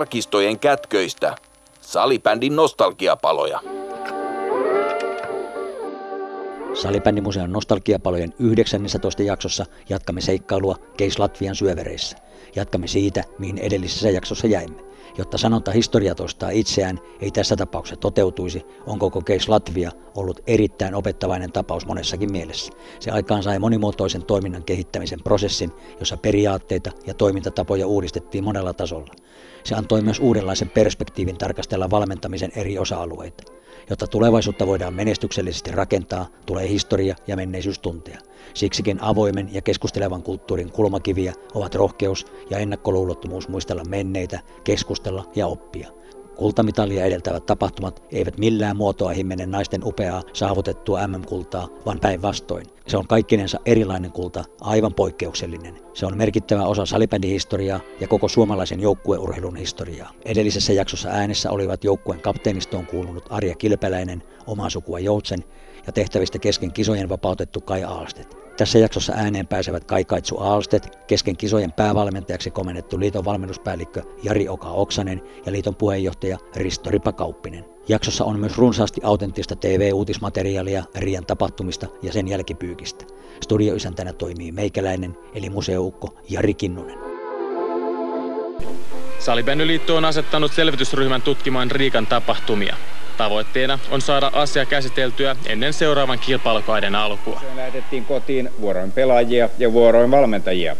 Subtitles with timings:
[0.00, 1.36] arkistojen kätköistä.
[1.80, 3.60] Salibändin nostalgiapaloja.
[6.74, 9.22] Salibändimuseon nostalgiapalojen 19.
[9.22, 12.16] jaksossa jatkamme seikkailua Keis Latvian syövereissä.
[12.56, 14.90] Jatkamme siitä, mihin edellisessä jaksossa jäimme.
[15.18, 20.94] Jotta sanonta historia toistaa itseään ei tässä tapauksessa toteutuisi, on koko Case Latvia ollut erittäin
[20.94, 22.72] opettavainen tapaus monessakin mielessä.
[23.00, 29.14] Se aikaan sai monimuotoisen toiminnan kehittämisen prosessin, jossa periaatteita ja toimintatapoja uudistettiin monella tasolla.
[29.64, 33.59] Se antoi myös uudenlaisen perspektiivin tarkastella valmentamisen eri osa-alueita.
[33.90, 38.18] Jotta tulevaisuutta voidaan menestyksellisesti rakentaa, tulee historia ja menneisyys tuntea.
[38.54, 45.88] Siksikin avoimen ja keskustelevan kulttuurin kulmakiviä ovat rohkeus ja ennakkoluulottomuus muistella menneitä, keskustella ja oppia.
[46.40, 52.66] Kultamitalia edeltävät tapahtumat eivät millään muotoa himmene naisten upeaa saavutettua MM-kultaa, vaan päinvastoin.
[52.86, 55.76] Se on kaikkinensa erilainen kulta, aivan poikkeuksellinen.
[55.94, 60.12] Se on merkittävä osa salibändihistoriaa ja koko suomalaisen joukkueurheilun historiaa.
[60.24, 65.44] Edellisessä jaksossa äänessä olivat joukkueen kapteenistoon kuulunut Arja Kilpeläinen, oma sukua Joutsen
[65.90, 68.36] ja tehtävistä kesken kisojen vapautettu Kai Aalstedt.
[68.56, 75.22] Tässä jaksossa ääneen pääsevät Kaitsu Aalstedt, kesken kisojen päävalmentajaksi komennettu liiton valmennuspäällikkö Jari Oka Oksanen
[75.46, 77.64] ja liiton puheenjohtaja Risto Ripa Kauppinen.
[77.88, 83.04] Jaksossa on myös runsaasti autenttista TV-uutismateriaalia Rian tapahtumista ja sen jälkipyykistä.
[83.40, 86.98] Studioisäntänä toimii meikäläinen eli museoukko Jari Kinnunen.
[89.18, 92.76] Salibändyliitto on asettanut selvitysryhmän tutkimaan Riikan tapahtumia.
[93.16, 97.42] Tavoitteena on saada asia käsiteltyä ennen seuraavan kilpailukaiden alkua.
[97.56, 100.76] Lähetettiin kotiin vuoroin pelaajia ja vuoroin valmentajia.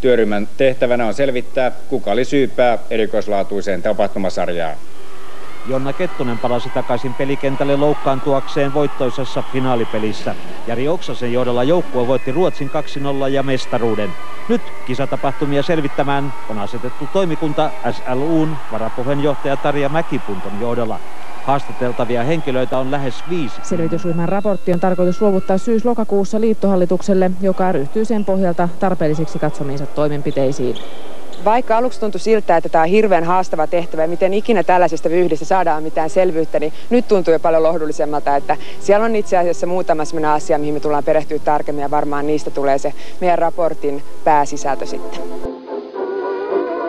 [0.00, 4.76] Työryhmän tehtävänä on selvittää, kuka oli syypää erikoislaatuiseen tapahtumasarjaan.
[5.66, 10.34] Jonna Kettunen palasi takaisin pelikentälle loukkaantuakseen voittoisessa finaalipelissä.
[10.66, 12.70] Jari Oksasen johdolla joukkue voitti Ruotsin
[13.26, 14.16] 2-0 ja mestaruuden.
[14.48, 21.00] Nyt kisatapahtumia selvittämään on asetettu toimikunta SLUn varapuheenjohtaja Tarja Mäkipunton johdolla.
[21.42, 23.60] Haastateltavia henkilöitä on lähes viisi.
[23.64, 30.76] Selvitysryhmän raportti on tarkoitus luovuttaa syys-lokakuussa liittohallitukselle, joka ryhtyy sen pohjalta tarpeellisiksi katsomiinsa toimenpiteisiin.
[31.44, 35.44] Vaikka aluksi tuntui siltä, että tämä on hirveän haastava tehtävä ja miten ikinä tällaisesta vyyhdistä
[35.44, 40.04] saadaan mitään selvyyttä, niin nyt tuntuu jo paljon lohdullisemmalta, että siellä on itse asiassa muutama
[40.04, 44.86] sellainen asia, mihin me tullaan perehtyä tarkemmin ja varmaan niistä tulee se meidän raportin pääsisältö
[44.86, 45.20] sitten.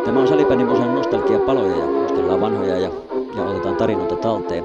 [0.06, 2.90] Tämä on Salibändin museon nostalgia paloja ja muistellaan vanhoja ja
[3.38, 4.64] ja otetaan tarinoita talteen.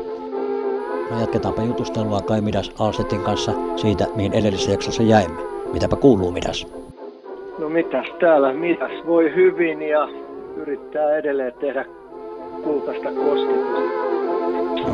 [1.11, 5.41] No jatketaanpa jutustelua Kai Midas Alstetin kanssa siitä, mihin edellisessä jaksossa jäimme.
[5.73, 6.67] Mitäpä kuuluu Midas?
[7.59, 10.09] No mitäs täällä, Midas voi hyvin ja
[10.57, 11.85] yrittää edelleen tehdä
[12.65, 14.03] kultaista kosketusta.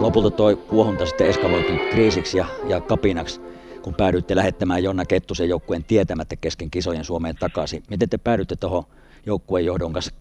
[0.00, 3.41] Lopulta toi kuohunta sitten eskaloitui kriisiksi ja, ja kapinaksi,
[3.82, 7.82] kun päädyitte lähettämään Jonna Kettusen joukkueen tietämättä kesken kisojen Suomeen takaisin.
[7.91, 8.84] Miten te päädyitte tuohon
[9.26, 10.14] joukkueen johdon kanssa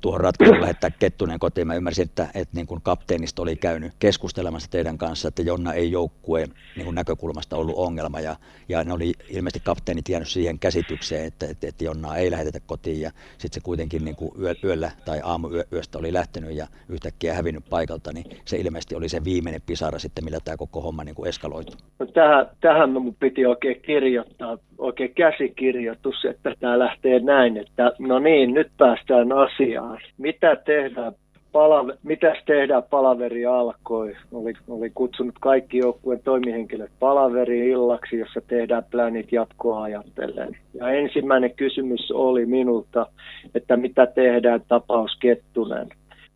[0.00, 1.66] tuohon ratkaisuun lähettää Kettunen kotiin.
[1.66, 5.90] Mä ymmärsin, että, että niin kuin kapteenisto oli käynyt keskustelemassa teidän kanssa, että Jonna ei
[5.90, 8.20] joukkueen niin kuin näkökulmasta ollut ongelma.
[8.20, 8.36] Ja,
[8.68, 13.00] ja ne oli ilmeisesti kapteenit jäänyt siihen käsitykseen, että, että, että Jonnaa ei lähetetä kotiin.
[13.00, 17.64] Ja sitten se kuitenkin niin kuin yö, yöllä tai aamuyöstä oli lähtenyt ja yhtäkkiä hävinnyt
[17.70, 18.12] paikalta.
[18.12, 21.72] Niin se ilmeisesti oli se viimeinen pisara sitten, millä tämä koko homma niin kuin eskaloitu.
[21.98, 28.18] No tähän, tähän mun piti oikein kirjoittaa, oikein käsikirjoitus, että tämä lähtee näin, että no
[28.18, 29.98] niin, nyt päästään asiaan.
[30.18, 31.12] Mitä tehdään?
[31.52, 34.16] Palave- mitäs tehdään palaveri alkoi?
[34.32, 40.56] Oli, oli kutsunut kaikki joukkueen toimihenkilöt palaveriin illaksi, jossa tehdään planit jatkoa ajatellen.
[40.74, 43.06] Ja ensimmäinen kysymys oli minulta,
[43.54, 45.88] että mitä tehdään tapaus Kettunen.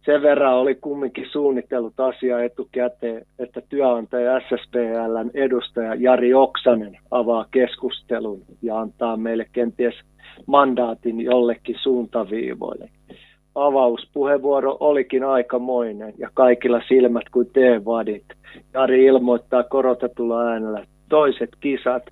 [0.05, 8.43] Sen verran oli kumminkin suunnitellut asia etukäteen, että työnantaja SSPLn edustaja Jari Oksanen avaa keskustelun
[8.63, 9.95] ja antaa meille kenties
[10.47, 12.91] mandaatin jollekin suuntaviivoille
[13.55, 18.25] avauspuheenvuoro olikin aikamoinen ja kaikilla silmät kuin T-vadit.
[18.75, 22.03] Jari ilmoittaa korotetulla äänellä, toiset kisat,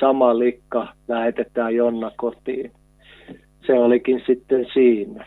[0.00, 2.72] sama likka, lähetetään Jonna kotiin.
[3.66, 5.26] Se olikin sitten siinä.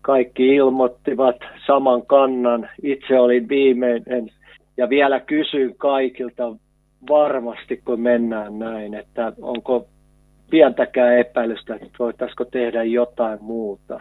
[0.00, 1.36] Kaikki ilmoittivat
[1.66, 4.30] saman kannan, itse olin viimeinen.
[4.76, 6.56] Ja vielä kysyin kaikilta
[7.08, 9.86] varmasti, kun mennään näin, että onko
[10.50, 14.00] pientäkään epäilystä, että voitaisiko tehdä jotain muuta.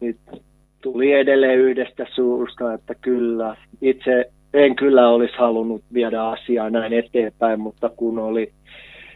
[0.00, 0.16] Niin
[0.82, 3.56] tuli edelleen yhdestä suusta, että kyllä.
[3.80, 8.52] Itse en kyllä olisi halunnut viedä asiaa näin eteenpäin, mutta kun oli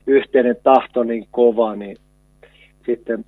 [0.06, 1.96] yhteinen tahto niin kova, niin
[2.86, 3.24] sitten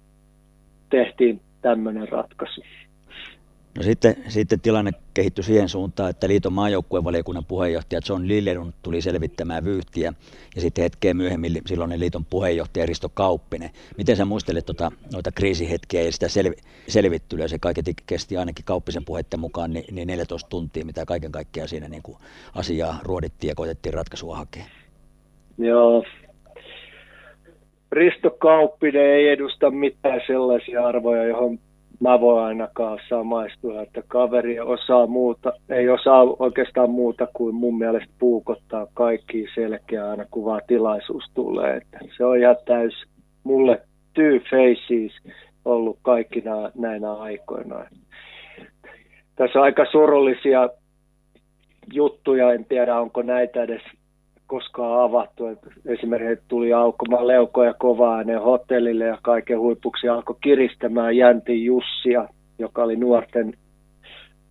[0.91, 2.63] tehtiin tämmöinen ratkaisu.
[3.77, 9.65] No sitten, sitten tilanne kehittyi siihen suuntaan, että liiton maajoukkuevaliokunnan puheenjohtaja John Lilledun tuli selvittämään
[9.65, 10.13] vyyhtiä
[10.55, 13.71] ja sitten hetkeä myöhemmin silloinen liiton puheenjohtaja Risto Kauppinen.
[13.97, 16.57] Miten sä muistelet tuota, noita kriisihetkiä ja sitä selvi,
[16.89, 17.49] selvittelyä?
[17.49, 21.89] Se kaiketi kesti ainakin Kauppisen puheiden mukaan niin, niin 14 tuntia, mitä kaiken kaikkiaan siinä
[21.89, 22.19] niin kuin
[22.55, 24.65] asiaa ruodittiin ja koitettiin ratkaisua hakea.
[25.59, 26.05] Joo.
[27.93, 31.59] Risto Kauppinen ei edusta mitään sellaisia arvoja, johon
[32.01, 38.15] mä voin ainakaan samaistua, että kaveri osaa muuta, ei osaa oikeastaan muuta kuin mun mielestä
[38.19, 41.77] puukottaa kaikki selkeä aina kun vaan tilaisuus tulee.
[41.77, 43.05] Että se on ihan täys
[43.45, 43.81] mulle
[44.15, 47.85] two faces ollut kaikkina näinä aikoina.
[49.37, 50.69] Tässä on aika surullisia
[51.93, 53.83] juttuja, en tiedä onko näitä edes
[54.49, 55.47] koskaan avattu.
[55.47, 62.29] Et esimerkiksi tuli aukomaan leukoja kovaa ääneen hotellille ja kaiken huipuksi alkoi kiristämään Jänti Jussia,
[62.59, 63.55] joka oli nuorten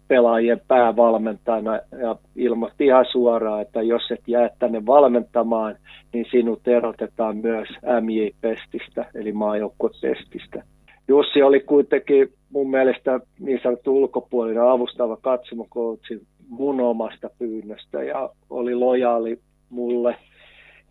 [0.08, 5.76] pelaajien päävalmentajana ja ilmoitti ihan suoraan, että jos et jää tänne valmentamaan,
[6.14, 7.68] niin sinut erotetaan myös
[8.02, 10.64] MJ-pestistä, eli maajoukkuepestistä.
[11.08, 18.76] Jussi oli kuitenkin mun mielestä niin sanottu ulkopuolinen avustava katsomokoutsi mun omasta pyynnöstä ja oli
[18.76, 20.16] lojaali mulle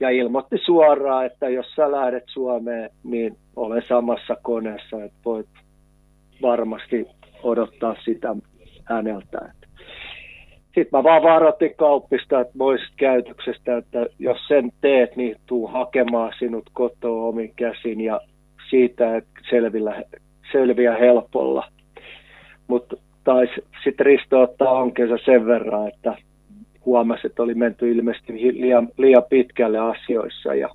[0.01, 5.49] ja ilmoitti suoraan, että jos sä lähdet Suomeen, niin olen samassa koneessa, että voit
[6.43, 7.07] varmasti
[7.43, 8.37] odottaa sitä
[8.85, 9.53] häneltä.
[10.65, 16.33] Sitten mä vaan varoitin kauppista, että voisit käytöksestä, että jos sen teet, niin tuu hakemaan
[16.39, 18.21] sinut kotoa omin käsin ja
[18.71, 20.03] siitä, että selvillä,
[20.53, 21.69] selviä helpolla.
[22.67, 26.15] Mutta taisi sitten Risto ottaa onkensa sen verran, että
[26.87, 30.69] huomasi, että oli menty ilmeisesti liian, liian pitkälle asioissa ja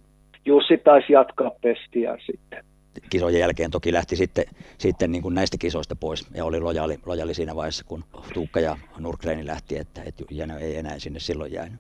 [0.46, 2.64] Jussi taisi jatkaa pestiä sitten.
[3.10, 4.46] Kisojen jälkeen toki lähti sitten,
[4.78, 8.04] sitten niin kuin näistä kisoista pois ja oli lojaali, lojaali siinä vaiheessa, kun
[8.34, 11.80] Tuukka ja Nurkreeni lähti, että, että Jänö ei enää sinne silloin jäänyt.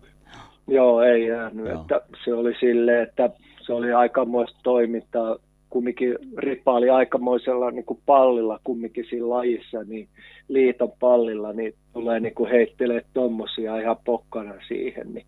[0.67, 1.65] Joo, ei jäänyt.
[1.65, 1.81] Joo.
[1.81, 3.29] Että se oli sille, että
[3.61, 5.37] se oli aikamoista toimintaa
[5.69, 10.07] kumminkin ripaali aikamoisella niin kuin pallilla kumminkin siinä lajissa, niin
[10.47, 15.13] liiton pallilla, niin tulee niin kuin heittelee tuommoisia ihan pokkana siihen.
[15.13, 15.25] Niin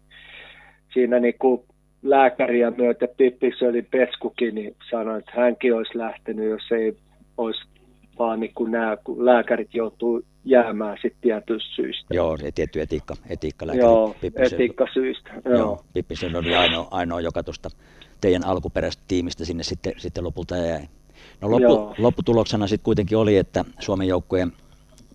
[0.93, 1.61] siinä niin kuin
[2.03, 3.07] lääkäriä myötä
[3.69, 6.97] oli Peskukin, niin sanoi, että hänkin olisi lähtenyt, jos ei
[7.37, 7.61] olisi
[8.19, 12.13] vaan niin kuin nämä, kun lääkärit joutuu jäämään sitten tietyistä syistä.
[12.13, 13.85] Joo, se tietty etiikka, etiikka lääkäri.
[13.85, 15.29] Joo, etiikka syistä.
[15.45, 17.69] Joo, joo Pippisen oli ainoa, ainoa joka tuosta
[18.21, 20.81] teidän alkuperäisestä tiimistä sinne sitten, sitten lopulta jäi.
[21.41, 24.51] No loppu, lopputuloksena sitten kuitenkin oli, että Suomen joukkueen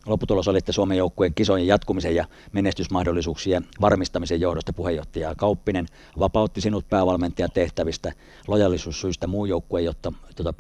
[0.09, 5.87] lopputulos oli, että Suomen joukkueen kisojen jatkumisen ja menestysmahdollisuuksien varmistamisen johdosta puheenjohtaja Kauppinen
[6.19, 8.13] vapautti sinut päävalmentajan tehtävistä
[8.49, 10.55] lojallisuussyistä muu joukkue, jotta tuota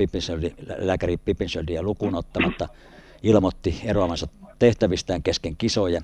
[0.76, 2.68] lääkäri Pippinschöldiä lukuun ottamatta
[3.22, 4.28] ilmoitti eroavansa
[4.58, 6.02] tehtävistään kesken kisoja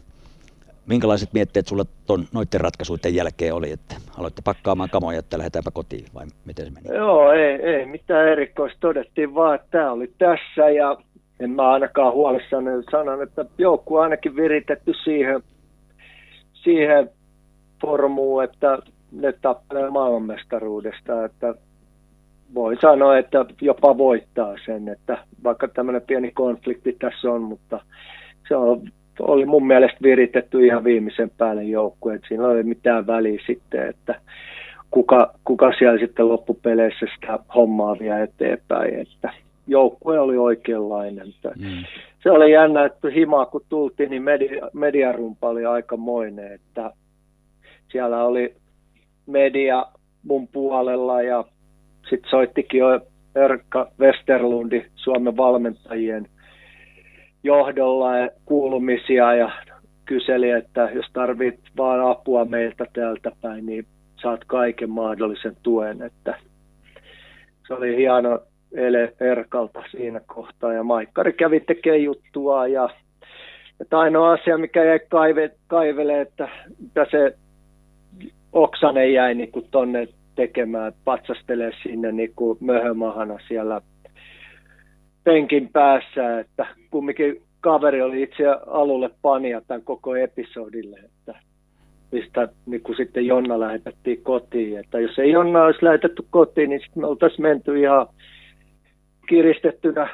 [0.87, 6.06] minkälaiset mietteet sulla ton, noiden ratkaisuiden jälkeen oli, että aloitte pakkaamaan kamoja, että lähdetäänpä kotiin
[6.14, 6.96] vai miten se meni?
[6.96, 8.79] Joo, ei, ei mitään erikoista.
[8.81, 10.96] Todettiin vaan, että tämä oli tässä ja
[11.40, 15.42] en mä ainakaan huolissani sanon, että joukkue ainakin viritetty siihen,
[16.52, 17.10] siihen
[17.81, 18.78] formuun, että
[19.12, 21.54] ne tappelee maailmanmestaruudesta, että
[22.54, 27.81] voi sanoa, että jopa voittaa sen, että vaikka tämmöinen pieni konflikti tässä on, mutta
[28.48, 28.82] se on
[29.20, 33.88] oli mun mielestä viritetty ihan viimeisen päälle joukkue, että siinä ei ole mitään väliä sitten,
[33.88, 34.20] että
[34.91, 39.31] kuka, kuka siellä sitten loppupeleissä sitä hommaa vie eteenpäin, että
[39.66, 41.26] joukkue oli oikeanlainen.
[41.58, 41.84] Mm.
[42.22, 46.90] Se oli jännä, että himaa kun tultiin, niin media, mediarumpa oli aikamoinen, että
[47.92, 48.54] siellä oli
[49.26, 49.86] media
[50.22, 51.44] mun puolella ja
[52.10, 53.00] sitten soittikin jo
[53.34, 56.28] Erkka Westerlundi, Suomen valmentajien
[57.42, 59.50] johdolla ja kuulumisia ja
[60.04, 63.86] kyseli, että jos tarvit vaan apua meiltä täältä päin, niin
[64.22, 66.02] saat kaiken mahdollisen tuen.
[66.02, 66.38] Että
[67.66, 68.40] se oli hieno
[68.74, 72.88] ele Erkalta siinä kohtaa ja Maikkari kävi tekemään juttua ja
[73.81, 76.48] että ainoa asia, mikä jäi kaive, kaivele, että,
[76.86, 77.36] että se
[78.52, 83.81] Oksanen jäi niin kuin tonne tekemään, patsastelee sinne niin kuin möhömahana siellä
[85.24, 91.34] penkin päässä, että kumminkin kaveri oli itse alulle pania tämän koko episodille, että
[92.12, 94.78] mistä niin kuin sitten Jonna lähetettiin kotiin.
[94.78, 98.06] Että jos ei Jonna olisi lähetetty kotiin, niin sitten me oltaisiin menty ihan
[99.28, 100.08] kiristettynä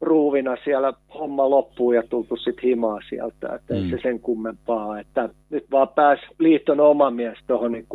[0.00, 3.84] ruuvina siellä homma loppuu ja tultu sitten himaa sieltä, että mm.
[3.84, 7.86] ei se sen kummempaa, että nyt vaan pääsi liiton oma mies tuohon niin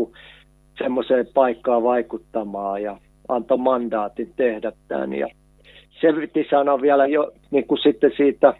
[0.78, 5.28] semmoiseen paikkaan vaikuttamaan ja antoi mandaatin tehdä tämän ja
[6.02, 8.54] se piti sanoa vielä jo niin kuin sitten siitä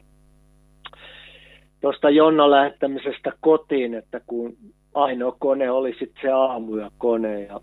[1.82, 4.58] tuosta Jonna lähettämisestä kotiin, että kun
[4.94, 7.60] ainoa kone oli sitten se aamu ja kone ja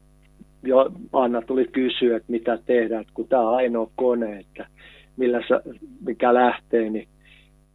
[0.62, 4.66] jo Anna tuli kysyä, että mitä tehdään, kun tämä on ainoa kone, että
[5.16, 5.62] millä sä,
[6.06, 7.08] mikä lähtee, niin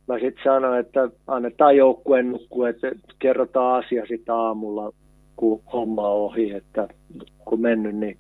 [0.08, 4.94] mä sitten sanoin, että annetaan joukkueen nukkua, että kerrotaan asia sitten aamulla,
[5.36, 6.88] kun homma on ohi, että
[7.46, 8.18] kun mennyt, niin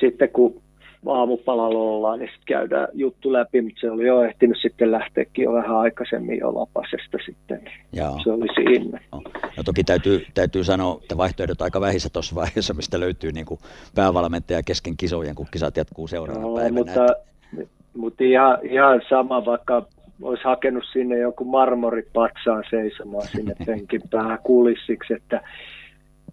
[0.00, 0.62] sitten kun
[1.06, 5.52] aamupalalla ollaan, niin sitten käydään juttu läpi, mutta se oli jo ehtinyt sitten lähteäkin jo
[5.52, 7.60] vähän aikaisemmin jo lapasesta sitten.
[7.92, 8.20] Joo.
[8.24, 9.00] Se oli siinä.
[9.12, 9.22] No,
[9.56, 13.60] no toki täytyy, täytyy sanoa, että vaihtoehdot aika vähissä tuossa vaiheessa, mistä löytyy niin kuin
[13.94, 16.74] päävalmentaja kesken kisojen, kun kisat jatkuu seuraavana no, päivänä.
[16.74, 17.72] Mutta, että...
[17.96, 19.86] mutta ihan, ihan sama, vaikka
[20.22, 25.40] olisi hakenut sinne joku marmoripatsaan seisomaan sinne penkin päähän kulissiksi, että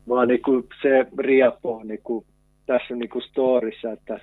[0.10, 2.26] vaan niin kuin se riapo niin kuin
[2.66, 4.20] tässä niin kuin storissa, että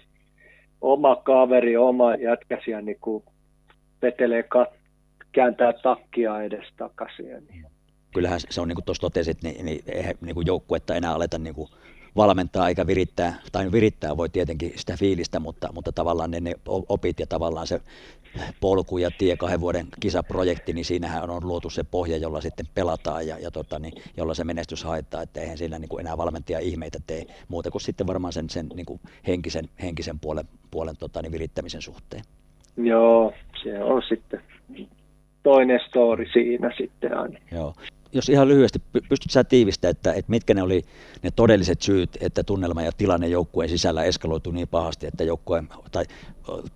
[0.85, 3.25] oma kaveri, oma jätkäsiä niin kuin
[4.03, 4.76] vetelee, kat-
[5.33, 7.26] kääntää takkia edes takaisin.
[7.26, 7.67] Niin.
[8.14, 11.38] Kyllähän se on niin kuin tuossa totesit, niin, niin eihän niin kuin joukkuetta enää aleta
[11.38, 11.69] niin kuin
[12.17, 16.55] valmentaa eikä virittää, tai virittää voi tietenkin sitä fiilistä, mutta, mutta tavallaan ne, ne
[16.88, 17.81] opit ja tavallaan se
[18.61, 23.26] polku ja tie kahden vuoden kisaprojekti, niin siinähän on luotu se pohja, jolla sitten pelataan
[23.26, 26.59] ja, ja tota, niin, jolla se menestys haetaan, että eihän sillä niin kuin enää valmentaja
[26.59, 31.23] ihmeitä tee muuta kuin sitten varmaan sen, sen niin kuin henkisen, henkisen puolen, puolen tota,
[31.23, 32.23] niin virittämisen suhteen.
[32.76, 34.41] Joo, se on sitten
[35.43, 37.38] toinen story siinä sitten aina.
[37.53, 37.75] Joo
[38.14, 40.83] jos ihan lyhyesti pystyt sä tiivistä, että, että mitkä ne oli
[41.23, 46.04] ne todelliset syyt, että tunnelma ja tilanne joukkueen sisällä eskaloitu niin pahasti, että joukkueen, tai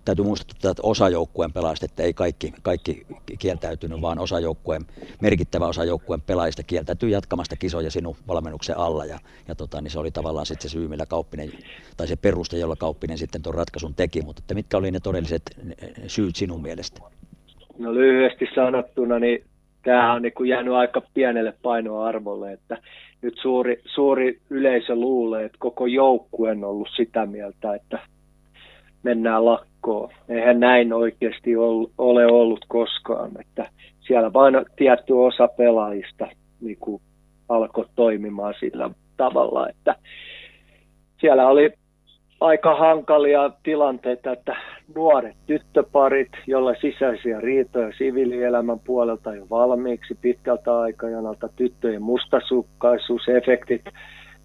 [0.05, 3.05] täytyy muistuttaa, että osa joukkueen pelaajista, että ei kaikki, kaikki
[3.39, 4.85] kieltäytynyt, vaan osa joukkueen,
[5.21, 9.99] merkittävä osa joukkueen pelaajista kieltäytyi jatkamasta kisoja sinun valmennuksen alla, ja, ja tota, niin se
[9.99, 11.51] oli tavallaan sitten se syy, millä Kauppinen,
[11.97, 15.41] tai se peruste, jolla Kauppinen sitten tuon ratkaisun teki, mutta että mitkä oli ne todelliset
[16.07, 17.01] syyt sinun mielestä?
[17.77, 19.43] No lyhyesti sanottuna, niin
[19.89, 22.77] tämä on niin kuin jäänyt aika pienelle painoarvolle, että
[23.21, 27.99] nyt suuri, suuri yleisö luulee, että koko joukkue on ollut sitä mieltä, että
[29.03, 30.09] mennään lakkoon.
[30.29, 31.55] Eihän näin oikeasti
[31.97, 33.69] ole ollut koskaan, että
[33.99, 36.27] siellä vain tietty osa pelaajista
[36.61, 37.01] niin kuin
[37.49, 39.95] alkoi toimimaan sillä tavalla, että
[41.21, 41.73] siellä oli
[42.39, 44.55] aika hankalia tilanteita, että
[44.95, 53.81] nuoret tyttöparit, joilla sisäisiä riitoja siviilielämän puolelta jo valmiiksi pitkältä aikajanalta, tyttöjen mustasukkaisuusefektit,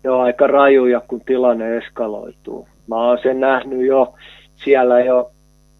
[0.04, 2.68] ne on aika rajuja, kun tilanne eskaloituu.
[2.88, 4.14] Mä oon sen nähnyt jo
[4.54, 5.30] siellä jo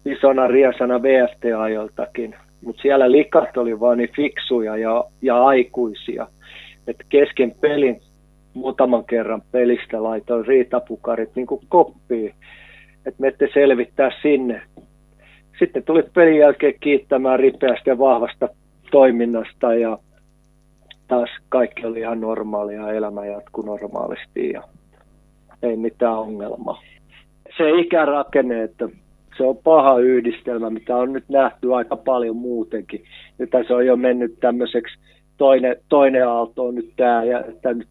[0.05, 6.27] isona riasana VFT-ajoltakin, mutta siellä likat oli vaan niin fiksuja ja, ja aikuisia,
[6.87, 8.01] että kesken pelin
[8.55, 12.33] muutaman kerran pelistä laitoin riitapukarit niin kuin koppiin,
[13.05, 14.61] että me ette selvittää sinne.
[15.59, 18.49] Sitten tuli pelin jälkeen kiittämään ripeästi ja vahvasta
[18.91, 19.97] toiminnasta ja
[21.07, 24.63] taas kaikki oli ihan normaalia, elämä jatkui normaalisti ja
[25.63, 26.81] ei mitään ongelmaa.
[27.57, 28.89] Se ikärakenne, että
[29.37, 33.03] se on paha yhdistelmä, mitä on nyt nähty aika paljon muutenkin.
[33.37, 34.99] Nyt se on jo mennyt tämmöiseksi,
[35.37, 37.87] toinen, toinen aalto on nyt tämä, ja että nyt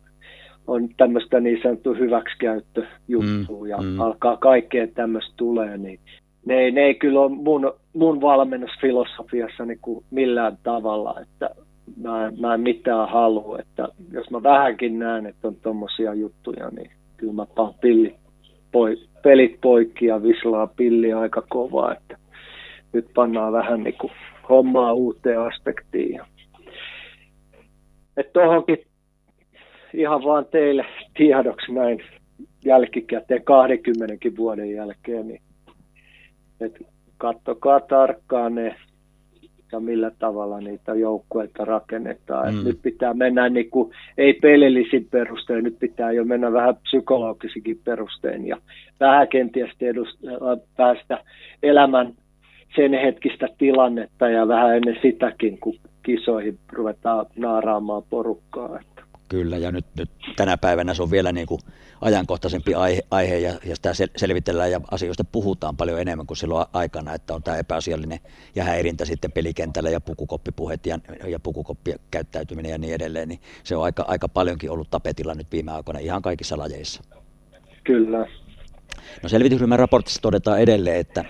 [0.66, 4.00] on tämmöistä niin sanottu hyväksikäyttöjuttua mm, ja mm.
[4.00, 6.00] alkaa kaikkea tämmöistä tulee, niin
[6.46, 11.50] ne ei, ne ei kyllä ole mun, mun valmennusfilosofiassa niin kuin millään tavalla, että
[12.02, 16.90] mä, mä en mitään halua, että jos mä vähänkin näen, että on tommosia juttuja, niin
[17.16, 18.14] kyllä mä paan pilli,
[18.72, 22.18] poi, pelit poikki ja vislaa pilli aika kovaa, että
[22.92, 24.12] nyt pannaan vähän niin kuin
[24.48, 26.20] hommaa uuteen aspektiin.
[28.16, 28.78] Että tohonkin
[29.94, 30.84] ihan vaan teille
[31.16, 32.00] tiedoksi näin
[32.64, 35.40] jälkikäteen 20 vuoden jälkeen, niin
[36.60, 36.78] että
[37.18, 38.76] kattokaa tarkkaan ne
[39.72, 42.54] ja millä tavalla niitä joukkueita rakennetaan.
[42.54, 42.64] Mm.
[42.64, 48.46] nyt pitää mennä niin kuin, ei pelillisin perustein, nyt pitää jo mennä vähän psykologisikin perustein
[48.46, 48.56] ja
[49.00, 51.24] vähän kenties edust- päästä
[51.62, 52.12] elämän
[52.76, 58.80] sen hetkistä tilannetta ja vähän ennen sitäkin, kun kisoihin ruvetaan naaraamaan porukkaa.
[59.34, 61.60] Kyllä, ja nyt, nyt tänä päivänä se on vielä niin kuin
[62.00, 67.14] ajankohtaisempi aihe, aihe ja, ja sitä selvitellään ja asioista puhutaan paljon enemmän kuin silloin aikana,
[67.14, 68.20] että on tämä epäasiallinen
[68.54, 73.76] ja häirintä sitten pelikentällä ja pukukoppipuhet ja, ja pukukoppien käyttäytyminen ja niin edelleen, niin se
[73.76, 77.02] on aika, aika paljonkin ollut tapetilla nyt viime aikoina ihan kaikissa lajeissa.
[77.84, 78.26] Kyllä.
[79.22, 81.24] No selvitysryhmän raportissa todetaan edelleen, että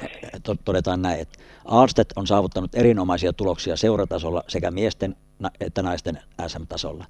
[0.65, 5.17] todetaan näin, että Alstedt on saavuttanut erinomaisia tuloksia seuratasolla sekä miesten
[5.61, 7.05] että naisten SM-tasolla.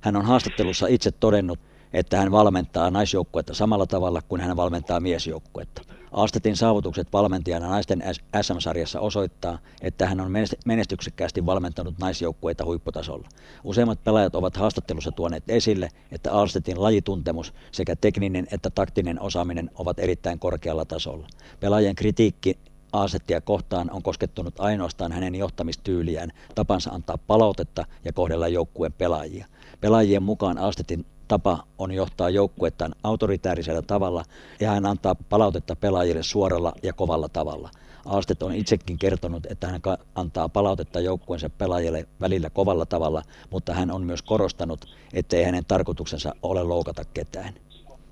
[0.00, 1.58] Hän on haastattelussa itse todennut,
[1.92, 5.82] että hän valmentaa naisjoukkuetta samalla tavalla kuin hän valmentaa miesjoukkuetta.
[6.12, 8.02] Aastetin saavutukset valmentajana naisten
[8.42, 10.32] SM-sarjassa osoittaa, että hän on
[10.64, 13.28] menestyksekkäästi valmentanut naisjoukkueita huipputasolla.
[13.64, 19.98] Useimmat pelaajat ovat haastattelussa tuoneet esille, että Aastetin lajituntemus sekä tekninen että taktinen osaaminen ovat
[19.98, 21.26] erittäin korkealla tasolla.
[21.60, 22.58] Pelaajien kritiikki
[22.92, 29.46] Aasettia kohtaan on koskettunut ainoastaan hänen johtamistyyliään, tapansa antaa palautetta ja kohdella joukkueen pelaajia.
[29.80, 34.24] Pelaajien mukaan Aastetin tapa on johtaa joukkuettaan autoritäärisellä tavalla
[34.60, 37.70] ja hän antaa palautetta pelaajille suoralla ja kovalla tavalla.
[38.04, 39.80] Aastet on itsekin kertonut, että hän
[40.14, 46.34] antaa palautetta joukkueensa pelaajille välillä kovalla tavalla, mutta hän on myös korostanut, ettei hänen tarkoituksensa
[46.42, 47.54] ole loukata ketään.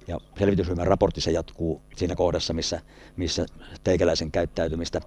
[0.08, 2.80] Ja selvitysryhmän raportissa jatkuu siinä kohdassa, missä,
[3.16, 3.46] missä
[3.84, 5.00] teikäläisen käyttäytymistä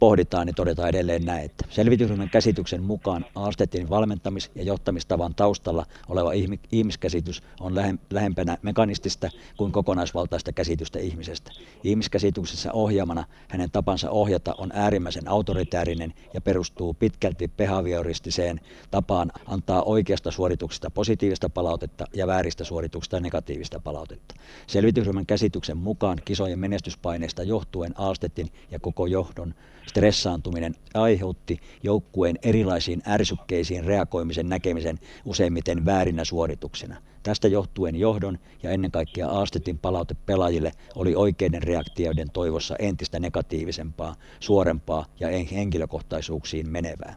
[0.00, 6.32] pohditaan, niin todetaan edelleen näin, että selvitysryhmän käsityksen mukaan Aastetin valmentamis- ja johtamistavan taustalla oleva
[6.72, 7.74] ihmiskäsitys on
[8.10, 11.52] lähempänä mekanistista kuin kokonaisvaltaista käsitystä ihmisestä.
[11.84, 20.30] Ihmiskäsityksessä ohjaamana hänen tapansa ohjata on äärimmäisen autoritäärinen ja perustuu pitkälti behavioristiseen tapaan antaa oikeasta
[20.30, 24.34] suorituksesta positiivista palautetta ja vääristä suorituksista negatiivista palautetta.
[24.66, 29.54] Selvitysryhmän käsityksen mukaan kisojen menestyspaineista johtuen Aastetin ja koko johdon
[29.86, 36.96] stressaantuminen aiheutti joukkueen erilaisiin ärsykkeisiin reagoimisen näkemisen useimmiten väärinä suorituksena.
[37.22, 44.14] Tästä johtuen johdon ja ennen kaikkea Aastetin palaute pelaajille oli oikeiden reaktioiden toivossa entistä negatiivisempaa,
[44.40, 47.14] suorempaa ja henkilökohtaisuuksiin menevää.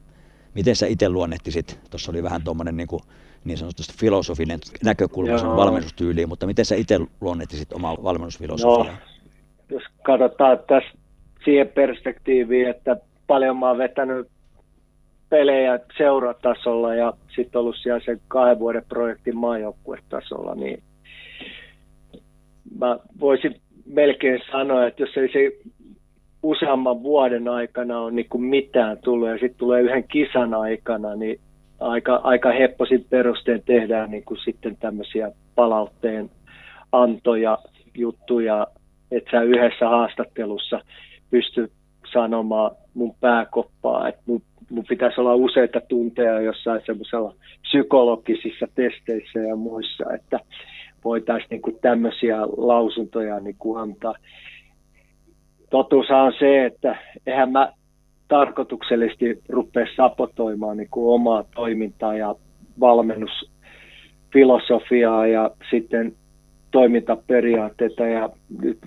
[0.53, 2.87] Miten sä itse luonnehtisit, tuossa oli vähän tuommoinen niin,
[3.43, 8.93] niin sanotusti filosofinen näkökulma sun valmennustyyliin, mutta miten sä itse luonnehtisit omaa valmennusfilosofiaa?
[8.93, 8.99] No,
[9.69, 11.02] jos katsotaan tästä
[11.45, 12.97] siihen perspektiiviin, että
[13.27, 14.27] paljon mä oon vetänyt
[15.29, 20.83] pelejä seuratasolla ja sitten ollut siellä sen kahden vuoden projektin maajoukkuetasolla, niin
[22.79, 25.57] mä voisin melkein sanoa, että jos ei se
[26.43, 31.39] useamman vuoden aikana ole niin kuin mitään tullut ja sitten tulee yhden kisan aikana, niin
[31.79, 36.29] aika, aika hepposin perustein tehdään niin kuin sitten tämmöisiä palautteen
[36.91, 37.57] antoja,
[37.97, 38.67] juttuja,
[39.11, 40.81] että sä yhdessä haastattelussa–
[41.33, 41.71] pysty
[42.13, 49.55] sanomaan mun pääkoppaa, että mun, mun pitäisi olla useita tunteja jossain semmoisella psykologisissa testeissä ja
[49.55, 50.39] muissa, että
[51.03, 54.15] voitaisiin niin tämmöisiä lausuntoja niin kuin antaa.
[55.69, 57.73] Totuus on se, että eihän mä
[58.27, 62.35] tarkoituksellisesti rupea sapotoimaan niin kuin omaa toimintaa ja
[62.79, 66.15] valmennusfilosofiaa ja sitten
[66.73, 68.29] toimintaperiaatteita ja
[68.61, 68.77] nyt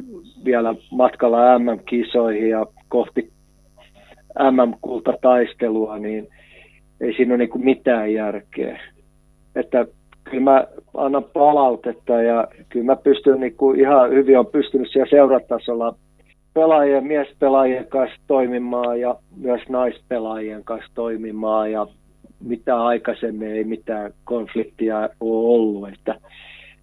[0.44, 3.30] vielä matkalla MM-kisoihin ja kohti
[4.38, 6.28] MM-kultataistelua, niin
[7.00, 8.80] ei siinä ole niin mitään järkeä.
[9.54, 9.86] Että
[10.24, 15.10] kyllä mä annan palautetta ja kyllä mä pystyn niin kuin ihan hyvin on pystynyt siellä
[15.10, 15.94] seuratasolla
[16.54, 21.86] pelaajien, miespelaajien kanssa toimimaan ja myös naispelaajien kanssa toimimaan ja
[22.44, 25.88] mitä aikaisemmin ei mitään konfliktia ole ollut.
[25.88, 26.14] Että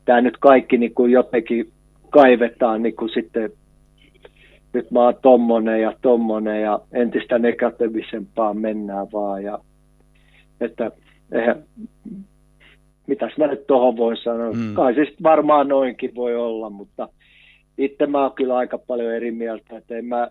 [0.06, 1.72] tämä nyt kaikki niin kuin jotenkin
[2.10, 3.52] kaivetaan niin kuin sitten,
[4.74, 9.44] nyt mä oon tommonen ja tommonen ja entistä negatiivisempaa mennään vaan.
[9.44, 9.60] Ja,
[10.62, 10.92] että
[11.32, 11.64] eihän,
[13.08, 14.52] mitäs mä nyt tuohon voin sanoa.
[14.52, 14.74] Mm.
[14.74, 17.10] Kai siis varmaan noinkin voi olla, mutta
[17.78, 20.28] itse mä oon kyllä aika paljon eri mieltä, että en mä,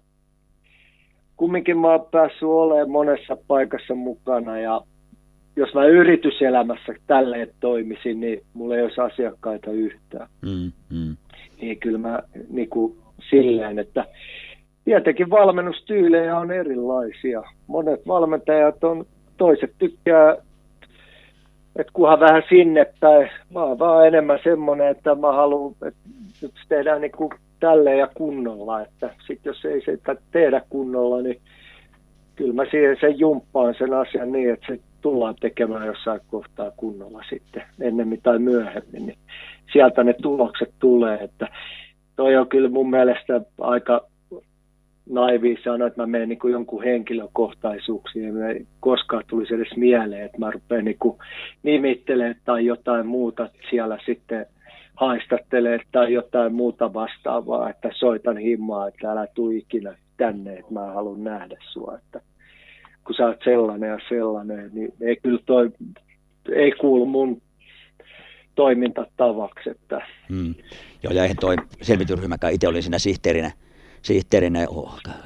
[1.37, 4.81] kumminkin mä oon päässyt olemaan monessa paikassa mukana ja
[5.57, 10.29] jos mä yrityselämässä tälleen toimisin, niin mulla ei olisi asiakkaita yhtään.
[10.43, 11.17] Mm, mm.
[11.61, 12.19] Niin kyllä mä
[12.51, 12.97] niin kuin
[13.31, 14.05] silleen, että
[14.85, 17.43] tietenkin valmennustyylejä on erilaisia.
[17.67, 20.37] Monet valmentajat on, toiset tykkää,
[21.77, 23.31] että kunhan vähän sinne päin.
[23.55, 26.01] Mä oon vaan enemmän semmoinen, että mä haluan, että
[26.43, 28.81] nyt tehdään niin kuin tälleen ja kunnolla.
[28.81, 31.41] Että sit jos ei sitä tehdä kunnolla, niin
[32.37, 37.23] kyllä mä siihen sen jumppaan sen asian niin, että se tullaan tekemään jossain kohtaa kunnolla
[37.31, 39.19] sitten, ennemmin tai myöhemmin, niin
[39.73, 41.49] sieltä ne tulokset tulee, että
[42.17, 44.07] toi on kyllä mun mielestä aika
[45.11, 50.25] naivi sanoa, että mä menen niin kuin jonkun henkilökohtaisuuksiin, ja ei koskaan tulisi edes mieleen,
[50.25, 51.19] että mä rupean niin kuin
[51.63, 54.47] nimittelemään tai jotain muuta siellä sitten
[54.97, 60.81] haistattelee tai jotain muuta vastaavaa, että soitan himmaa, että älä tule ikinä tänne, että mä
[60.81, 61.99] haluan nähdä sua.
[61.99, 62.21] Että
[63.05, 65.71] kun sä oot sellainen ja sellainen, niin ei kyllä toi,
[66.53, 67.43] ei kuulu mun
[68.55, 69.71] toimintatavaksi.
[69.71, 70.07] Että.
[70.29, 70.55] Hmm.
[71.03, 73.51] Joo, ja eihän toi selvitysryhmäkään, itse olin siinä sihteerinä,
[74.03, 74.67] sihteerinä.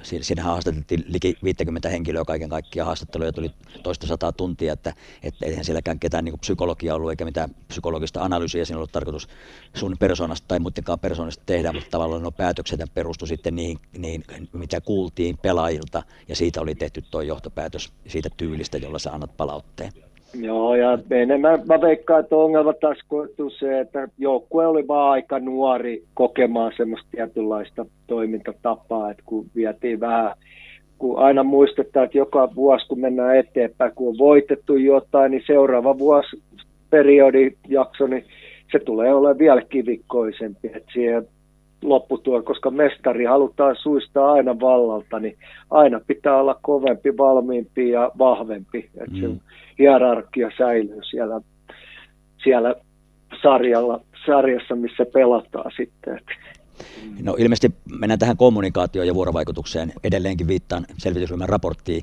[0.02, 2.86] Siinä haastateltiin liki 50 henkilöä kaiken kaikkiaan.
[2.86, 3.50] Haastatteluja tuli
[3.82, 8.64] toista sataa tuntia, että, että eihän sielläkään ketään niin psykologia ollut eikä mitään psykologista analyysiä.
[8.64, 9.28] Siinä ollut tarkoitus
[9.74, 14.80] sun persoonasta tai muidenkaan persoonasta tehdä, mutta tavallaan nuo päätökset perustu sitten niihin, niihin, mitä
[14.80, 20.05] kuultiin pelaajilta ja siitä oli tehty tuo johtopäätös siitä tyylistä, jolla sä annat palautteen.
[20.34, 25.38] Joo, ja enemmän mä veikkaan, että ongelma taas koettu se, että joukkue oli vaan aika
[25.38, 30.34] nuori kokemaan semmoista tietynlaista toimintatapaa, että kun vietiin vähän,
[30.98, 35.98] kun aina muistetaan, että joka vuosi kun mennään eteenpäin, kun on voitettu jotain, niin seuraava
[35.98, 36.42] vuosi
[36.90, 38.24] periodijakso, niin
[38.72, 41.28] se tulee olemaan vielä kivikkoisempi, että siihen
[41.82, 45.36] lopputuo, koska mestari halutaan suistaa aina vallalta, niin
[45.70, 48.78] aina pitää olla kovempi, valmiimpi ja vahvempi.
[48.78, 49.20] Että mm.
[49.20, 49.28] se
[49.78, 51.40] hierarkia säilyy siellä,
[52.44, 52.74] siellä
[53.42, 56.20] sarjalla, sarjassa, missä pelataan sitten.
[57.22, 59.92] No ilmeisesti mennään tähän kommunikaatioon ja vuorovaikutukseen.
[60.04, 62.02] Edelleenkin viittaan selvitysryhmän raporttiin,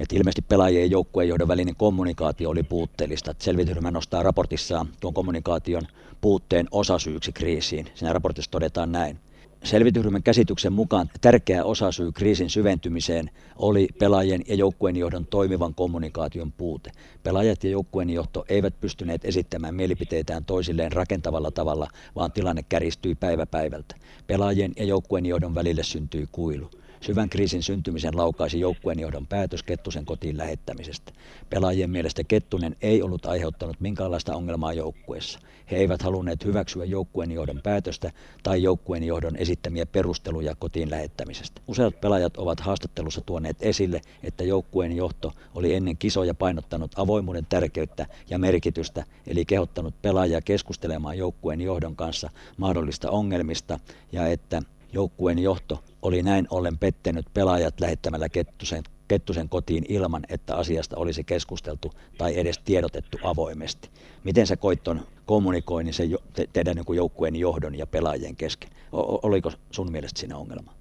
[0.00, 3.34] että ilmeisesti pelaajien ja joukkueen johdon välinen kommunikaatio oli puutteellista.
[3.38, 5.82] Selvitysryhmä nostaa raportissaan tuon kommunikaation
[6.20, 7.86] puutteen osasyyksi kriisiin.
[7.94, 9.18] Siinä raportissa todetaan näin.
[9.64, 16.90] Selvitysryhmän käsityksen mukaan tärkeä osasyy kriisin syventymiseen oli pelaajien ja joukkueen johdon toimivan kommunikaation puute.
[17.22, 23.46] Pelaajat ja joukkueen johto eivät pystyneet esittämään mielipiteitään toisilleen rakentavalla tavalla, vaan tilanne käristyi päivä
[23.46, 23.94] päivältä.
[24.26, 26.70] Pelaajien ja joukkueen johdon välille syntyi kuilu.
[27.00, 31.12] Syvän kriisin syntymisen laukaisi joukkueen johdon päätös Kettusen kotiin lähettämisestä.
[31.50, 35.38] Pelaajien mielestä Kettunen ei ollut aiheuttanut minkäänlaista ongelmaa joukkueessa.
[35.70, 41.60] He eivät halunneet hyväksyä joukkueen johdon päätöstä tai joukkueen johdon esittämiä perusteluja kotiin lähettämisestä.
[41.68, 48.06] Useat pelaajat ovat haastattelussa tuoneet esille, että joukkueen johto oli ennen kisoja painottanut avoimuuden tärkeyttä
[48.30, 53.80] ja merkitystä, eli kehottanut pelaajia keskustelemaan joukkueen johdon kanssa mahdollista ongelmista
[54.12, 60.56] ja että joukkueen johto oli näin ollen pettenyt pelaajat lähettämällä Kettusen, Kettusen kotiin ilman, että
[60.56, 63.88] asiasta olisi keskusteltu tai edes tiedotettu avoimesti.
[64.24, 68.70] Miten sä koit tuon kommunikoinnin sen te, teidän niin joukkueen johdon ja pelaajien kesken?
[68.92, 70.72] O, oliko sun mielestä siinä ongelma?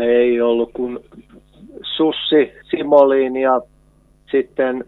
[0.00, 1.00] Ei ollut, kun
[1.96, 3.60] Sussi, Simoliin ja
[4.30, 4.84] sitten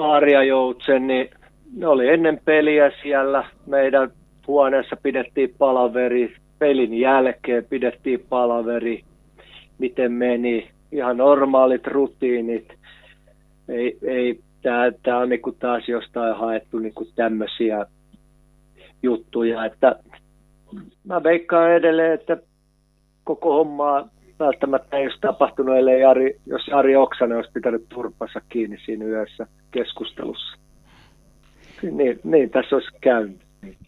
[0.00, 1.30] Arja Joutsen, niin
[1.76, 3.44] ne oli ennen peliä siellä.
[3.66, 4.12] Meidän
[4.46, 9.04] huoneessa pidettiin palaveri pelin jälkeen pidettiin palaveri,
[9.78, 12.68] miten meni, ihan normaalit rutiinit.
[13.68, 14.40] Ei, ei,
[15.02, 17.86] tämä on niinku taas jostain haettu niinku tämmöisiä
[19.02, 19.96] juttuja, että
[21.04, 22.36] mä veikkaan edelleen, että
[23.24, 28.78] koko hommaa välttämättä ei olisi tapahtunut, ellei Jari, jos Jari Oksanen olisi pitänyt turpansa kiinni
[28.84, 30.58] siinä yössä keskustelussa.
[31.82, 33.40] Niin, niin tässä olisi käynyt.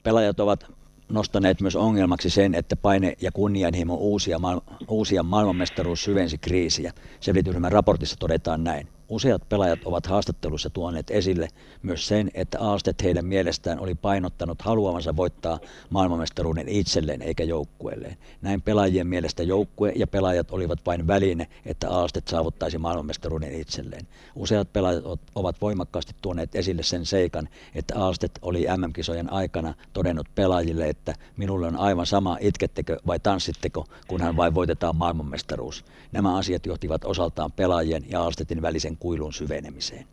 [0.05, 0.82] Pelaajat ovat
[1.13, 4.41] nostaneet myös ongelmaksi sen, että paine ja kunnianhimo uusia,
[4.89, 6.93] uusia maailmanmestaruus syvensi kriisiä.
[7.21, 8.89] Selvitysryhmän raportissa todetaan näin.
[9.13, 11.49] Useat pelaajat ovat haastattelussa tuoneet esille
[11.83, 15.59] myös sen, että Aastet heidän mielestään oli painottanut haluavansa voittaa
[15.91, 18.17] maailmanmestaruuden itselleen eikä joukkueelleen.
[18.43, 24.07] Näin pelaajien mielestä joukkue ja pelaajat olivat vain väline, että Aastet saavuttaisi maailmanmestaruuden itselleen.
[24.37, 30.89] Useat pelaajat ovat voimakkaasti tuoneet esille sen seikan, että Aastet oli MM-kisojen aikana todennut pelaajille,
[30.89, 35.85] että minulle on aivan sama itkettekö vai tanssitteko, kunhan vain voitetaan maailmanmestaruus.
[36.13, 40.05] Nämä asiat johtivat osaltaan pelaajien ja Aastetin välisen kuilun syvenemiseen.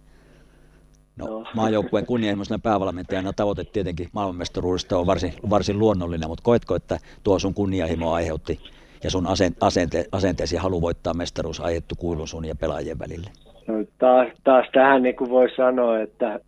[1.17, 1.45] No, no.
[1.55, 7.53] maajoukkueen kunnianhimoisena päävalmentajana tavoite tietenkin maailmanmestaruudesta on varsin, varsin luonnollinen, mutta koetko, että tuo sun
[7.53, 8.59] kunnianhimo aiheutti
[9.03, 9.27] ja sun
[9.61, 13.29] asente, asenteesi halu voittaa mestaruus aiheuttu kuilun sun ja pelaajien välille?
[13.67, 16.39] No, taas, taas tähän niin kuin voi sanoa, että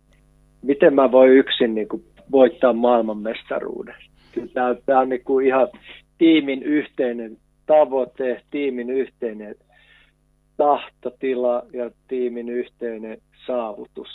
[0.62, 3.94] miten mä voin yksin niin kuin voittaa maailmanmestaruuden.
[4.54, 5.68] Tämä, tämä on niin kuin ihan
[6.18, 9.54] tiimin yhteinen tavoite, tiimin yhteinen
[10.56, 14.08] tahtotila ja tiimin yhteinen saavutus.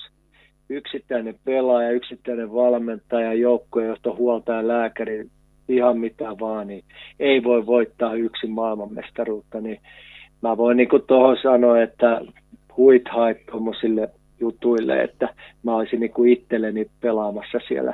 [0.70, 5.26] Yksittäinen pelaaja, yksittäinen valmentaja, joukkojohto, huoltaja, lääkäri,
[5.70, 6.84] ihan mitä vaan, niin
[7.20, 9.62] ei voi voittaa yksin maailmanmestaruutta.
[9.62, 9.80] Niin
[10.42, 12.22] mä voin niin tuohon sanoa, että
[12.78, 15.30] huit haet tuommoisille jutuille, että
[15.64, 17.94] mä olisin niin kuin itselleni pelaamassa siellä.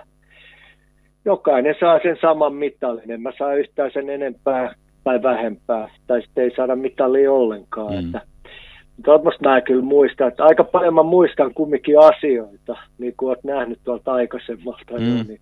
[1.25, 3.11] Jokainen saa sen saman mitallin.
[3.11, 7.93] En mä saa yhtään sen enempää tai vähempää, tai sitten ei saada mitallia ollenkaan.
[7.93, 7.99] Mm.
[7.99, 8.21] Että
[9.05, 13.79] Tuommoista mä kyllä muistan, että aika paljon mä muistan kumminkin asioita, niin kuin olet nähnyt
[13.83, 15.17] tuolta aikaisemmalta mm.
[15.17, 15.39] jo, niin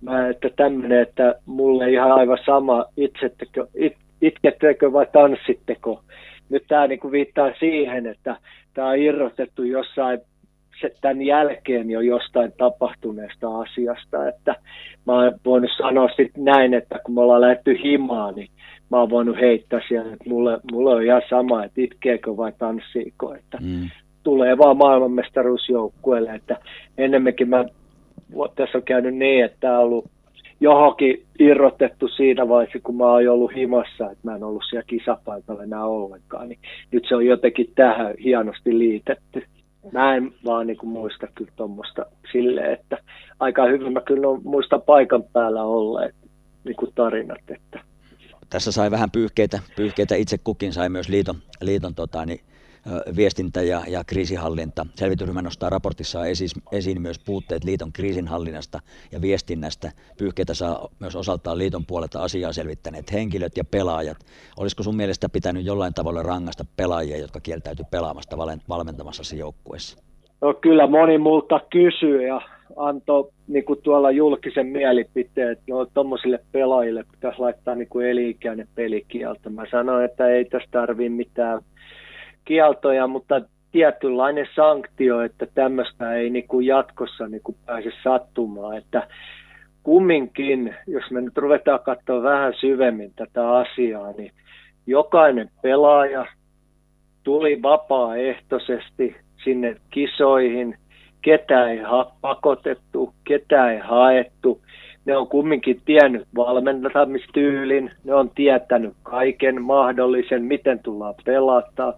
[0.00, 6.02] mä, että tämmöinen, että mulle ihan aivan sama, itsettekö, it, itkettekö vai tanssitteko.
[6.48, 8.36] Nyt tämä niin kuin viittaa siihen, että
[8.74, 10.20] tämä on irrotettu jossain
[10.80, 14.56] se, tämän jälkeen jo jostain tapahtuneesta asiasta, että
[15.06, 18.48] mä oon voinut sanoa sitten näin, että kun me ollaan lähdetty himaan, niin
[18.90, 23.34] mä oon voinut heittää siellä, että mulle, mulle on ihan sama, että itkeekö vai tanssiiko,
[23.34, 23.88] että mm.
[24.22, 26.56] tulee vaan maailmanmestaruusjoukkueelle, että
[26.98, 27.64] ennemminkin mä,
[28.56, 30.10] tässä on käynyt niin, että tämä on ollut
[30.60, 35.62] johonkin irrotettu siinä vaiheessa, kun mä oon ollut himassa, että mä en ollut siellä kisapaikalla
[35.62, 36.58] enää ollenkaan, niin
[36.90, 39.42] nyt se on jotenkin tähän hienosti liitetty.
[39.92, 42.98] Mä en vaan niin kuin muista kyllä tuommoista silleen, että
[43.40, 46.14] aika hyvin mä kyllä muista paikan päällä olleet
[46.64, 47.80] niin kuin tarinat, että
[48.50, 52.40] tässä sai vähän pyyhkeitä, pyyhkeitä itse kukin, sai myös liiton, liiton tota, niin,
[53.16, 54.86] viestintä ja, ja kriisihallinta.
[54.94, 58.80] Selvitysryhmä nostaa raportissaan esiin, esiin myös puutteet liiton kriisinhallinnasta
[59.12, 59.92] ja viestinnästä.
[60.18, 64.16] Pyyhkeitä saa myös osaltaan liiton puolelta asiaa selvittäneet henkilöt ja pelaajat.
[64.56, 68.36] Olisiko sun mielestä pitänyt jollain tavalla rangasta pelaajia, jotka kieltäytyi pelaamasta
[68.68, 69.98] valmentamassa joukkueessa?
[70.40, 72.40] No kyllä moni multa kysyy ja
[72.76, 78.68] antoi niin kuin tuolla julkisen mielipiteen, että no tuommoisille pelaajille pitäisi laittaa niin kuin eliikäinen
[78.74, 79.50] pelikielto.
[79.50, 81.60] Mä sanoin, että ei tästä tarvitse mitään
[82.44, 83.40] kieltoja, mutta
[83.72, 88.76] tietynlainen sanktio, että tämmöistä ei niin kuin jatkossa niin kuin pääse sattumaan.
[88.76, 89.08] Että
[89.82, 94.32] kumminkin, jos me nyt ruvetaan katsoa vähän syvemmin tätä asiaa, niin
[94.86, 96.26] jokainen pelaaja
[97.24, 100.78] tuli vapaaehtoisesti sinne kisoihin,
[101.28, 104.60] ketä ei ha- pakotettu, ketä ei haettu.
[105.04, 111.94] Ne on kumminkin tiennyt valmentamistyylin, ne on tietänyt kaiken mahdollisen, miten tullaan pelata,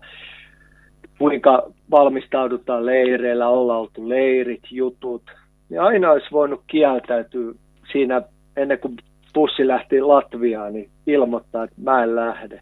[1.18, 5.22] kuinka valmistaudutaan leireillä, ollaan oltu leirit, jutut.
[5.70, 7.52] Ja aina olisi voinut kieltäytyä
[7.92, 8.22] siinä
[8.56, 8.96] ennen kuin
[9.34, 12.60] bussi lähti Latviaan, niin ilmoittaa, että mä en lähde.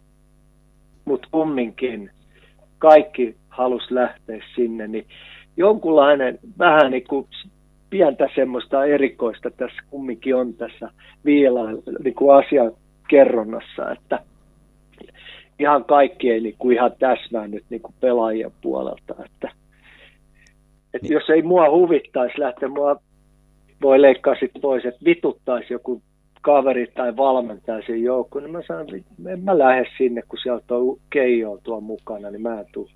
[1.05, 2.09] Mutta kumminkin
[2.77, 5.05] kaikki halus lähteä sinne, niin
[5.59, 7.27] jonkunlainen vähän niin kuin
[7.89, 10.89] pientä semmoista erikoista tässä kumminkin on tässä
[11.25, 12.71] viilaan niin kuin asian
[13.09, 14.19] kerronnassa, että
[15.59, 19.51] ihan kaikki ei niin kuin ihan täsmää nyt niin kuin pelaajien puolelta, että,
[20.93, 21.13] että niin.
[21.13, 22.95] jos ei mua huvittaisi lähteä, mua
[23.81, 26.01] voi leikkaa sitten pois, että vituttaisi joku
[26.41, 30.75] kaveri tai valmentaja sen joukkoon, niin mä sanon, että en mä lähde sinne, kun sieltä
[30.75, 32.89] on Keijo tuo mukana, niin mä en tule.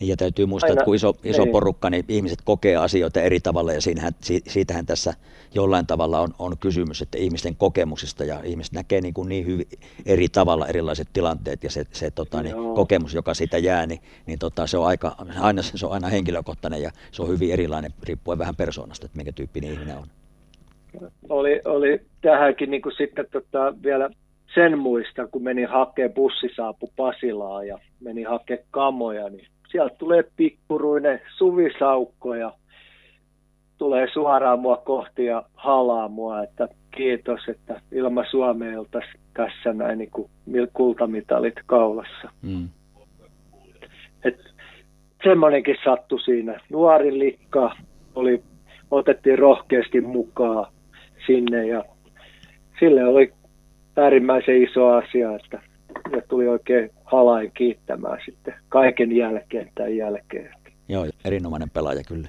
[0.00, 1.52] Niin ja täytyy muistaa, Aina, että kun iso, iso niin.
[1.52, 4.12] porukka, niin ihmiset kokee asioita eri tavalla ja siinähän,
[4.48, 5.14] siitähän tässä
[5.54, 9.66] jollain tavalla on, on kysymys, että ihmisten kokemuksista ja ihmiset näkee niin, kuin niin hyvin
[10.06, 14.38] eri tavalla erilaiset tilanteet ja se, se tota, niin, kokemus, joka siitä jää, niin, niin
[14.38, 18.38] tota, se, on aika, aina, se on aina henkilökohtainen ja se on hyvin erilainen riippuen
[18.38, 20.06] vähän persoonasta, että minkä tyyppinen ihminen on.
[21.28, 24.10] Oli, oli tähänkin niin kuin sitten tota, vielä
[24.54, 30.24] sen muista, kun meni hakemaan bussi saapu Pasilaa ja meni hakemaan kamoja, niin sieltä tulee
[30.36, 32.52] pikkuruinen suvisaukko ja
[33.78, 39.00] tulee suoraan mua kohti ja halaa mua, että kiitos, että ilma Suomeelta
[39.34, 40.30] tässä näin niin kuin
[40.72, 42.30] kultamitalit kaulassa.
[42.42, 42.68] Mm.
[44.24, 44.40] Et
[45.24, 46.60] semmoinenkin sattui siinä.
[46.70, 47.76] Nuori likka
[48.14, 48.42] oli,
[48.90, 50.72] otettiin rohkeasti mukaan
[51.26, 51.84] sinne ja
[52.80, 53.32] sille oli
[53.96, 55.60] äärimmäisen iso asia, että
[56.12, 60.54] ja tuli oikein halain kiittämään sitten kaiken jälkeen tämän jälkeen.
[60.88, 62.28] Joo, erinomainen pelaaja kyllä.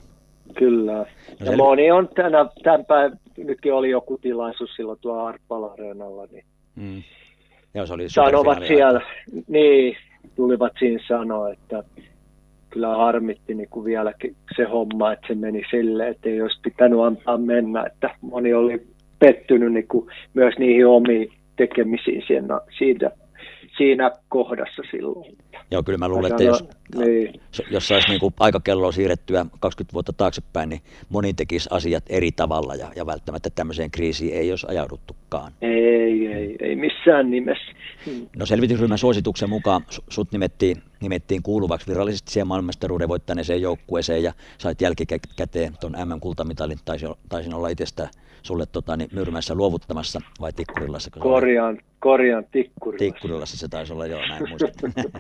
[0.56, 1.06] Kyllä.
[1.40, 6.28] No ja moni on tänä, tämän päivän, nytkin oli joku tilaisuus silloin tuo Arpala Areenalla,
[6.32, 7.04] niin mm.
[7.74, 9.02] Joo, se oli sanovat siellä,
[9.48, 9.98] niin,
[10.36, 11.84] tulivat siinä sanoa, että
[12.70, 17.00] kyllä harmitti niin kuin vieläkin se homma, että se meni silleen, että ei olisi pitänyt
[17.00, 18.88] antaa mennä, että moni oli
[19.20, 23.12] pettynyt niin kuin myös niihin omiin tekemisiin siinä, siitä
[23.78, 25.38] siinä kohdassa silloin.
[25.72, 27.42] Joo, kyllä mä luulen, että jos, niin.
[27.72, 32.92] jos saisi niin aikakelloa siirrettyä 20 vuotta taaksepäin, niin moni tekisi asiat eri tavalla ja,
[32.96, 35.52] ja välttämättä tämmöiseen kriisiin ei olisi ajauduttukaan.
[35.62, 37.72] Ei, ei, ei missään nimessä.
[38.36, 44.82] No selvitysryhmän suosituksen mukaan sut nimettiin, nimettiin kuuluvaksi virallisesti siihen maailmanmestaruuden voittaneeseen joukkueeseen ja sait
[44.82, 48.10] jälkikäteen tuon MM-kultamitalin, taisin, taisin olla itsestään
[48.48, 51.12] sulle tota, niin, Myyrmäessä luovuttamassa vai Tikkurilassa?
[51.20, 53.06] Korjaan, korjaan Tikkurilassa.
[53.06, 54.94] Tikkurilassa se taisi olla, joo, näin muistin.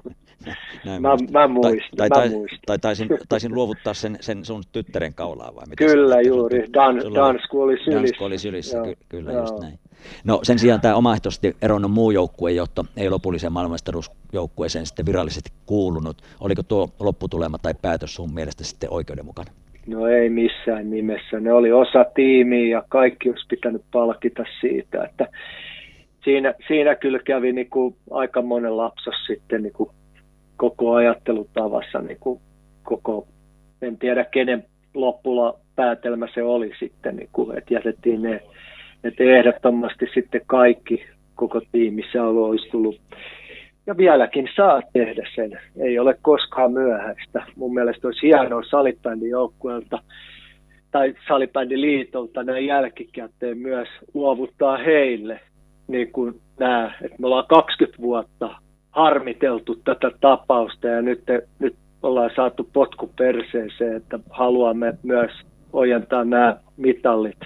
[0.86, 1.32] näin mä, muistin.
[1.32, 1.98] mä muistin.
[1.98, 2.60] Tai, tai, mä muistin.
[2.66, 7.62] tai taisin, taisin luovuttaa sen, sen sun tyttären kaulaa vai mitä Kyllä juuri, Dan, Dansku
[7.62, 8.02] oli sylissä.
[8.02, 9.42] Dansku oli sylissä, ky, kyllä joo.
[9.42, 9.80] just näin.
[10.24, 16.18] No sen sijaan tämä omaehtoisesti eronnut muu joukkuejohto ei lopulliseen maailmanmestaruusjoukkueeseen sitten virallisesti kuulunut.
[16.40, 19.54] Oliko tuo lopputulema tai päätös sun mielestä sitten oikeudenmukainen?
[19.88, 21.40] No ei missään nimessä.
[21.40, 25.28] Ne oli osa tiimiä ja kaikki olisi pitänyt palkita siitä, että
[26.28, 29.90] siinä, siinä kyllä kävi niin kuin aika monen lapsos sitten niin kuin
[30.58, 32.42] koko ajattelutavassa niin kuin
[32.84, 33.28] koko
[33.82, 34.64] en tiedä kenen
[34.94, 38.42] loppulla päätelmä se oli sitten, niin kuin, että jätettiin ne,
[39.04, 43.02] että ehdottomasti sitten kaikki koko tiimissä olisi tullut
[43.88, 45.60] ja vieläkin saa tehdä sen.
[45.80, 47.44] Ei ole koskaan myöhäistä.
[47.56, 50.00] Mun mielestä olisi hienoa salibändin joukkueelta
[50.92, 55.40] tai salibändiliitolta näin jälkikäteen myös luovuttaa heille
[55.88, 58.56] niin kuin nämä, että me ollaan 20 vuotta
[58.92, 61.24] harmiteltu tätä tapausta ja nyt,
[61.60, 65.32] nyt ollaan saatu potku perseeseen, että haluamme myös
[65.74, 67.40] ojentaa nämä mitallit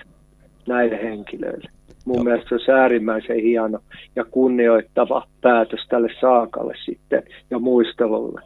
[0.68, 1.72] näille henkilöille.
[2.06, 2.24] Mun Joo.
[2.24, 3.80] mielestä se on äärimmäisen hieno
[4.16, 8.42] ja kunnioittava päätös tälle saakalle sitten ja muistelulle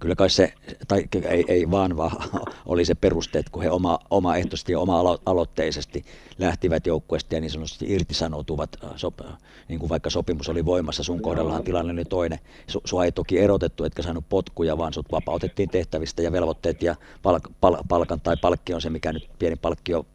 [0.00, 0.52] kyllä kai se,
[0.88, 2.16] tai ei, ei vaan, vaan
[2.66, 6.04] oli se peruste, että kun he oma, omaehtoisesti ja oma-aloitteisesti
[6.38, 9.20] lähtivät joukkueesta ja niin sanotusti irtisanoutuvat, äh, sop,
[9.68, 12.38] niin kuin vaikka sopimus oli voimassa, sun kohdallahan tilanne oli toinen.
[12.66, 16.94] Su, sua ei toki erotettu, etkä saanut potkuja, vaan sut vapautettiin tehtävistä ja velvoitteet ja
[17.22, 20.06] palk, pal, palkan tai palkki on se, mikä nyt pieni palkkio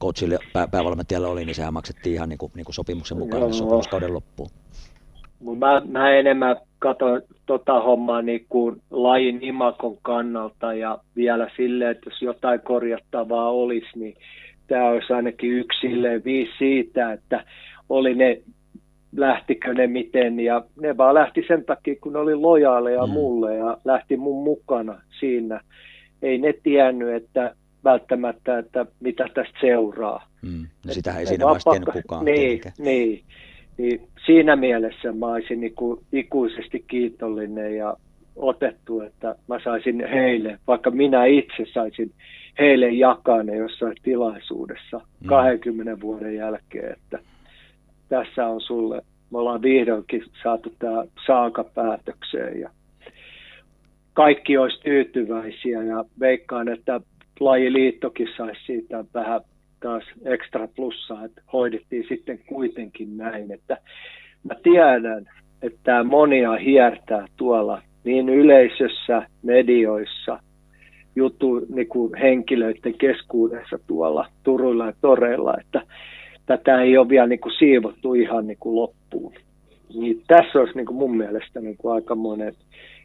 [0.00, 4.14] coachille pää, päävalmentajalle oli, niin sehän maksettiin ihan niin kuin, niin kuin sopimuksen mukaan sopimuskauden
[4.14, 4.50] loppuun.
[5.58, 12.10] Mä, mä enemmän katson tota hommaa niin kuin lajin imakon kannalta ja vielä silleen, että
[12.10, 14.14] jos jotain korjattavaa olisi, niin
[14.66, 17.44] tämä olisi ainakin yksi silleen viisi siitä, että
[17.88, 18.42] oli ne,
[19.16, 23.12] lähtikö ne miten, ja ne vaan lähti sen takia, kun ne oli lojaaleja mm.
[23.12, 25.60] mulle ja lähti mun mukana siinä.
[26.22, 30.26] Ei ne tiennyt, että välttämättä, että mitä tästä seuraa.
[30.42, 30.66] Mm.
[30.86, 32.24] No sitähän ei siinä tiennyt kukaan.
[32.24, 33.22] Niin, niin.
[33.78, 37.96] Niin siinä mielessä mä olisin niin kuin ikuisesti kiitollinen ja
[38.36, 42.10] otettu, että mä saisin heille, vaikka minä itse saisin
[42.58, 45.26] heille jakaa ne jossain tilaisuudessa mm.
[45.26, 47.18] 20 vuoden jälkeen, että
[48.08, 52.70] tässä on sulle, me ollaan vihdoinkin saatu tämä saaka päätökseen ja
[54.12, 57.00] kaikki olisi tyytyväisiä ja veikkaan, että
[57.40, 59.40] lajiliittokin saisi siitä vähän
[59.82, 63.76] taas ekstra plussaa, että hoidettiin sitten kuitenkin näin, että
[64.44, 65.26] mä tiedän,
[65.62, 70.38] että monia hiertää tuolla niin yleisössä, medioissa,
[71.16, 75.82] jutu, niin kuin henkilöiden keskuudessa tuolla Turuilla ja Toreilla, että
[76.46, 79.32] tätä ei ole vielä niin kuin siivottu ihan niin kuin loppuun.
[79.94, 82.54] Niin tässä olisi niin kuin mun mielestä niin kuin aikamoinen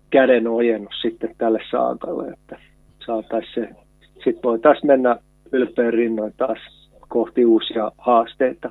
[0.10, 2.60] käden ojennus sitten tälle saakalle, että
[3.06, 3.70] saataisiin se,
[4.14, 5.18] sitten voitaisiin mennä
[5.52, 8.70] ylpeän rinnoin taas kohti uusia haasteita.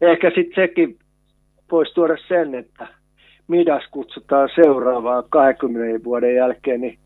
[0.00, 0.98] Ehkä sitten sekin
[1.72, 2.86] voisi tuoda sen, että
[3.48, 6.98] Midas kutsutaan seuraavaan 20 vuoden jälkeen niin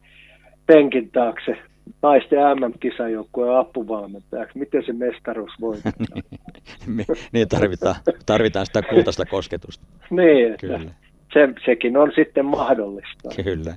[0.67, 1.57] penkin taakse
[2.03, 4.59] naisten MM-kisajoukkueen apuvalmentajaksi.
[4.59, 5.77] Miten se mestaruus voi?
[7.33, 7.95] niin tarvitaan,
[8.27, 9.85] tarvitaan sitä kultaista kosketusta.
[10.11, 10.91] niin, Kyllä.
[11.33, 13.29] Se, sekin on sitten mahdollista.
[13.45, 13.75] Kyllä.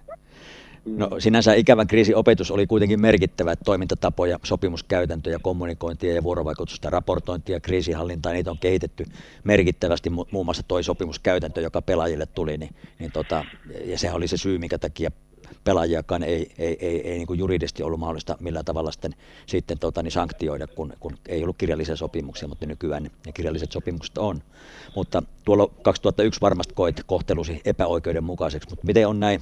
[0.86, 8.34] No sinänsä ikävän kriisin opetus oli kuitenkin merkittävä toimintatapoja, sopimuskäytäntöjä, kommunikointia ja vuorovaikutusta, raportointia, kriisihallintaa,
[8.34, 9.06] niitä on kehitetty
[9.44, 13.46] merkittävästi, muun muassa toi sopimuskäytäntö, joka pelaajille tuli, niin, niin tota,
[13.86, 15.12] ja sehän oli se syy, minkä takia
[15.64, 19.16] pelaajiakaan ei, ei, ei, ei niin kuin juridisesti ollut mahdollista millään tavalla sitten,
[19.46, 24.18] sitten tota, niin sanktioida, kun, kun ei ollut kirjallisia sopimuksia, mutta nykyään ne kirjalliset sopimukset
[24.18, 24.42] on.
[24.96, 29.42] Mutta tuolla 2001 varmasti koit kohtelusi epäoikeudenmukaiseksi, mutta miten on näin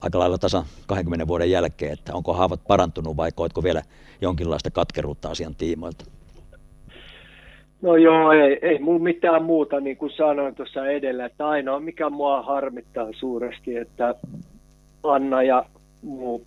[0.00, 3.82] aika lailla tasa 20 vuoden jälkeen, että onko haavat parantunut vai koetko vielä
[4.20, 6.04] jonkinlaista katkeruutta asian tiimoilta?
[7.82, 12.10] No joo, ei, ei mulla mitään muuta, niin kuin sanoin tuossa edellä, että ainoa mikä
[12.10, 14.14] mua harmittaa suuresti, että
[15.02, 15.64] Anna ja
[16.02, 16.46] muu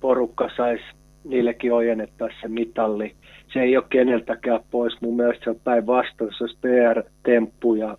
[0.00, 0.84] porukka saisi
[1.24, 3.14] niillekin ojennettaisiin se mitalli.
[3.52, 5.00] Se ei ole keneltäkään pois.
[5.00, 7.96] Mun mielestä se on päinvastoin, se olisi PR-temppu ja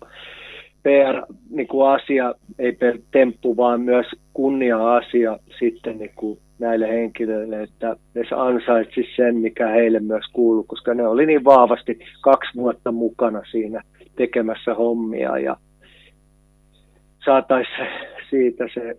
[0.82, 2.76] PR-asia, niin ei
[3.10, 10.00] temppu, vaan myös kunnia-asia sitten niin kuin näille henkilöille, että ne ansaitsi sen, mikä heille
[10.00, 13.82] myös kuuluu, koska ne oli niin vahvasti kaksi vuotta mukana siinä
[14.16, 15.56] tekemässä hommia ja
[17.24, 17.88] saataisiin
[18.30, 18.96] siitä se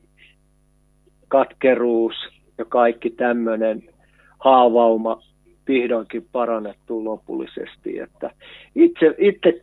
[1.27, 2.15] katkeruus
[2.57, 3.83] ja kaikki tämmöinen
[4.39, 5.21] haavauma
[5.67, 7.99] vihdoinkin parannettu lopullisesti.
[7.99, 8.31] Että
[8.75, 9.61] itse, itse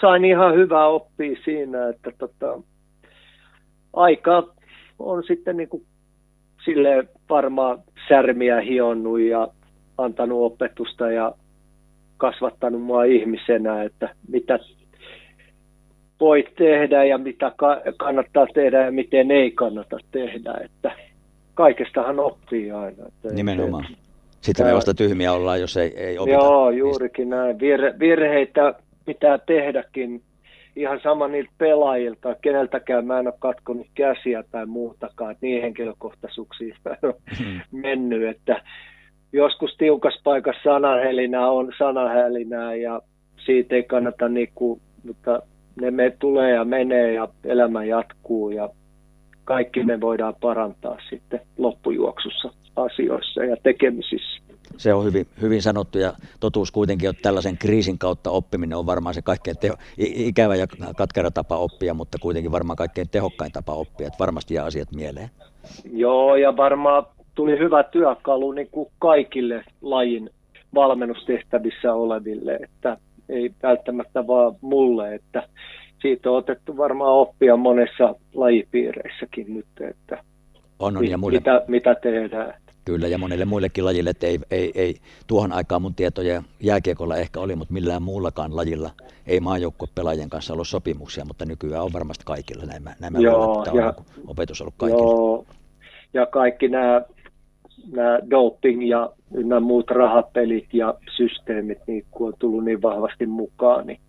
[0.00, 2.62] sain ihan hyvää oppia siinä, että tota,
[3.92, 4.54] aika
[4.98, 5.82] on sitten niin kuin
[6.64, 9.48] sille varmaan särmiä hionnut ja
[9.98, 11.32] antanut opetusta ja
[12.16, 14.58] kasvattanut mua ihmisenä, että mitä
[16.20, 17.52] voi tehdä ja mitä
[17.96, 20.54] kannattaa tehdä ja miten ei kannata tehdä.
[20.64, 20.92] Että
[21.54, 23.06] kaikestahan oppii aina.
[23.06, 23.86] Että Nimenomaan.
[24.40, 26.36] Sitten me vasta tyhmiä ollaan, jos ei, ei opita.
[26.36, 27.60] Joo, juurikin näin.
[27.60, 28.74] Virhe, virheitä
[29.10, 30.22] pitää tehdäkin
[30.76, 36.74] ihan sama niiltä pelaajilta, keneltäkään mä en ole katkonut käsiä tai muutakaan, että niin henkilökohtaisuuksiin
[36.84, 37.60] mä en ole hmm.
[37.72, 38.62] mennyt, että
[39.32, 43.00] joskus tiukas paikassa sanahelinää on sanahelinää ja
[43.46, 45.42] siitä ei kannata niinku, mutta
[45.80, 48.68] ne me tulee ja menee ja elämä jatkuu ja
[49.44, 54.49] kaikki me voidaan parantaa sitten loppujuoksussa asioissa ja tekemisissä.
[54.76, 59.14] Se on hyvin, hyvin sanottu ja totuus kuitenkin, että tällaisen kriisin kautta oppiminen on varmaan
[59.14, 60.66] se kaikkein teho, ikävä ja
[60.96, 65.30] katkera tapa oppia, mutta kuitenkin varmaan kaikkein tehokkain tapa oppia, että varmasti jää asiat mieleen.
[65.92, 70.30] Joo, ja varmaan tuli hyvä työkalu niin kuin kaikille lajin
[70.74, 72.96] valmennustehtävissä oleville, että
[73.28, 75.48] ei välttämättä vaan mulle, että
[76.02, 80.24] siitä on otettu varmaan oppia monessa lajipiireissäkin nyt, että
[80.78, 81.38] on, on, ja muille...
[81.38, 82.54] mitä, mitä tehdään.
[82.90, 84.94] Kyllä, ja monille muillekin lajille, että ei, ei, ei
[85.26, 88.90] tuohon aikaan mun tietoja jääkiekolla ehkä oli, mutta millään muullakaan lajilla
[89.26, 89.40] ei
[89.94, 93.94] pelaajien kanssa ollut sopimuksia, mutta nykyään on varmasti kaikilla nämä, nämä joo, ja,
[94.26, 95.02] opetus ollut kaikilla.
[95.02, 95.44] Joo,
[96.14, 97.02] ja kaikki nämä,
[97.92, 103.86] nämä doping ja nämä muut rahapelit ja systeemit, niin kun on tullut niin vahvasti mukaan,
[103.86, 104.00] niin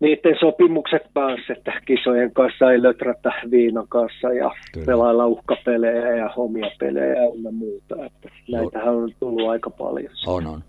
[0.00, 4.86] niiden sopimukset kanssa, että kisojen kanssa ei löträtä viinon kanssa ja Kyllä.
[4.86, 8.06] pelailla uhkapelejä ja omia pelejä ja muuta.
[8.06, 10.12] Että näitähän on tullut aika paljon.
[10.26, 10.64] On, on.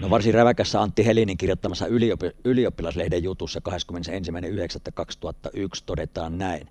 [0.00, 3.74] No varsin räväkässä Antti Helinin kirjoittamassa yliop- ylioppilaslehden jutussa 21.9.2001
[5.86, 6.68] todetaan näin.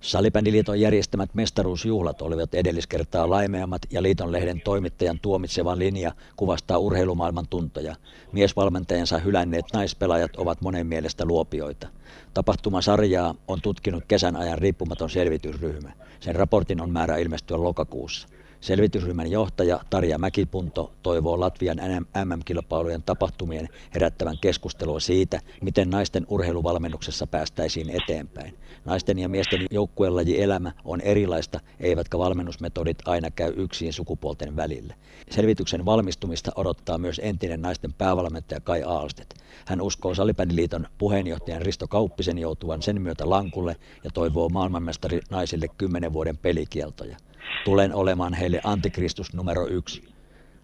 [0.00, 7.96] Salibändiliiton järjestämät mestaruusjuhlat olivat edelliskertaa laimeammat ja liiton lehden toimittajan tuomitsevan linja kuvastaa urheilumaailman tuntoja.
[8.32, 11.88] Miesvalmentajansa hylänneet naispelaajat ovat monen mielestä luopioita.
[12.34, 15.92] Tapahtumasarjaa on tutkinut kesän ajan riippumaton selvitysryhmä.
[16.20, 18.28] Sen raportin on määrä ilmestyä lokakuussa.
[18.60, 21.76] Selvitysryhmän johtaja Tarja Mäkipunto toivoo Latvian
[22.24, 28.54] MM-kilpailujen tapahtumien herättävän keskustelua siitä, miten naisten urheiluvalmennuksessa päästäisiin eteenpäin.
[28.84, 34.94] Naisten ja miesten joukkuelaji elämä on erilaista, eivätkä valmennusmetodit aina käy yksin sukupuolten välillä.
[35.30, 39.34] Selvityksen valmistumista odottaa myös entinen naisten päävalmentaja Kai Aalstet.
[39.66, 46.12] Hän uskoo Salibändiliiton puheenjohtajan Risto Kauppisen joutuvan sen myötä lankulle ja toivoo maailmanmestari naisille kymmenen
[46.12, 47.16] vuoden pelikieltoja.
[47.64, 50.08] Tulen olemaan heille antikristus numero yksi,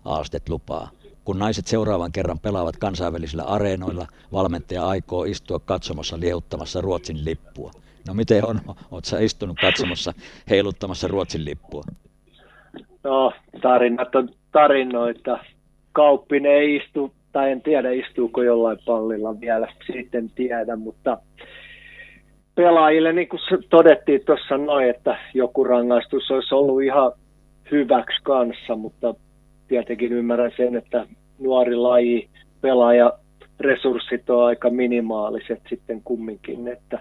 [0.05, 0.91] Aastet lupaa.
[1.25, 7.71] Kun naiset seuraavan kerran pelaavat kansainvälisillä areenoilla, valmentaja aikoo istua katsomassa liehuttamassa Ruotsin lippua.
[8.09, 8.61] No miten on?
[8.69, 10.13] Oletko sä istunut katsomassa
[10.51, 11.83] heiluttamassa Ruotsin lippua?
[13.05, 15.39] No, tarinat on tarinoita.
[15.93, 21.19] Kauppinen ei istu, tai en tiedä istuuko jollain pallilla vielä, sitten tiedä, mutta
[22.55, 23.41] pelaajille, niin kuin
[23.71, 27.13] todettiin tuossa noin, että joku rangaistus olisi ollut ihan
[27.71, 29.15] hyväksi kanssa, mutta
[29.69, 31.07] tietenkin ymmärrän sen, että
[31.39, 32.29] nuori laji,
[32.61, 33.13] pelaaja,
[33.61, 36.99] resurssit on aika minimaaliset sitten kumminkin, että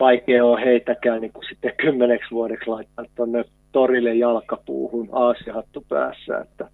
[0.00, 6.38] vaikea on heitäkään niin kuin sitten kymmeneksi vuodeksi laittaa tuonne torille jalkapuuhun aasiahattu päässä.
[6.38, 6.70] Että.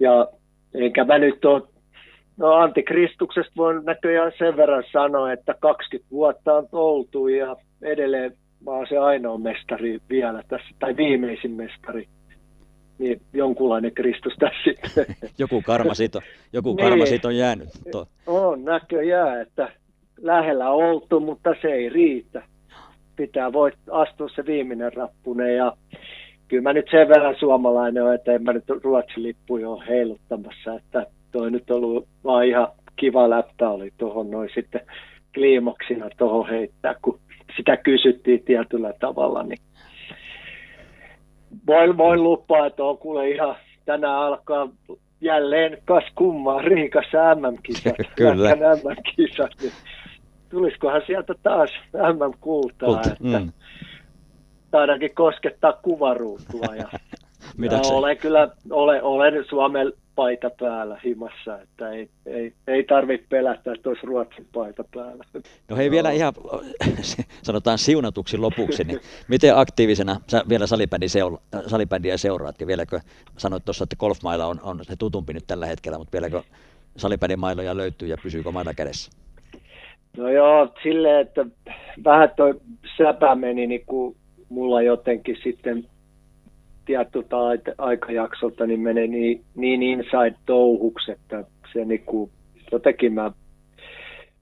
[0.00, 0.28] Ja
[0.74, 1.62] enkä mä nyt ole
[2.40, 8.32] No antikristuksesta voin näköjään sen verran sanoa, että 20 vuotta on oltu ja edelleen
[8.64, 12.08] mä oon se ainoa mestari vielä tässä, tai viimeisin mestari.
[12.98, 15.16] Niin jonkunlainen Kristus tässä sitten.
[15.38, 16.22] joku karma siitä on,
[16.52, 17.06] joku karma niin.
[17.06, 17.68] siitä on jäänyt.
[17.92, 18.06] To.
[18.26, 19.72] On näköjään, että
[20.20, 22.42] lähellä oltu, mutta se ei riitä.
[23.16, 25.72] Pitää voi astua se viimeinen rappune ja
[26.48, 30.74] kyllä mä nyt sen verran suomalainen olen, että en mä nyt Ruotsin lippuja ole heiluttamassa,
[30.74, 34.80] että toi nyt ollut vaan ihan kiva läppä oli tuohon noin sitten
[35.34, 37.20] kliimaksina tuohon heittää, kun
[37.56, 39.58] sitä kysyttiin tietyllä tavalla, niin
[41.66, 44.68] voin, voin lupaa, että on kuule ihan tänään alkaa
[45.20, 47.94] jälleen kas kummaa Riikassa MM-kisat.
[48.16, 48.54] Kyllä.
[48.54, 49.72] MM-kisat, niin
[50.48, 53.52] tulisikohan sieltä taas MM-kultaa, Kult, että mm.
[54.70, 56.74] taidaankin koskettaa kuvaruutua.
[56.76, 56.88] Ja,
[57.70, 63.72] ja olen kyllä, olen, olen Suomen paita päällä himassa, että ei, ei, ei tarvitse pelätä,
[63.72, 65.24] että olisi Ruotsin paita päällä.
[65.70, 66.32] No hei vielä ihan,
[67.42, 70.66] sanotaan siunatuksi lopuksi, niin miten aktiivisena sä vielä
[71.66, 73.00] salibändiä seuraat ja vieläkö
[73.36, 76.42] sanoit tuossa, että golfmailla on, on se tutumpi nyt tällä hetkellä, mutta vieläkö
[76.96, 79.10] salibändin mailoja löytyy ja pysyykö mailla kädessä?
[80.16, 81.46] No joo, silleen, että
[82.04, 82.60] vähän toi
[82.98, 84.16] säpä meni niin kuin
[84.48, 85.84] mulla jotenkin sitten
[86.90, 87.36] tietyltä
[87.78, 92.30] aikajaksolta niin menee niin, niin inside touhuksi, että se niin kuin,
[92.72, 93.30] jotenkin mä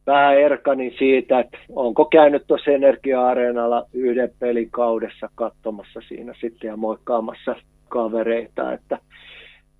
[0.07, 6.76] vähän erkanin siitä, että onko käynyt tuossa Energia-areenalla yhden pelin kaudessa katsomassa siinä sitten ja
[6.76, 7.57] moikkaamassa
[7.88, 8.99] kavereita, että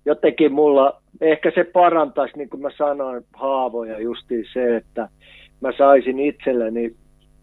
[0.05, 5.09] jotenkin mulla, ehkä se parantaisi, niin kuin mä sanoin, haavoja justiin se, että
[5.61, 6.95] mä saisin itselleni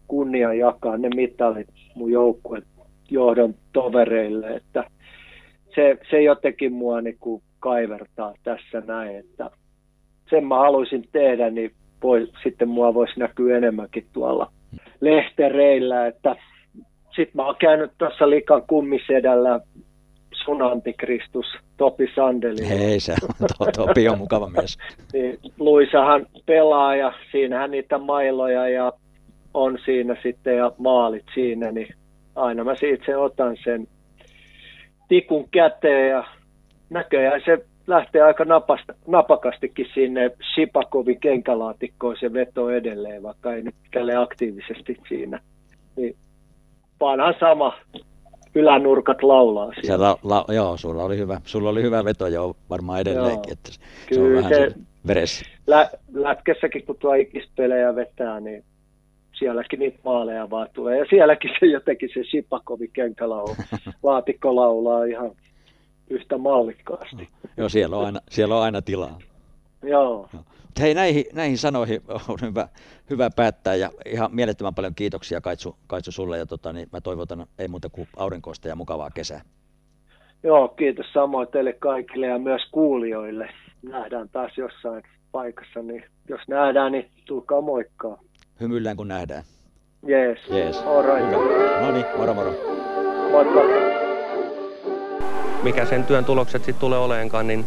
[0.07, 2.63] kunnia jakaa ne mittalit mun joukkueen
[3.11, 4.83] johdon tovereille, että
[5.77, 9.49] se, se jotenkin mua niin kuin kaivertaa tässä näin, että
[10.29, 11.71] sen mä haluaisin tehdä, niin
[12.03, 14.51] voi, sitten mua voisi näkyä enemmänkin tuolla
[15.01, 16.35] lehtereillä, että
[17.15, 19.59] sitten mä oon käynyt tuossa likan kummisedällä
[20.45, 21.45] sun antikristus
[21.77, 22.69] Topi Sandeli.
[22.69, 23.15] Hei se,
[23.75, 24.77] Topi on mukava mies.
[25.13, 28.93] niin, Luisahan pelaa ja siinähän niitä mailoja ja
[29.53, 31.93] on siinä sitten ja maalit siinä, niin
[32.35, 33.87] aina mä siitä sen otan sen
[35.07, 36.23] tikun käteen ja
[36.89, 43.75] näköjään se lähtee aika napasta, napakastikin sinne Sipakovin kenkälaatikkoon se veto edelleen, vaikka ei nyt
[43.91, 45.39] käle aktiivisesti siinä.
[45.95, 46.15] Niin
[46.99, 47.77] vanha sama
[48.55, 50.09] ylänurkat laulaa siellä.
[50.09, 53.53] La, la, joo, sulla oli hyvä, sulla oli hyvä veto jo varmaan edelleenkin, joo.
[53.53, 53.79] että se
[54.09, 54.75] Kyllä, on vähän se,
[55.07, 55.45] veressä.
[55.67, 58.63] Lä, lätkässäkin kun tuo ikispelejä vetää, niin
[59.39, 60.97] sielläkin niitä maaleja vaan tulee.
[60.97, 63.55] Ja sielläkin se jotenkin se Sipakovi kenkälaulu,
[64.03, 65.31] laatikko laulaa ihan
[66.09, 67.29] yhtä mallikkaasti.
[67.57, 69.19] Joo, siellä on aina, siellä on aina tilaa.
[69.83, 70.29] Joo.
[70.79, 72.67] Hei, näihin, näihin sanoihin on hyvä,
[73.09, 77.45] hyvä päättää ja ihan mielettömän paljon kiitoksia Kaitsu, Kaitsu sulle ja tota, niin mä toivotan
[77.59, 79.41] ei muuta kuin aurinkoista ja mukavaa kesää.
[80.43, 83.49] Joo, kiitos samoin teille kaikille ja myös kuulijoille.
[83.81, 88.17] Nähdään taas jossain paikassa, niin jos nähdään, niin tulkaa moikkaa.
[88.61, 89.43] Hymyillään kun nähdään.
[90.07, 90.39] Jees.
[90.49, 90.77] Jees.
[90.77, 91.31] Right.
[91.81, 92.55] No niin, moro moro.
[93.31, 93.61] Moikka.
[95.63, 97.65] Mikä sen työn tulokset sitten tulee oleenkaan, niin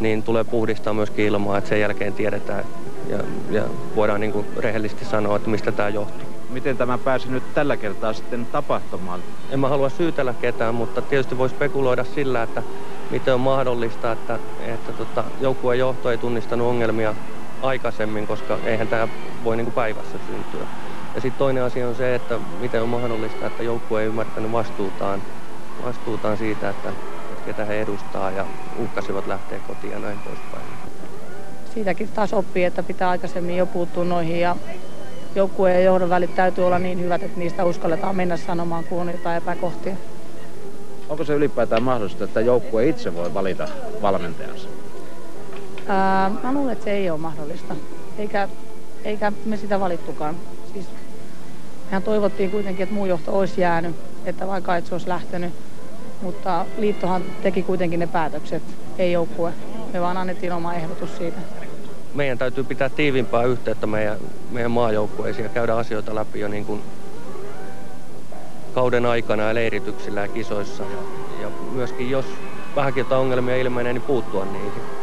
[0.00, 2.64] niin tulee puhdistaa myöskin ilmaa, että sen jälkeen tiedetään
[3.08, 3.18] ja,
[3.50, 3.62] ja
[3.96, 6.28] voidaan niin kuin rehellisesti sanoa, että mistä tämä johtuu.
[6.50, 9.20] Miten tämä pääsi nyt tällä kertaa sitten tapahtumaan?
[9.50, 12.62] En mä halua syytellä ketään, mutta tietysti voi spekuloida sillä, että
[13.10, 17.14] miten on mahdollista, että, että tota, joukkueen johto ei tunnistanut ongelmia
[17.62, 19.08] aikaisemmin, koska eihän tämä
[19.44, 20.66] voi niin kuin päivässä syntyä.
[21.14, 25.22] Ja sitten toinen asia on se, että miten on mahdollista, että joukkue ei ymmärtänyt vastuutaan,
[25.84, 26.92] vastuutaan siitä, että
[27.46, 28.44] ketä he edustaa ja
[28.78, 30.62] uhkasivat lähteä kotiin ja näin poispäin.
[31.74, 34.56] Siitäkin taas oppii, että pitää aikaisemmin jo puuttua noihin ja
[35.34, 39.08] joukkueen ja johdon välit täytyy olla niin hyvät, että niistä uskalletaan mennä sanomaan, kun on
[39.08, 39.96] jotain epäkohtia.
[41.08, 43.68] Onko se ylipäätään mahdollista, että joukkue itse voi valita
[44.02, 44.68] valmentajansa?
[45.90, 47.74] Ää, mä luulen, että se ei ole mahdollista.
[48.18, 48.48] Eikä,
[49.04, 50.36] eikä me sitä valittukaan.
[50.72, 50.86] Siis,
[51.84, 55.52] mehän toivottiin kuitenkin, että muu johto olisi jäänyt, että vaikka et se olisi lähtenyt
[56.22, 58.62] mutta liittohan teki kuitenkin ne päätökset,
[58.98, 59.52] ei joukkue.
[59.92, 61.38] Me vaan annettiin oma ehdotus siitä.
[62.14, 64.16] Meidän täytyy pitää tiivimpää yhteyttä meidän,
[64.50, 66.82] meidän maajoukkueisiin ja käydä asioita läpi jo niin kuin
[68.74, 70.82] kauden aikana ja leirityksillä ja kisoissa.
[70.82, 70.98] Ja,
[71.42, 72.26] ja myöskin jos
[72.76, 74.99] vähänkin jotain ongelmia ilmenee, niin puuttua niihin.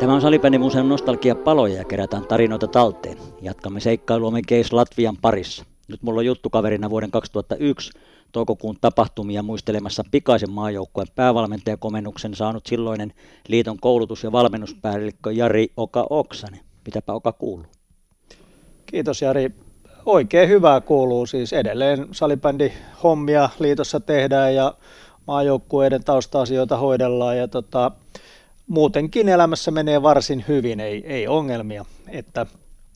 [0.00, 3.18] Tämä on Salibändimuseon nostalgia paloja ja kerätään tarinoita talteen.
[3.42, 5.64] Jatkamme seikkailuamme Keis Latvian parissa.
[5.88, 7.90] Nyt mulla on juttukaverina vuoden 2001
[8.32, 13.12] toukokuun tapahtumia muistelemassa pikaisen maajoukkueen päävalmentajakomennuksen saanut silloinen
[13.48, 16.60] liiton koulutus- ja valmennuspäällikkö Jari Oka Oksanen.
[16.86, 17.66] Mitäpä Oka kuuluu?
[18.86, 19.50] Kiitos Jari.
[20.06, 21.26] Oikein hyvää kuuluu.
[21.26, 22.72] Siis edelleen salibändi
[23.02, 24.74] hommia liitossa tehdään ja
[25.26, 27.92] maajoukkueiden tausta-asioita hoidellaan ja tota,
[28.70, 32.46] muutenkin elämässä menee varsin hyvin, ei, ei ongelmia, että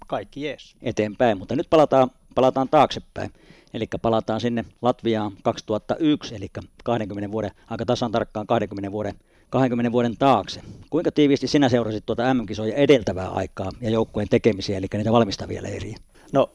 [0.07, 0.77] kaikki jees.
[0.83, 3.31] Eteenpäin, mutta nyt palataan palataan taaksepäin.
[3.75, 6.47] Eli palataan sinne Latviaan 2001, eli
[6.85, 9.14] 20 vuoden, aika tasan tarkkaan 20 vuoden,
[9.51, 10.61] 20 vuoden taakse.
[10.91, 15.97] Kuinka tiiviisti sinä seurasit tuota MM-kisoja edeltävää aikaa ja joukkueen tekemisiä, eli niitä valmistavia leiriä?
[16.33, 16.51] No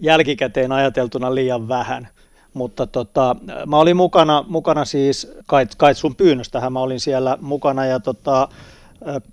[0.00, 2.08] jälkikäteen ajateltuna liian vähän,
[2.54, 3.36] mutta tota,
[3.66, 8.48] mä olin mukana, mukana siis, kait, kait sun pyynnöstähän mä olin siellä mukana ja tota,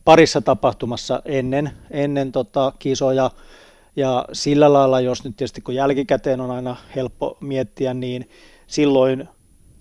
[0.06, 3.32] parissa tapahtumassa ennen, ennen tota, kisoja.
[3.96, 8.30] Ja sillä lailla, jos nyt tietysti kun jälkikäteen on aina helppo miettiä, niin
[8.68, 9.30] silloin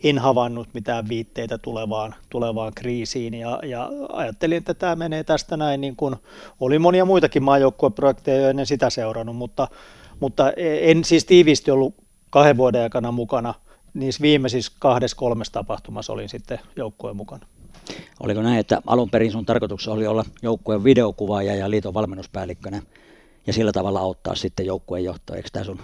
[0.04, 3.34] en havainnut mitään viitteitä tulevaan, tulevaan kriisiin.
[3.34, 6.16] Ja, ja ajattelin, että tämä menee tästä näin, niin kuin
[6.60, 9.68] oli monia muitakin maajoukkueprojekteja jo ennen sitä seurannut, mutta,
[10.20, 12.03] mutta en siis tiivisti ollut
[12.34, 13.54] kahden vuoden aikana mukana,
[13.94, 17.46] niissä viimeisissä kahdessa kolmessa tapahtumassa olin sitten joukkueen mukana.
[18.20, 22.82] Oliko näin, että alun perin sun tarkoituksena oli olla joukkueen videokuvaaja ja liiton valmennuspäällikkönä
[23.46, 25.36] ja sillä tavalla auttaa sitten joukkueen johtoa.
[25.36, 25.78] Eikö tämä sun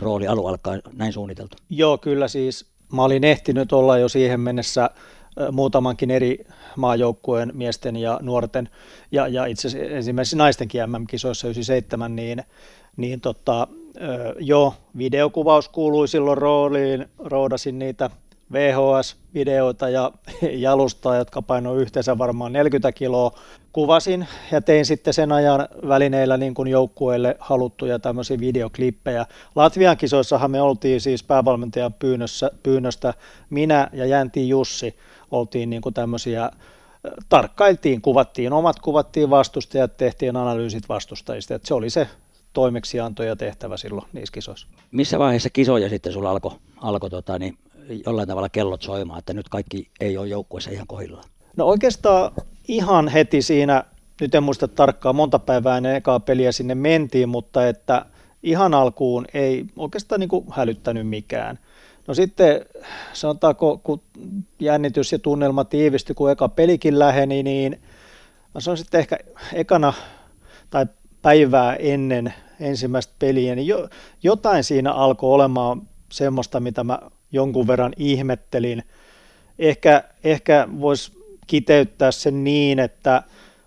[0.00, 1.56] rooli alu alkaa näin suunniteltu?
[1.70, 2.66] Joo, kyllä siis.
[2.92, 4.90] Mä olin ehtinyt olla jo siihen mennessä
[5.52, 8.68] muutamankin eri maajoukkueen miesten ja nuorten
[9.12, 12.42] ja, ja itse asiassa esimerkiksi naistenkin MM-kisoissa 97, niin,
[12.96, 13.68] niin tota,
[14.40, 18.10] jo videokuvaus kuului silloin rooliin, roudasin niitä
[18.52, 20.12] VHS-videoita ja
[20.66, 23.30] jalustaa, jotka painoi yhteensä varmaan 40 kiloa.
[23.72, 29.26] Kuvasin ja tein sitten sen ajan välineillä niin kuin joukkueelle haluttuja tämmöisiä videoklippejä.
[29.54, 33.14] Latvian kisoissahan me oltiin siis päävalmentajan pyynnössä, pyynnöstä,
[33.50, 34.96] minä ja Jänti Jussi
[35.30, 36.50] oltiin niin kuin tämmöisiä
[37.28, 41.54] tarkkailtiin, kuvattiin omat, kuvattiin vastustajat, tehtiin analyysit vastustajista.
[41.54, 42.08] Että se oli se
[42.56, 44.66] toimeksianto ja tehtävä silloin niissä kisoissa.
[44.90, 47.58] Missä vaiheessa kisoja sitten sulla alkoi alko, tota, niin
[48.06, 51.24] jollain tavalla kellot soimaan, että nyt kaikki ei ole joukkueessa ihan kohillaan?
[51.56, 52.32] No oikeastaan
[52.68, 53.84] ihan heti siinä,
[54.20, 58.06] nyt en muista tarkkaan monta päivää ennen ekaa peliä sinne mentiin, mutta että
[58.42, 61.58] ihan alkuun ei oikeastaan niin kuin hälyttänyt mikään.
[62.06, 62.66] No sitten
[63.12, 64.02] sanotaanko, kun
[64.60, 67.80] jännitys ja tunnelma tiivistyi, kun eka pelikin läheni, niin
[68.54, 69.18] mä sanoin sitten ehkä
[69.52, 69.92] ekana
[70.70, 70.86] tai
[71.22, 73.88] päivää ennen ensimmäistä peliä, niin jo,
[74.22, 75.82] jotain siinä alkoi olemaan
[76.12, 76.98] semmoista, mitä mä
[77.32, 78.82] jonkun verran ihmettelin.
[79.58, 81.12] Ehkä, ehkä voisi
[81.46, 83.22] kiteyttää sen niin, että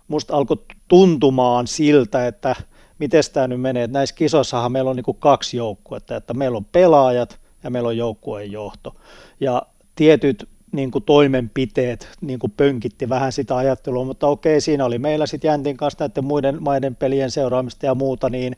[0.08, 0.56] musta alkoi
[0.88, 2.56] tuntumaan siltä, että
[2.98, 6.64] miten tämä nyt menee, että näissä kisoissahan meillä on niin kaksi joukkuetta, että meillä on
[6.64, 8.96] pelaajat ja meillä on joukkueen johto.
[9.40, 9.62] Ja
[9.94, 15.26] tietyt niin kuin toimenpiteet niin kuin pönkitti vähän sitä ajattelua, mutta okei, siinä oli meillä
[15.26, 18.56] sitten Jäntin kanssa näiden muiden maiden pelien seuraamista ja muuta, niin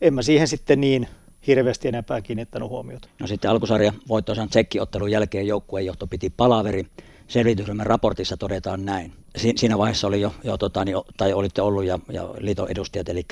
[0.00, 1.08] en mä siihen sitten niin
[1.46, 3.08] hirveästi enempää kiinnittänyt huomiota.
[3.20, 6.86] No sitten alkusarja voittoisan tsekkiottelun jälkeen joukkueen johto piti palaveri.
[7.28, 9.12] Selvitysryhmän raportissa todetaan näin.
[9.36, 13.08] Si- siinä vaiheessa oli jo, jo tota, niin, tai olitte ollut ja, ja liiton edustajat,
[13.08, 13.22] eli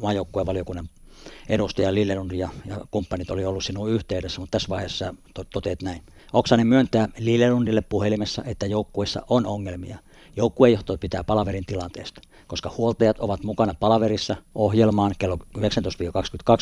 [0.00, 0.88] maajoukkueen valiokunnan
[1.48, 6.02] edustaja Lillelund ja, ja kumppanit oli ollut sinun yhteydessä, mutta tässä vaiheessa to, toteat näin.
[6.32, 9.98] Oksanen myöntää Lillelundille puhelimessa, että joukkueessa on ongelmia.
[10.36, 15.60] Joukkuejohto pitää palaverin tilanteesta, koska huoltajat ovat mukana palaverissa ohjelmaan kello 19-22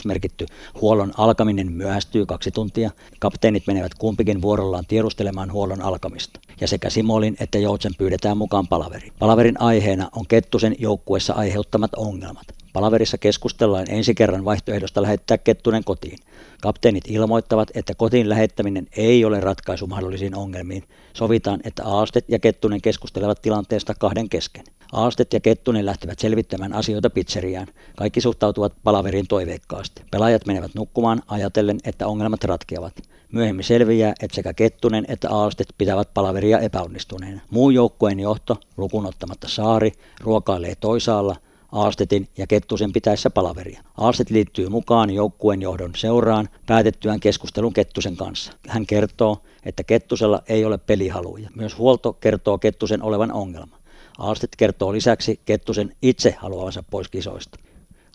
[0.05, 0.47] merkitty
[0.81, 2.91] huollon alkaminen myöhästyy kaksi tuntia.
[3.19, 6.41] Kapteenit menevät kumpikin vuorollaan tiedustelemaan huollon alkamista.
[6.61, 9.13] Ja sekä Simolin että Joutsen pyydetään mukaan palaveriin.
[9.19, 12.64] Palaverin aiheena on Kettusen joukkueessa aiheuttamat ongelmat.
[12.75, 16.19] Palaverissa keskustellaan ensi kerran vaihtoehdosta lähettää Kettunen kotiin.
[16.63, 20.83] Kapteenit ilmoittavat, että kotiin lähettäminen ei ole ratkaisu mahdollisiin ongelmiin.
[21.13, 24.65] Sovitaan, että Aastet ja Kettunen keskustelevat tilanteesta kahden kesken.
[24.93, 27.67] Aastet ja Kettunen lähtevät selvittämään asioita pizzeriaan.
[27.97, 30.03] Kaikki suhtautuvat palaveriin toiveikkaasti.
[30.11, 32.95] Pelaajat menevät nukkumaan ajatellen, että ongelmat ratkeavat.
[33.33, 37.41] Myöhemmin selviää, että sekä Kettunen että Aastet pitävät palaveria epäonnistuneena.
[37.51, 41.37] Muu joukkueen johto, lukunottamatta Saari, ruokailee toisaalla–
[41.75, 43.83] Aastetin ja Kettusen pitäessä palaveria.
[43.97, 48.53] Aastet liittyy mukaan joukkueen johdon seuraan päätettyään keskustelun Kettusen kanssa.
[48.69, 51.51] Hän kertoo, että Kettusella ei ole pelihaluja.
[51.57, 53.79] Myös huolto kertoo Kettusen olevan ongelma.
[54.19, 57.59] Aastet kertoo lisäksi Kettusen itse haluavansa pois kisoista.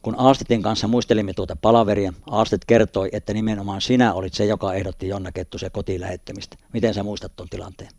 [0.01, 5.07] Kun Aastetin kanssa muistelimme tuota palaveria, Aastet kertoi, että nimenomaan sinä olit se, joka ehdotti
[5.07, 6.57] Jonna Kettusen kotiin lähettämistä.
[6.74, 7.91] Miten sä muistat tuon tilanteen?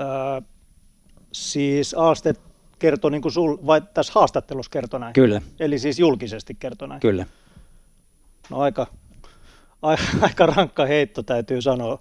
[0.00, 0.40] Öö,
[1.32, 5.12] siis Aastet kertoi niin kuin sul, vai tässä haastattelussa kertoi näin?
[5.12, 5.42] Kyllä.
[5.60, 7.00] Eli siis julkisesti kertoi näin?
[7.00, 7.26] Kyllä.
[8.50, 8.86] No aika,
[9.82, 11.98] aika, aika rankka heitto täytyy sanoa.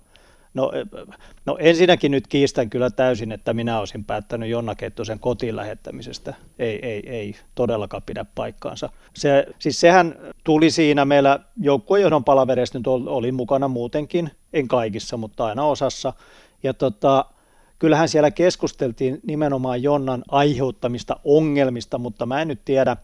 [0.53, 0.71] No,
[1.45, 6.33] no ensinnäkin nyt kiistän kyllä täysin, että minä olisin päättänyt Jonna Kettusen kotiin lähettämisestä.
[6.59, 8.89] Ei, ei, ei todellakaan pidä paikkaansa.
[9.13, 15.45] Se, siis sehän tuli siinä meillä joukkuejohdon palavereista nyt oli mukana muutenkin, en kaikissa, mutta
[15.45, 16.13] aina osassa.
[16.63, 17.25] Ja tota,
[17.79, 22.97] kyllähän siellä keskusteltiin nimenomaan Jonnan aiheuttamista ongelmista, mutta mä en nyt tiedä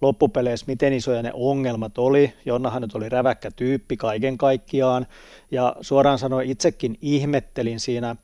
[0.00, 2.32] loppupeleissä, miten isoja ne ongelmat oli.
[2.44, 5.06] Jonnahan nyt oli räväkkä tyyppi kaiken kaikkiaan,
[5.50, 8.16] ja suoraan sanoen itsekin ihmettelin siinä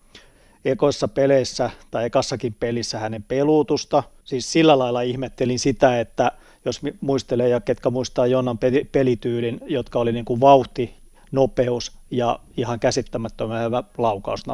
[0.65, 4.03] ekoissa peleissä tai ekassakin pelissä hänen peluutusta.
[4.25, 6.33] Siis sillä lailla ihmettelin sitä, että
[6.65, 8.59] jos muistelee ja ketkä muistaa Jonnan
[8.93, 10.95] pelityylin, jotka oli niin kuin vauhti
[11.33, 14.45] nopeus ja ihan käsittämättömän hyvä laukaus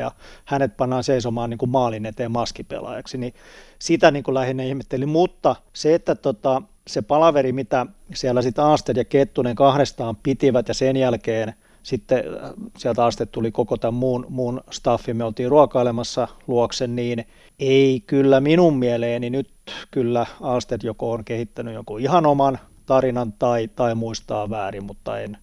[0.00, 0.10] ja
[0.44, 3.34] hänet pannaan seisomaan niin kuin maalin eteen maskipelaajaksi, niin
[3.78, 8.96] sitä niin kuin lähinnä ihmettelin, mutta se, että tota, se palaveri, mitä siellä sitten Aasted
[8.96, 11.54] ja Kettunen kahdestaan pitivät ja sen jälkeen
[11.86, 17.24] sitten äh, sieltä asti tuli koko tämän muun, muun staffi, me oltiin ruokailemassa luoksen, niin
[17.58, 19.50] ei kyllä minun mieleeni nyt
[19.90, 25.38] kyllä Aasted joko on kehittänyt jonkun ihan oman tarinan tai, tai muistaa väärin, mutta en,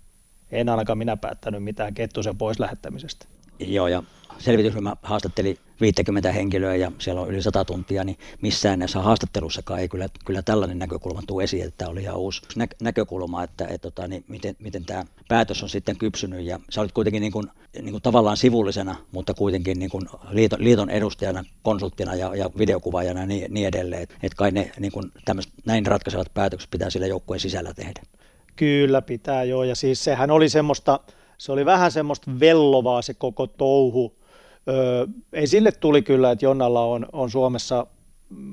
[0.53, 3.25] en ainakaan minä päättänyt mitään Kettusen pois lähettämisestä.
[3.59, 4.03] Joo, ja
[4.39, 9.89] selvitysryhmä haastatteli 50 henkilöä ja siellä on yli 100 tuntia, niin missään näissä haastattelussakaan ei
[9.89, 13.81] kyllä, kyllä tällainen näkökulma tule esiin, että tämä oli ihan uusi nä- näkökulma, että et,
[13.81, 17.47] tota, niin miten, miten tämä päätös on sitten kypsynyt ja sä olit kuitenkin niin kuin,
[17.81, 23.19] niin kuin tavallaan sivullisena, mutta kuitenkin niin kuin liiton, liiton edustajana, konsulttina ja, ja videokuvaajana
[23.19, 25.11] ja niin, niin edelleen, että et kai ne niin kuin
[25.65, 28.01] näin ratkaisevat päätökset pitää sillä joukkueen sisällä tehdä.
[28.55, 30.99] Kyllä pitää joo, ja siis sehän oli semmoista
[31.43, 34.15] se oli vähän semmoista vellovaa se koko touhu.
[34.67, 37.87] Öö, esille tuli kyllä, että Jonnalla on, on Suomessa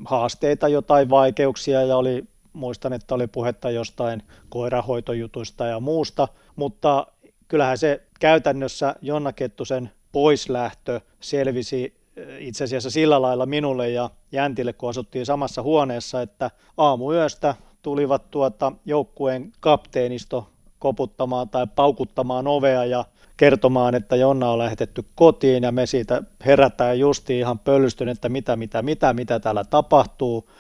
[0.05, 7.07] haasteita, jotain vaikeuksia ja oli, muistan, että oli puhetta jostain koirahoitojutuista ja muusta, mutta
[7.49, 11.95] kyllähän se käytännössä Jonna Kettusen poislähtö selvisi
[12.39, 18.73] itse asiassa sillä lailla minulle ja Jäntille, kun asuttiin samassa huoneessa, että aamuyöstä tulivat tuota
[18.85, 23.05] joukkueen kapteenisto koputtamaan tai paukuttamaan ovea ja
[23.37, 28.57] kertomaan, että Jonna on lähetetty kotiin ja me siitä herätään justi ihan pöllystyn, että mitä,
[28.57, 30.51] mitä, mitä, mitä täällä tapahtuu.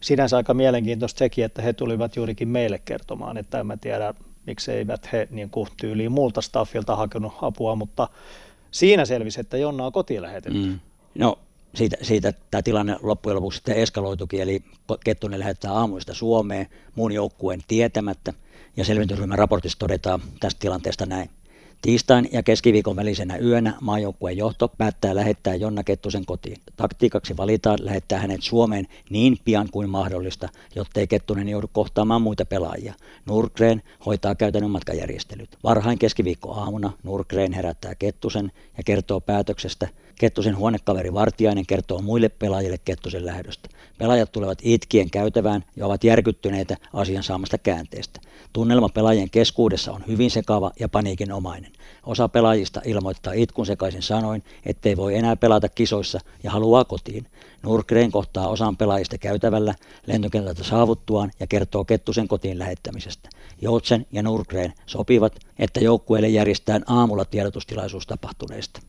[0.00, 4.14] Sinänsä aika mielenkiintoista sekin, että he tulivat juurikin meille kertomaan, että en mä tiedä,
[4.46, 8.08] miksi eivät he niin kuin tyyliin muulta staffilta hakenut apua, mutta
[8.70, 10.58] siinä selvisi, että Jonna on kotiin lähetetty.
[10.58, 10.80] Mm.
[11.14, 11.38] No
[11.74, 14.62] siitä, siitä tämä tilanne loppujen lopuksi sitten eskaloitukin, eli
[15.04, 18.32] Kettunen lähettää aamuista Suomeen muun joukkueen tietämättä,
[18.76, 21.30] ja selvitysryhmän raportissa todetaan tästä tilanteesta näin.
[21.82, 26.56] Tiistain ja keskiviikon välisenä yönä maajoukkueen johto päättää lähettää Jonna Kettusen kotiin.
[26.76, 32.94] Taktiikaksi valitaan lähettää hänet Suomeen niin pian kuin mahdollista, jottei Kettunen joudu kohtaamaan muita pelaajia.
[33.26, 35.58] Nurgren hoitaa käytännön matkajärjestelyt.
[35.64, 39.88] Varhain keskiviikko aamuna Nurgren herättää Kettusen ja kertoo päätöksestä,
[40.20, 43.68] Kettusen huonekaveri Vartiainen kertoo muille pelaajille Kettusen lähdöstä.
[43.98, 48.20] Pelaajat tulevat itkien käytävään ja ovat järkyttyneitä asian saamasta käänteestä.
[48.52, 51.72] Tunnelma pelaajien keskuudessa on hyvin sekava ja paniikinomainen.
[52.06, 57.26] Osa pelaajista ilmoittaa itkun sekaisin sanoin, ettei voi enää pelata kisoissa ja haluaa kotiin.
[57.62, 59.74] Nurgren kohtaa osan pelaajista käytävällä
[60.06, 63.28] lentokentältä saavuttuaan ja kertoo Kettusen kotiin lähettämisestä.
[63.62, 68.80] Joutsen ja Nurgren sopivat, että joukkueelle järjestetään aamulla tiedotustilaisuus tapahtuneesta.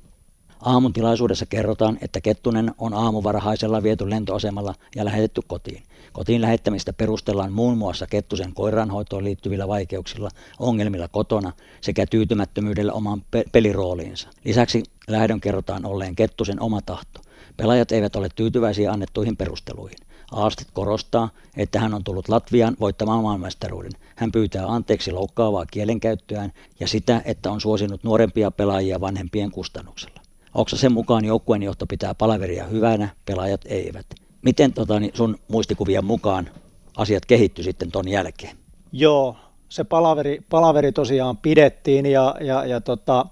[0.61, 5.83] Aamun tilaisuudessa kerrotaan, että Kettunen on aamuvarhaisella viety lentoasemalla ja lähetetty kotiin.
[6.13, 11.51] Kotiin lähettämistä perustellaan muun muassa Kettusen koiranhoitoon liittyvillä vaikeuksilla, ongelmilla kotona
[11.81, 14.29] sekä tyytymättömyydellä omaan pe- pelirooliinsa.
[14.45, 17.21] Lisäksi lähdön kerrotaan olleen Kettusen oma tahto.
[17.57, 19.97] Pelaajat eivät ole tyytyväisiä annettuihin perusteluihin.
[20.31, 23.91] Aastet korostaa, että hän on tullut Latviaan voittamaan maailmanmestaruuden.
[24.15, 30.20] Hän pyytää anteeksi loukkaavaa kielenkäyttöään ja sitä, että on suosinut nuorempia pelaajia vanhempien kustannuksella.
[30.53, 34.05] Oksasen mukaan joukkueen johto pitää palaveria hyvänä, pelaajat eivät.
[34.41, 36.49] Miten tota, niin sun muistikuvien mukaan
[36.97, 38.57] asiat kehittyi sitten ton jälkeen?
[38.91, 39.35] Joo,
[39.69, 43.25] se palaveri, palaveri tosiaan pidettiin ja, ja, ja tota,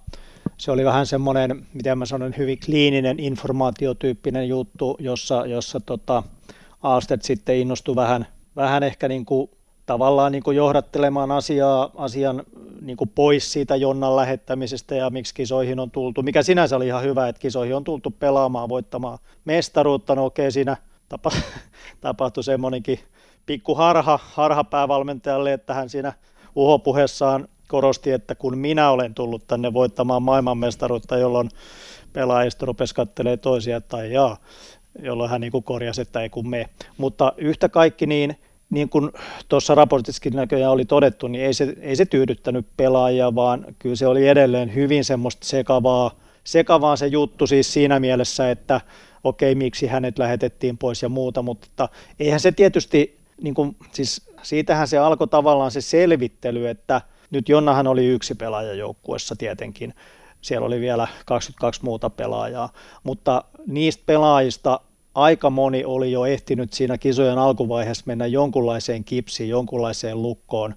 [0.57, 6.24] se oli vähän semmoinen, miten mä sanon, hyvin kliininen informaatiotyyppinen juttu, jossa, jossa tota,
[6.84, 9.49] Aastet sitten innostui vähän, vähän ehkä niin kuin
[9.89, 12.43] tavallaan niin johdattelemaan asiaa, asian
[12.81, 17.27] niin pois siitä Jonnan lähettämisestä ja miksi kisoihin on tultu, mikä sinänsä oli ihan hyvä,
[17.27, 20.77] että kisoihin on tultu pelaamaan, voittamaan mestaruutta, no okei siinä
[21.09, 21.31] tapa,
[22.01, 22.99] tapahtui semmoinenkin
[23.45, 26.13] pikku harha, harha päävalmentajalle, että hän siinä
[26.55, 31.49] uhopuheessaan korosti, että kun minä olen tullut tänne voittamaan maailmanmestaruutta, jolloin
[32.13, 34.37] pelaajista rupesi katselemaan toisia tai jaa,
[35.01, 36.69] jolloin hän niin korjasi, että ei kun me.
[36.97, 38.37] Mutta yhtä kaikki niin
[38.70, 39.11] niin kuin
[39.49, 44.07] tuossa raportissakin näköjään oli todettu, niin ei se, ei se tyydyttänyt pelaajia, vaan kyllä se
[44.07, 46.11] oli edelleen hyvin semmoista sekavaa,
[46.43, 48.82] sekavaa se juttu siis siinä mielessä, että
[49.24, 51.89] okei, miksi hänet lähetettiin pois ja muuta, mutta
[52.20, 57.01] eihän se tietysti, niin kuin, siis siitähän se alkoi tavallaan se selvittely, että
[57.32, 59.93] nyt Jonnahan oli yksi pelaaja joukkuessa tietenkin,
[60.41, 62.70] siellä oli vielä 22 muuta pelaajaa,
[63.03, 64.80] mutta niistä pelaajista
[65.20, 70.76] aika moni oli jo ehtinyt siinä kisojen alkuvaiheessa mennä jonkunlaiseen kipsiin, jonkunlaiseen lukkoon,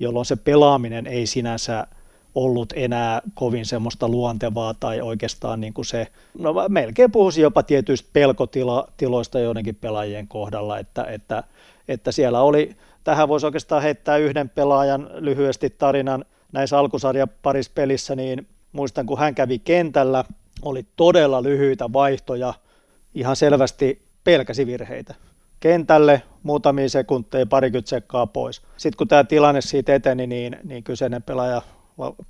[0.00, 1.86] jolloin se pelaaminen ei sinänsä
[2.34, 6.06] ollut enää kovin semmoista luontevaa tai oikeastaan niin kuin se,
[6.38, 11.42] no melkein puhuisin jopa tietyistä pelkotiloista joidenkin pelaajien kohdalla, että, että,
[11.88, 16.24] että siellä oli, tähän voisi oikeastaan heittää yhden pelaajan lyhyesti tarinan.
[16.52, 20.24] Näissä alkusarja parissa pelissä, niin muistan kun hän kävi kentällä,
[20.62, 22.54] oli todella lyhyitä vaihtoja,
[23.14, 25.14] ihan selvästi pelkäsi virheitä.
[25.60, 28.62] Kentälle muutamia sekunteja, parikymmentä sekkaa pois.
[28.76, 31.62] Sitten kun tämä tilanne siitä eteni, niin, niin kyseinen pelaaja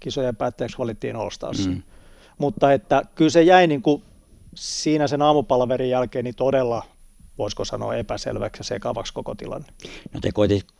[0.00, 1.30] kisojen päätteeksi valittiin all
[1.68, 1.82] mm.
[2.38, 4.02] Mutta että kyllä se jäi niin kuin
[4.54, 6.82] siinä sen aamupalverin jälkeen niin todella
[7.38, 9.66] voisiko sanoa epäselväksi ja sekavaksi koko tilanne.
[10.12, 10.30] No te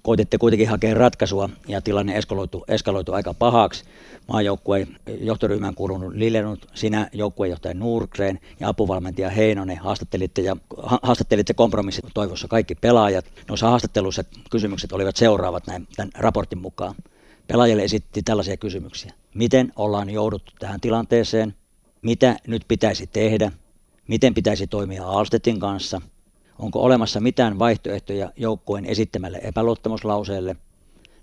[0.02, 3.84] koititte kuitenkin hakea ratkaisua ja tilanne eskaloitu, eskaloitu aika pahaksi.
[4.28, 10.57] Maajoukkueen johtoryhmään kuulunut Lilenut, sinä joukkueenjohtaja Nurgren ja apuvalmentaja Heinonen haastattelitte, ja,
[11.02, 13.24] haastattelitte kompromissit toivossa kaikki pelaajat.
[13.48, 16.94] Noissa haastatteluissa kysymykset olivat seuraavat näin, tämän raportin mukaan.
[17.46, 19.12] Pelaajille esitti tällaisia kysymyksiä.
[19.34, 21.55] Miten ollaan jouduttu tähän tilanteeseen?
[22.02, 23.52] Mitä nyt pitäisi tehdä?
[24.09, 26.00] Miten pitäisi toimia Alstetin kanssa–
[26.59, 30.57] Onko olemassa mitään vaihtoehtoja joukkueen esittämälle epäluottamuslauseelle?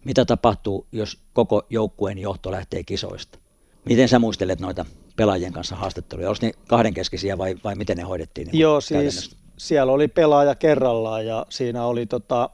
[0.05, 3.39] Mitä tapahtuu, jos koko joukkueen johto lähtee kisoista?
[3.85, 6.29] Miten sä muistelet noita pelaajien kanssa haastatteluja?
[6.29, 8.47] Onko ne kahdenkeskisiä vai, vai miten ne hoidettiin?
[8.47, 12.49] Niin Joo, siis siellä oli pelaaja kerrallaan ja siinä oli, tota,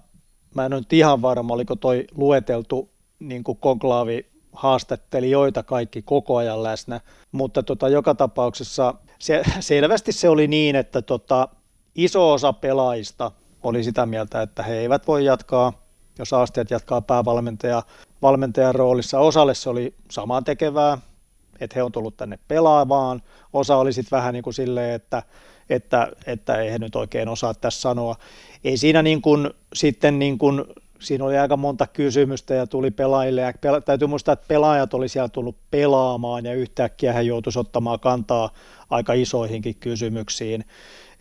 [0.55, 6.37] mä en ole nyt ihan varma, oliko toi lueteltu niin kuin konklaavi haastattelijoita kaikki koko
[6.37, 7.01] ajan läsnä,
[7.31, 11.49] mutta tota, joka tapauksessa se, selvästi se oli niin, että tota,
[11.97, 13.31] iso osa pelaajista
[13.63, 15.73] oli sitä mieltä, että he eivät voi jatkaa,
[16.19, 17.83] jos aasteet jatkaa päävalmentaja
[18.21, 19.19] valmentajan roolissa.
[19.19, 20.97] Osalle se oli samaa tekevää,
[21.59, 23.21] että he on tullut tänne pelaamaan.
[23.53, 25.23] Osa oli sitten vähän niin kuin silleen, että,
[25.69, 28.15] että, että ei he nyt oikein osaa tässä sanoa.
[28.63, 30.65] Ei siinä niin kuin, sitten niin kuin,
[30.99, 33.41] siinä oli aika monta kysymystä ja tuli pelaajille.
[33.41, 37.99] Ja pela, täytyy muistaa, että pelaajat oli siellä tullut pelaamaan ja yhtäkkiä he joutuisi ottamaan
[37.99, 38.49] kantaa
[38.89, 40.65] aika isoihinkin kysymyksiin.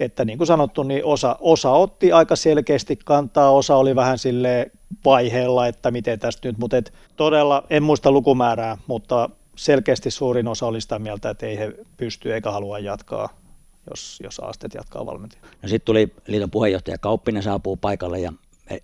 [0.01, 4.71] Että niin kuin sanottu, niin osa, osa otti aika selkeästi kantaa, osa oli vähän sille
[5.05, 10.67] vaiheella, että miten tästä nyt, mutta et todella, en muista lukumäärää, mutta selkeästi suurin osa
[10.67, 13.29] oli sitä mieltä, että ei he pysty eikä halua jatkaa,
[13.91, 15.43] jos, jos Aastet jatkaa valmentaja.
[15.63, 18.33] No sitten tuli liiton puheenjohtaja Kauppinen saapuu paikalle ja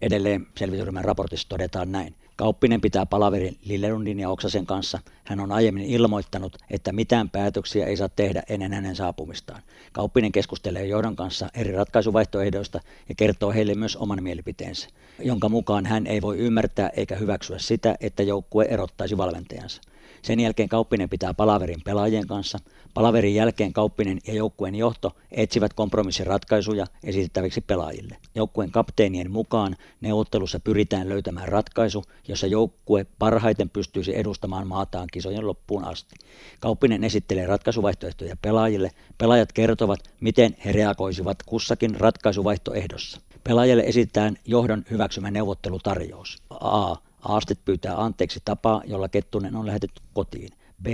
[0.03, 2.15] edelleen selvitysryhmän raportissa todetaan näin.
[2.37, 4.99] Kauppinen pitää palaverin Lillerundin ja Oksasen kanssa.
[5.25, 9.63] Hän on aiemmin ilmoittanut, että mitään päätöksiä ei saa tehdä ennen hänen saapumistaan.
[9.93, 16.07] Kauppinen keskustelee johdon kanssa eri ratkaisuvaihtoehdoista ja kertoo heille myös oman mielipiteensä, jonka mukaan hän
[16.07, 19.83] ei voi ymmärtää eikä hyväksyä sitä, että joukkue erottaisi valmentajansa.
[20.23, 22.59] Sen jälkeen Kauppinen pitää palaverin pelaajien kanssa.
[22.95, 28.17] Palaverin jälkeen Kauppinen ja joukkueen johto etsivät kompromissiratkaisuja esitettäviksi pelaajille.
[28.35, 35.85] Joukkueen kapteenien mukaan neuvottelussa pyritään löytämään ratkaisu, jossa joukkue parhaiten pystyisi edustamaan maataan kisojen loppuun
[35.85, 36.17] asti.
[36.61, 38.91] Kauppinen esittelee ratkaisuvaihtoehtoja pelaajille.
[39.19, 43.21] Pelaajat kertovat, miten he reagoisivat kussakin ratkaisuvaihtoehdossa.
[43.45, 46.43] Pelaajille esitetään johdon hyväksymä neuvottelutarjous.
[46.51, 46.97] A.
[47.23, 50.51] Aastet pyytää anteeksi tapaa, jolla Kettunen on lähetetty kotiin.
[50.83, 50.87] B.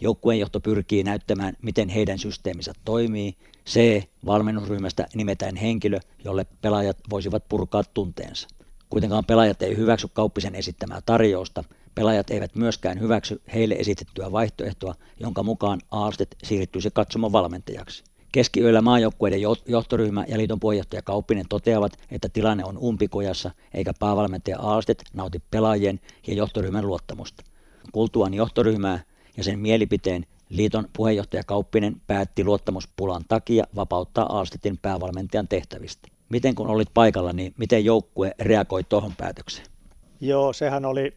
[0.00, 3.36] Joukkueen johto pyrkii näyttämään, miten heidän systeeminsä toimii.
[3.66, 4.02] C.
[4.26, 8.48] Valmennusryhmästä nimetään henkilö, jolle pelaajat voisivat purkaa tunteensa.
[8.90, 11.64] Kuitenkaan pelaajat ei hyväksy kauppisen esittämää tarjousta.
[11.94, 18.04] Pelaajat eivät myöskään hyväksy heille esitettyä vaihtoehtoa, jonka mukaan Aastet siirtyisi katsomaan valmentajaksi.
[18.32, 25.04] Keskiyöllä maajoukkueiden johtoryhmä ja liiton puheenjohtaja Kauppinen toteavat, että tilanne on umpikujassa eikä päävalmentaja Aastet
[25.12, 27.44] nauti pelaajien ja johtoryhmän luottamusta.
[27.92, 29.00] Kultuaan johtoryhmää
[29.36, 36.08] ja sen mielipiteen liiton puheenjohtaja Kauppinen päätti luottamuspulan takia vapauttaa Aastetin päävalmentajan tehtävistä.
[36.28, 39.66] Miten kun olit paikalla, niin miten joukkue reagoi tuohon päätökseen?
[40.20, 41.16] Joo, sehän oli,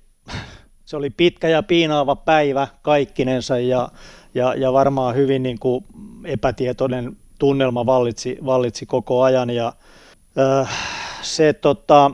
[0.86, 3.90] se oli pitkä ja piinaava päivä kaikkinensa ja
[4.34, 5.86] ja, ja varmaan hyvin niin kuin
[6.26, 9.50] epätietoinen tunnelma vallitsi, vallitsi koko ajan.
[9.50, 9.74] Ja
[10.40, 10.70] äh,
[11.22, 12.12] se, tota,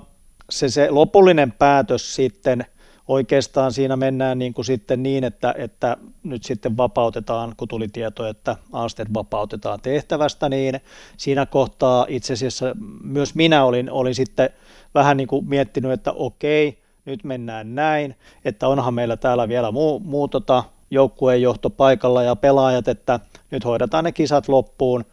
[0.49, 2.65] se, se lopullinen päätös sitten
[3.07, 8.27] oikeastaan siinä mennään niin kuin sitten niin, että, että nyt sitten vapautetaan, kun tuli tieto,
[8.27, 10.79] että Aastet vapautetaan tehtävästä, niin
[11.17, 14.49] siinä kohtaa itse asiassa myös minä olin, olin sitten
[14.93, 19.99] vähän niin kuin miettinyt, että okei, nyt mennään näin, että onhan meillä täällä vielä muu,
[19.99, 23.19] muu tota, joukkueen johto paikalla ja pelaajat, että
[23.51, 25.05] nyt hoidetaan ne kisat loppuun.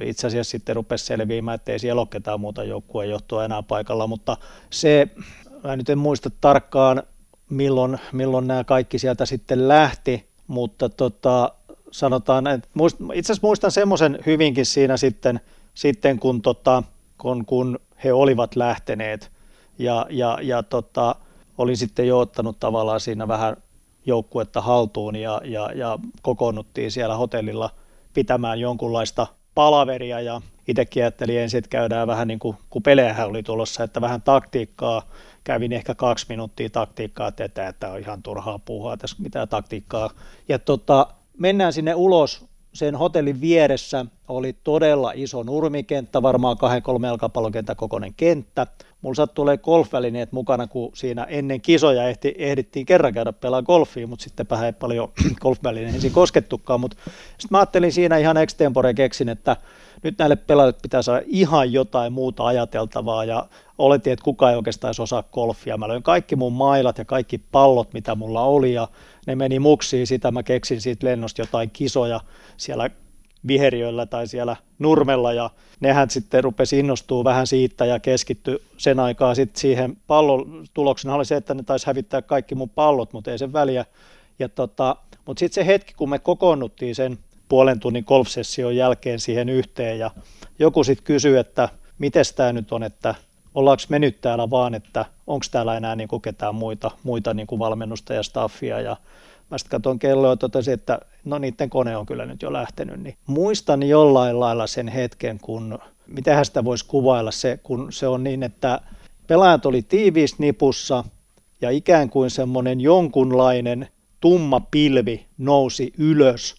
[0.00, 4.06] Itse asiassa sitten rupesi selviämään, että ei siellä ole ketään muuta joukkueen johtoa enää paikalla,
[4.06, 4.36] mutta
[4.70, 5.08] se,
[5.64, 7.02] mä nyt en muista tarkkaan,
[7.50, 11.52] milloin, milloin nämä kaikki sieltä sitten lähti, mutta tota,
[11.90, 15.40] sanotaan, että muist, itse asiassa muistan semmoisen hyvinkin siinä sitten,
[15.74, 16.82] sitten kun, tota,
[17.18, 19.30] kun, kun he olivat lähteneet
[19.78, 21.16] ja, ja, ja tota,
[21.58, 23.56] olin sitten jo ottanut tavallaan siinä vähän
[24.06, 27.70] joukkuetta haltuun ja, ja, ja kokoonnuttiin siellä hotellilla
[28.14, 33.42] pitämään jonkunlaista palaveria ja itsekin ajattelin ensin, että käydään vähän niin kuin, kun pelejähän oli
[33.42, 35.02] tulossa, että vähän taktiikkaa,
[35.44, 40.10] kävin ehkä kaksi minuuttia taktiikkaa tätä, että on ihan turhaa puhua tässä mitään taktiikkaa.
[40.48, 41.06] Ja tota,
[41.38, 42.44] mennään sinne ulos
[42.74, 48.66] sen hotellin vieressä oli todella iso nurmikenttä, varmaan kahden kolme jalkapallokenttä kokoinen kenttä.
[49.02, 54.06] Mulla sattui olemaan golfvälineet mukana, kun siinä ennen kisoja ehti, ehdittiin kerran käydä pelaa golfia,
[54.06, 56.80] mutta sittenpä ei paljon golfvälineisiin koskettukaan.
[56.82, 59.56] Sitten mä ajattelin siinä ihan extempore keksin, että
[60.02, 63.46] nyt näille pelaajille pitää saada ihan jotain muuta ajateltavaa ja
[63.78, 65.76] oletin, että kukaan ei oikeastaan osaa golfia.
[65.76, 68.88] Mä löin kaikki mun mailat ja kaikki pallot, mitä mulla oli ja
[69.26, 70.30] ne meni muksiin sitä.
[70.30, 72.20] Mä keksin siitä lennosta jotain kisoja
[72.56, 72.90] siellä
[73.46, 79.34] viheriöllä tai siellä nurmella ja nehän sitten rupesi innostua vähän siitä ja keskittyi sen aikaa
[79.34, 83.38] sitten siihen pallon tuloksena oli se, että ne taisi hävittää kaikki mun pallot, mutta ei
[83.38, 83.84] sen väliä.
[84.38, 87.18] Ja tota, mutta sitten se hetki, kun me kokoonnuttiin sen
[87.48, 90.10] puolen tunnin golfsession jälkeen siihen yhteen ja
[90.58, 91.68] joku sitten kysyi, että
[91.98, 93.14] miten tämä nyt on, että
[93.54, 97.46] ollaanko me nyt täällä vaan, että onko täällä enää niin kuin ketään muita, muita niin
[97.46, 98.96] kuin valmennusta ja staffia ja
[99.52, 103.00] Mä sitten katson kelloa ja totesin, että no niiden kone on kyllä nyt jo lähtenyt.
[103.00, 108.24] Niin muistan jollain lailla sen hetken, kun, miten sitä voisi kuvailla se, kun se on
[108.24, 108.80] niin, että
[109.26, 111.04] pelaajat oli tiiviissä nipussa
[111.60, 113.88] ja ikään kuin semmoinen jonkunlainen
[114.20, 116.54] tumma pilvi nousi ylös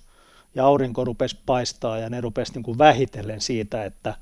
[0.56, 4.14] ja aurinko rupesi paistaa ja ne rupesi niin kuin vähitellen siitä, että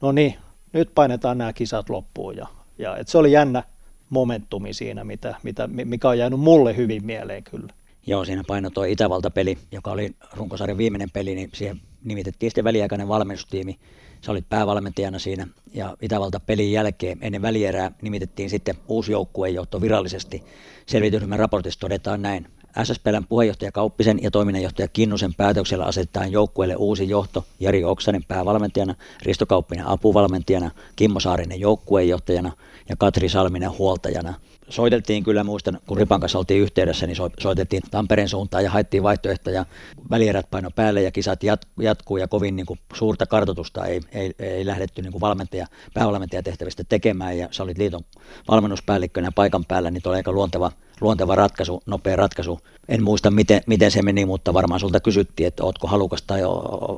[0.00, 0.34] no niin,
[0.72, 2.36] nyt painetaan nämä kisat loppuun.
[2.36, 2.46] Ja,
[2.78, 3.62] ja et se oli jännä
[4.08, 7.72] momentumi siinä, mitä, mitä, mikä on jäänyt mulle hyvin mieleen kyllä.
[8.06, 13.08] Joo, siinä paino tuo Itävalta-peli, joka oli runkosarjan viimeinen peli, niin siihen nimitettiin sitten väliaikainen
[13.08, 13.78] valmennustiimi.
[14.20, 20.44] Sä olit päävalmentajana siinä ja Itävalta-pelin jälkeen ennen välierää nimitettiin sitten uusi joukkuejohto virallisesti.
[20.86, 22.46] Selvitysryhmän raportissa todetaan näin.
[22.84, 29.46] SSPLn puheenjohtaja Kauppisen ja toiminnanjohtaja Kinnusen päätöksellä asetetaan joukkueelle uusi johto Jari Oksanen päävalmentajana, Risto
[29.46, 32.52] Kauppinen apuvalmentajana, Kimmo Saarinen joukkueenjohtajana
[32.88, 34.34] ja Katri Salminen huoltajana.
[34.70, 39.64] Soiteltiin kyllä, muistan, kun Ripan kanssa oltiin yhteydessä, niin soitettiin Tampereen suuntaan ja haettiin vaihtoehtoja.
[40.10, 41.40] Välierät paino päälle ja kisat
[41.80, 46.84] jatkuu ja kovin niin kuin suurta kartoitusta ei, ei, ei lähdetty niin kuin valmentaja, päävalmentajatehtävistä
[46.88, 48.04] tekemään ja sä olit liiton
[48.48, 52.60] valmennuspäällikkönä paikan päällä, niin oli aika luonteva luonteva ratkaisu, nopea ratkaisu.
[52.88, 56.40] En muista, miten, miten se meni, mutta varmaan sulta kysyttiin, että ootko halukas tai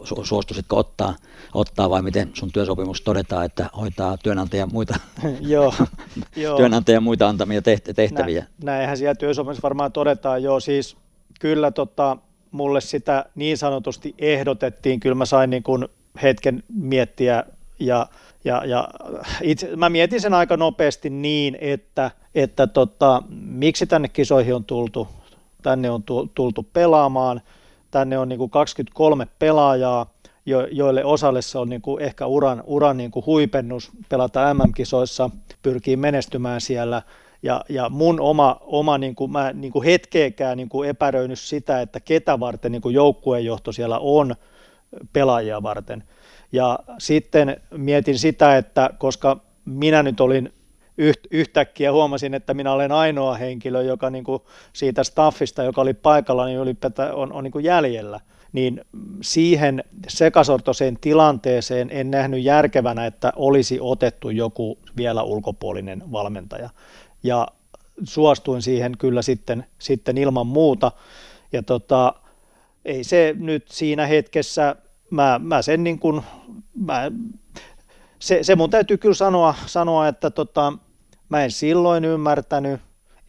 [0.04, 1.14] su- suostusitko ottaa,
[1.54, 4.94] ottaa vai miten sun työsopimus todetaan, että hoitaa työnantaja muita,
[5.40, 5.74] joo,
[6.36, 6.56] joo.
[6.56, 7.62] työnantaja muita antamia
[7.94, 8.40] tehtäviä.
[8.40, 10.96] Näin, näinhän siellä työsopimus varmaan todetaan, joo siis
[11.40, 12.16] kyllä tota,
[12.50, 15.88] mulle sitä niin sanotusti ehdotettiin, kyllä mä sain niin kuin
[16.22, 17.44] hetken miettiä
[17.78, 18.06] ja
[18.44, 18.88] ja, ja
[19.42, 25.08] itse, mä mietin sen aika nopeasti niin, että, että tota, miksi tänne kisoihin on tultu.
[25.62, 26.02] Tänne on
[26.34, 27.40] tultu pelaamaan.
[27.90, 30.10] Tänne on niin kuin 23 pelaajaa,
[30.46, 35.30] jo, joille osalle se on niin kuin ehkä uran, uran niin kuin huipennus pelata MM-kisoissa,
[35.62, 37.02] pyrkii menestymään siellä.
[37.42, 41.80] Ja, ja mun oma, oma niin kuin, mä niin kuin hetkeekään niin kuin epäröinyt sitä,
[41.80, 44.34] että ketä varten niin kuin joukkueenjohto siellä on
[45.12, 46.04] pelaajia varten.
[46.52, 50.52] Ja sitten mietin sitä, että koska minä nyt olin
[51.30, 54.42] yhtäkkiä huomasin, että minä olen ainoa henkilö, joka niin kuin
[54.72, 58.20] siitä staffista, joka oli paikalla, niin ylipäätään on, on niin kuin jäljellä.
[58.52, 58.80] Niin
[59.20, 66.70] siihen sekasortoiseen tilanteeseen en nähnyt järkevänä, että olisi otettu joku vielä ulkopuolinen valmentaja.
[67.22, 67.48] Ja
[68.04, 70.92] suostuin siihen kyllä sitten, sitten ilman muuta.
[71.52, 72.14] Ja tota,
[72.84, 74.76] ei se nyt siinä hetkessä
[75.12, 76.22] mä, mä sen niin kuin,
[76.74, 77.12] mä,
[78.18, 80.72] se, se mun täytyy kyllä sanoa, sanoa että tota,
[81.28, 82.80] mä en silloin ymmärtänyt,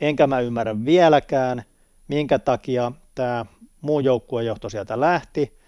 [0.01, 1.63] enkä mä ymmärrä vieläkään,
[2.07, 3.45] minkä takia tämä
[3.81, 5.59] muu joukkuejohto sieltä lähti.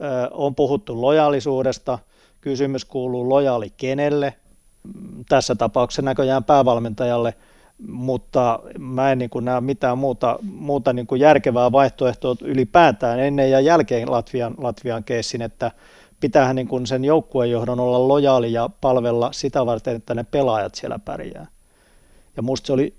[0.00, 1.98] Ö, on puhuttu lojaalisuudesta,
[2.40, 4.34] kysymys kuuluu lojaali kenelle,
[5.28, 7.34] tässä tapauksessa näköjään päävalmentajalle–
[7.88, 13.50] mutta mä en niin kuin näe mitään muuta, muuta niin kuin järkevää vaihtoehtoa ylipäätään ennen
[13.50, 15.70] ja jälkeen Latvian, Latvian keissin, että
[16.20, 20.98] pitäähän niin kuin sen joukkuejohdon olla lojaali ja palvella sitä varten, että ne pelaajat siellä
[20.98, 21.46] pärjää.
[22.36, 22.94] Ja musta se oli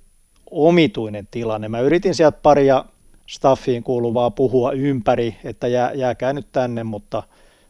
[0.52, 1.70] omituinen tilanne.
[1.70, 2.86] Mä yritin sieltä paria
[3.28, 7.24] staffiin kuuluvaa puhua ympäri, että jää, jääkää nyt tänne, mutta,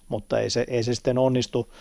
[0.09, 1.74] mutta ei, se, ei se sitten onnistu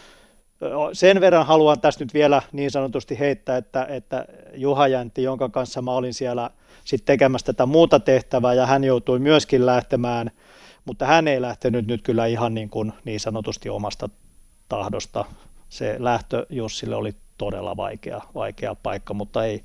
[0.92, 5.82] sen verran haluan tästä nyt vielä niin sanotusti heittää, että, että Juha Jäntti, jonka kanssa
[5.82, 6.50] mä olin siellä
[6.84, 10.30] sitten tekemässä tätä muuta tehtävää ja hän joutui myöskin lähtemään,
[10.84, 14.08] mutta hän ei lähtenyt nyt kyllä ihan niin, kuin niin sanotusti omasta
[14.68, 15.24] tahdosta.
[15.68, 19.64] Se lähtö Jussille oli todella vaikea, vaikea paikka, mutta ei,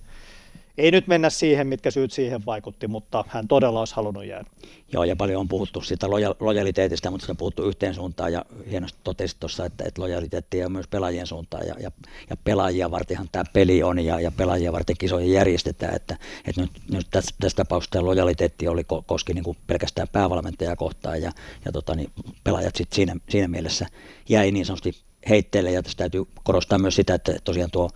[0.79, 4.49] ei nyt mennä siihen, mitkä syyt siihen vaikutti, mutta hän todella olisi halunnut jäädä.
[4.93, 6.07] Joo, ja paljon on puhuttu siitä
[6.39, 10.71] lojaliteetista, mutta se on puhuttu yhteen suuntaan, ja hienosti totesit tuossa, että, että lojaliteettia on
[10.71, 11.91] myös pelaajien suuntaan, ja, ja,
[12.29, 16.71] ja pelaajia vartenhan tämä peli on, ja, ja pelaajia varten kisoja järjestetään, että, että nyt,
[16.91, 21.31] nyt tässä, tässä tapauksessa tämä lojaliteetti oli, koski niin kuin pelkästään päävalmentajaa kohtaan, ja,
[21.65, 22.11] ja tota, niin
[22.43, 23.85] pelaajat sitten siinä, siinä mielessä
[24.29, 24.95] jäi niin sanotusti
[25.29, 27.89] heitteille, ja tässä täytyy korostaa myös sitä, että tosiaan tuo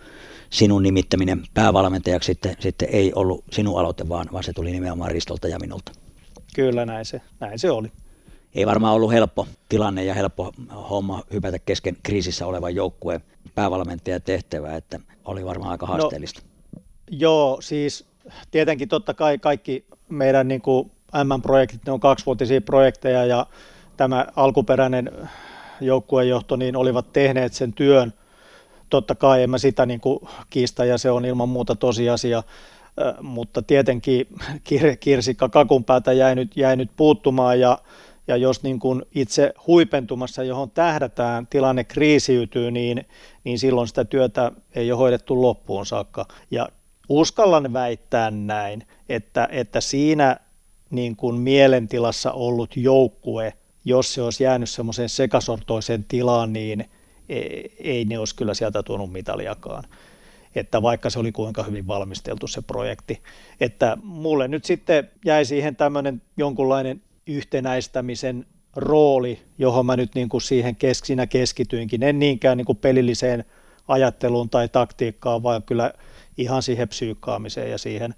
[0.50, 5.48] sinun nimittäminen päävalmentajaksi sitten, sitten ei ollut sinun aloite, vaan, vaan se tuli nimenomaan Ristolta
[5.48, 5.92] ja minulta.
[6.54, 7.92] Kyllä näin se, näin se oli.
[8.54, 10.52] Ei varmaan ollut helppo tilanne ja helppo
[10.90, 13.20] homma hypätä kesken kriisissä olevan joukkueen
[13.54, 16.42] päävalmentajan tehtävää, että oli varmaan aika no, haasteellista.
[16.76, 18.06] No, joo, siis
[18.50, 20.90] tietenkin totta kai kaikki meidän niin kuin
[21.24, 23.46] M-projektit, ne on kaksivuotisia projekteja ja
[23.96, 25.10] tämä alkuperäinen
[25.80, 28.12] joukkuejohto niin olivat tehneet sen työn–
[28.94, 30.20] totta kai en mä sitä niin kuin
[30.50, 32.42] kiistä ja se on ilman muuta tosiasia,
[33.22, 34.26] mutta tietenkin
[34.68, 37.78] kir- kirsikka kakun päätä jäi nyt, jäi nyt puuttumaan ja,
[38.28, 43.06] ja jos niin kuin itse huipentumassa, johon tähdätään, tilanne kriisiytyy, niin,
[43.44, 46.26] niin silloin sitä työtä ei ole hoidettu loppuun saakka.
[46.50, 46.68] Ja
[47.08, 50.36] uskallan väittää näin, että, että siinä
[50.90, 53.52] niin kuin mielentilassa ollut joukkue,
[53.84, 56.84] jos se olisi jäänyt semmoiseen sekasortoiseen tilaan, niin
[57.28, 59.84] ei, ne olisi kyllä sieltä tuonut mitaliakaan.
[60.54, 63.22] Että vaikka se oli kuinka hyvin valmisteltu se projekti.
[63.60, 68.46] Että mulle nyt sitten jäi siihen tämmöinen jonkunlainen yhtenäistämisen
[68.76, 72.02] rooli, johon mä nyt niin kuin siihen kes, siinä keskityinkin.
[72.02, 73.44] En niinkään niin kuin pelilliseen
[73.88, 75.92] ajatteluun tai taktiikkaan, vaan kyllä
[76.38, 78.14] ihan siihen psyykkaamiseen ja siihen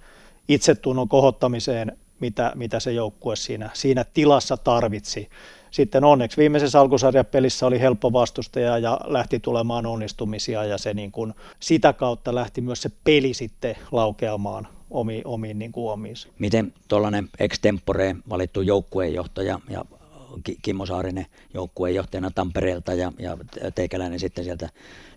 [0.49, 5.29] itsetunnon kohottamiseen, mitä, mitä se joukkue siinä, siinä tilassa tarvitsi.
[5.71, 11.35] Sitten onneksi viimeisessä alkusarjapelissä oli helppo vastustaja ja lähti tulemaan onnistumisia ja se niin kuin,
[11.61, 16.17] sitä kautta lähti myös se peli sitten laukeamaan omiin, omiin niin kuin omiin.
[16.39, 19.85] Miten tuollainen extempore valittu joukkueenjohtaja ja
[20.63, 23.37] Kimmo Saarinen joukkueenjohtajana Tampereelta ja, ja
[23.75, 24.69] Teikäläinen sitten sieltä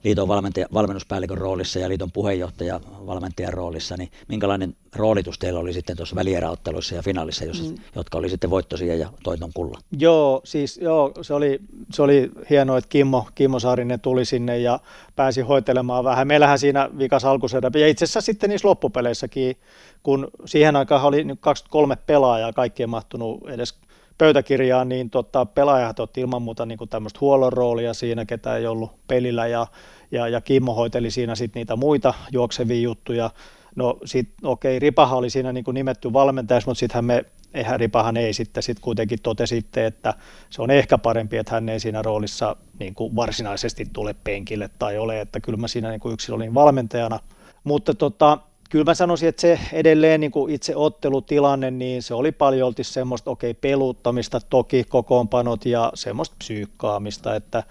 [0.04, 5.98] liiton valmentaja, valmennuspäällikön roolissa ja liiton puheenjohtaja valmentajan roolissa, niin minkälainen roolitus teillä oli sitten
[5.98, 7.76] tuossa välieräotteluissa ja finaalissa, jos, mm.
[7.96, 9.80] jotka oli sitten voittosia ja toiton kulla?
[10.00, 11.60] Joo, siis joo, se oli,
[11.94, 14.80] se oli hienoa, että Kimmo, Kimmo Saarinen tuli sinne ja
[15.16, 16.28] pääsi hoitelemaan vähän.
[16.28, 19.58] Meillähän siinä vikas alkuserä, ja itse asiassa sitten niissä loppupeleissäkin,
[20.04, 23.74] kun siihen aikaan oli 23 pelaajaa, kaikki ei mahtunut edes
[24.20, 28.68] pöytäkirjaan, niin tota, pelaajat otti ilman muuta niin kuin tämmöistä huollon roolia siinä, ketä ei
[28.68, 29.68] ollut pelillä, ja,
[30.12, 33.32] ja, ja Kimmo hoiteli siinä sitten niitä muita juoksevia juttuja.
[33.76, 37.80] No sitten okei, okay, Ripaha oli siinä niin kuin nimetty valmentajaksi, mutta sittenhän me, eihän
[37.80, 40.14] Ripahan ei sitten sit kuitenkin totesitte, että
[40.50, 44.98] se on ehkä parempi, että hän ei siinä roolissa niin kuin varsinaisesti tule penkille tai
[44.98, 47.20] ole, että kyllä mä siinä niin kuin yksilö olin valmentajana.
[47.64, 48.38] Mutta tota,
[48.70, 53.32] kyllä mä sanoisin, että se edelleen niin kuin itse ottelutilanne, niin se oli paljon semmoista,
[53.32, 57.64] okei, okay, peluuttamista toki kokoonpanot ja semmoista psyykkaamista, että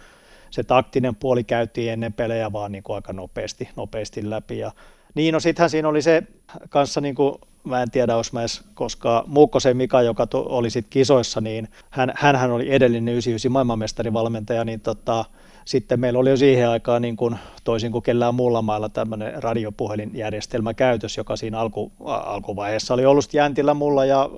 [0.50, 4.58] se taktinen puoli käytiin ennen pelejä vaan niin kuin aika nopeasti, nopeasti läpi.
[4.58, 4.72] Ja
[5.14, 6.22] niin, no sittenhän siinä oli se
[6.68, 7.34] kanssa, niin kuin,
[7.64, 11.68] mä en tiedä, jos mä edes, koska Muukkosen Mika, joka to, oli sitten kisoissa, niin
[11.90, 15.24] hän, hänhän oli edellinen 99 maailmanmestarivalmentaja, niin tota,
[15.68, 20.74] sitten meillä oli jo siihen aikaan niin kuin, toisin kuin kellään muulla mailla tämmöinen radiopuhelinjärjestelmä
[20.74, 24.30] käytös, joka siinä alku, alkuvaiheessa oli ollut jäntillä mulla ja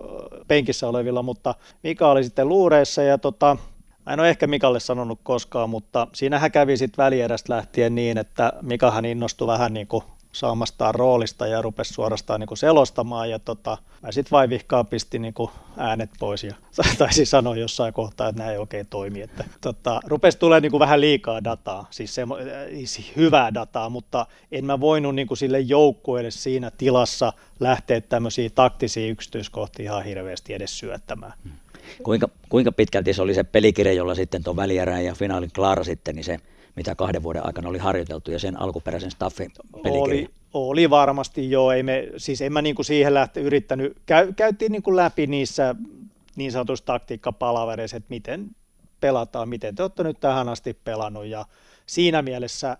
[0.48, 3.56] penkissä olevilla, mutta Mika oli sitten luureissa ja tota,
[4.06, 8.52] Mä en ole ehkä Mikalle sanonut koskaan, mutta siinähän kävi sitten välierästä lähtien niin, että
[8.62, 13.78] Mikahan innostui vähän niin kuin saamastaan roolista ja rupesi suorastaan niin kuin selostamaan ja tota,
[14.02, 16.54] mä sitten vaivihkaa pistin niin kuin äänet pois ja
[16.98, 19.22] taisi sanoa jossain kohtaa, että nämä ei oikein toimi.
[19.22, 22.22] Että, tota, rupesi tulee niin kuin vähän liikaa dataa, siis, se,
[22.84, 28.50] siis hyvää dataa, mutta en mä voinut niin kuin sille joukkueelle siinä tilassa lähteä tämmöisiä
[28.54, 31.32] taktisia yksityiskohtia ihan hirveästi edes syöttämään.
[31.44, 31.52] Hmm.
[32.02, 36.16] Kuinka, kuinka pitkälti se oli se pelikirja, jolla sitten tuon välierän ja finaalin klaara sitten,
[36.16, 36.38] niin se
[36.76, 39.50] mitä kahden vuoden aikana oli harjoiteltu ja sen alkuperäisen staffin
[39.82, 40.02] pelikirja?
[40.02, 44.32] Oli, oli varmasti joo, ei me, siis en mä niin kuin siihen lähteä yrittänyt, käy,
[44.32, 45.74] käytiin niin kuin läpi niissä
[46.36, 48.50] niin sanotuissa taktiikkapalavereissa, että miten
[49.00, 51.46] pelataan, miten te olette nyt tähän asti pelannut ja
[51.86, 52.76] siinä mielessä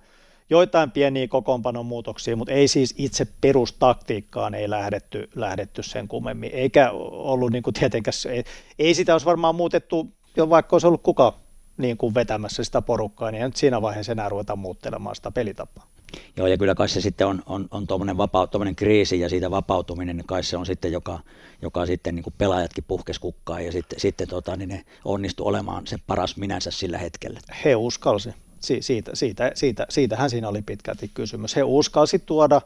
[0.50, 6.90] joitain pieniä kokoonpanon muutoksia, mutta ei siis itse perustaktiikkaan ei lähdetty, lähdetty sen kummemmin, eikä
[7.10, 8.44] ollut niin kuin tietenkään, ei,
[8.78, 11.38] ei sitä olisi varmaan muutettu, jo vaikka olisi ollut kuka
[11.80, 15.86] niin kuin vetämässä sitä porukkaa, niin ei nyt siinä vaiheessa enää ruveta muuttelemaan sitä pelitapaa.
[16.36, 20.16] Joo, ja kyllä kai se sitten on, on, on tuommoinen, vapau, kriisi ja siitä vapautuminen,
[20.16, 21.18] niin kai se on sitten, joka,
[21.62, 25.86] joka sitten niin kuin pelaajatkin puhkes kukkaan ja sitten, sitten tota, niin ne onnistu olemaan
[25.86, 27.40] se paras minänsä sillä hetkellä.
[27.64, 31.56] He uskalsi si- siitä, siitä, siitä, siitähän siinä oli pitkälti kysymys.
[31.56, 32.60] He uskalsi tuoda,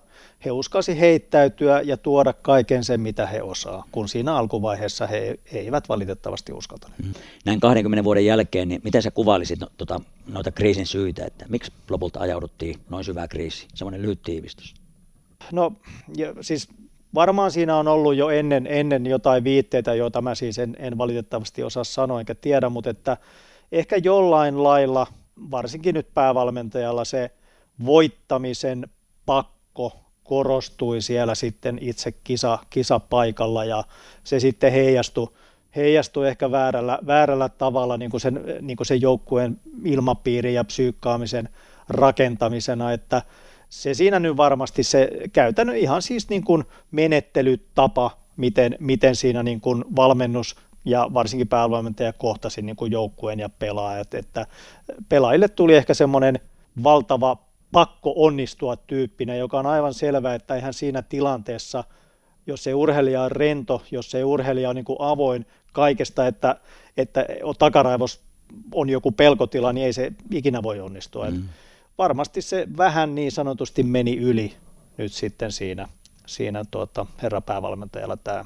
[0.44, 5.88] he uskalsi heittäytyä ja tuoda kaiken sen, mitä he osaa, kun siinä alkuvaiheessa he, eivät
[5.88, 7.02] valitettavasti uskaltaneet.
[7.04, 7.12] Mm.
[7.44, 11.72] Näin 20 vuoden jälkeen, niin miten sä kuvailisit no, tota, noita kriisin syitä, että miksi
[11.90, 13.70] lopulta ajauduttiin noin syvään kriisiin?
[13.74, 14.74] Semmoinen lyhyt tiivistys.
[15.52, 15.72] No
[16.16, 16.68] ja, siis
[17.14, 21.62] varmaan siinä on ollut jo ennen, ennen jotain viitteitä, joita mä siis en, en valitettavasti
[21.62, 23.16] osaa sanoa enkä tiedä, mutta että
[23.72, 25.06] ehkä jollain lailla–
[25.50, 27.30] varsinkin nyt päävalmentajalla se
[27.84, 28.88] voittamisen
[29.26, 33.84] pakko korostui siellä sitten itse kisa, kisapaikalla ja
[34.24, 35.28] se sitten heijastui,
[35.76, 41.48] heijastui ehkä väärällä, väärällä tavalla niin kuin sen, niin kuin sen joukkueen ilmapiiri ja psyykkaamisen
[41.88, 43.22] rakentamisena, että
[43.68, 49.60] se siinä nyt varmasti se käytännön ihan siis niin kuin menettelytapa, miten, miten siinä niin
[49.60, 54.46] kuin valmennus ja varsinkin päävalmentaja kohtasi niin kuin joukkueen ja pelaajat, että
[55.08, 56.40] pelaajille tuli ehkä semmoinen
[56.82, 57.36] valtava
[57.72, 61.84] pakko onnistua tyyppinen, joka on aivan selvää, että eihän siinä tilanteessa,
[62.46, 66.56] jos se urheilija on rento, jos se urheilija on niin kuin avoin kaikesta, että,
[66.96, 67.26] että
[67.58, 68.20] takaraivos
[68.74, 71.30] on joku pelkotila, niin ei se ikinä voi onnistua.
[71.30, 71.48] Mm.
[71.98, 74.54] varmasti se vähän niin sanotusti meni yli
[74.96, 75.88] nyt sitten siinä,
[76.26, 78.44] siinä tuota, herra päävalmentajalla tämä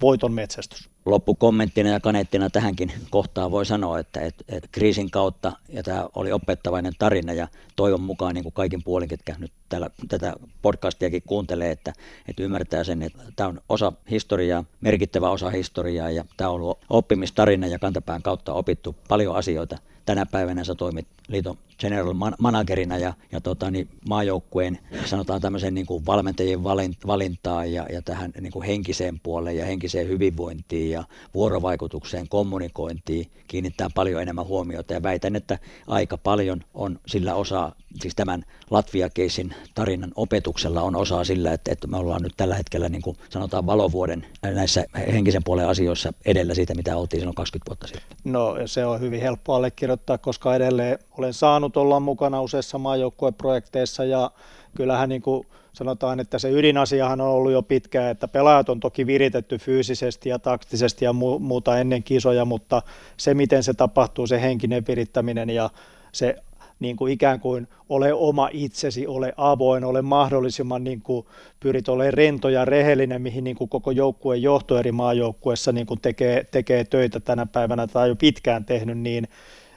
[0.00, 0.89] voiton metsästys.
[1.06, 6.32] Loppukommenttina ja kaneettina tähänkin kohtaan voi sanoa, että, että, että kriisin kautta, ja tämä oli
[6.32, 11.70] opettavainen tarina, ja toivon mukaan niin kuin kaikin puolin, ketkä nyt täällä, tätä podcastiakin kuuntelee,
[11.70, 11.92] että,
[12.28, 16.78] että ymmärtää sen, että tämä on osa historiaa, merkittävä osa historiaa, ja tämä on ollut
[16.90, 19.78] oppimistarina ja kantapään kautta opittu paljon asioita.
[20.06, 25.86] Tänä päivänä sä toimit liiton general managerina ja, ja tota, niin maajoukkueen sanotaan tämmöisen niin
[25.86, 26.64] kuin valmentajien
[27.06, 31.04] valintaan ja, ja tähän niin kuin henkiseen puoleen ja henkiseen hyvinvointiin ja
[31.34, 34.92] vuorovaikutukseen, kommunikointiin kiinnittää paljon enemmän huomiota.
[34.92, 41.24] Ja väitän, että aika paljon on sillä osaa, siis tämän Latvia-keisin tarinan opetuksella on osaa
[41.24, 45.68] sillä, että, että me ollaan nyt tällä hetkellä niin kuin sanotaan valovuoden näissä henkisen puolen
[45.68, 48.32] asioissa edellä siitä, mitä oltiin silloin 20 vuotta sitten.
[48.32, 54.30] No se on hyvin helppo allekirjoittaa, koska edelleen olen saanut olla mukana useissa maajoukkueprojekteissa ja
[54.76, 59.06] kyllähän niin kuin sanotaan, että se ydinasiahan on ollut jo pitkään, että pelaajat on toki
[59.06, 62.82] viritetty fyysisesti ja taktisesti ja muuta ennen kisoja, mutta
[63.16, 65.70] se miten se tapahtuu, se henkinen virittäminen ja
[66.12, 66.36] se
[66.80, 71.26] niin kuin ikään kuin ole oma itsesi, ole avoin, ole mahdollisimman niin kuin
[71.60, 76.00] pyrit olemaan rento ja rehellinen, mihin niin kuin koko joukkueen johto eri maajoukkueessa niin kuin
[76.00, 79.28] tekee, tekee töitä tänä päivänä tai jo pitkään tehnyt, niin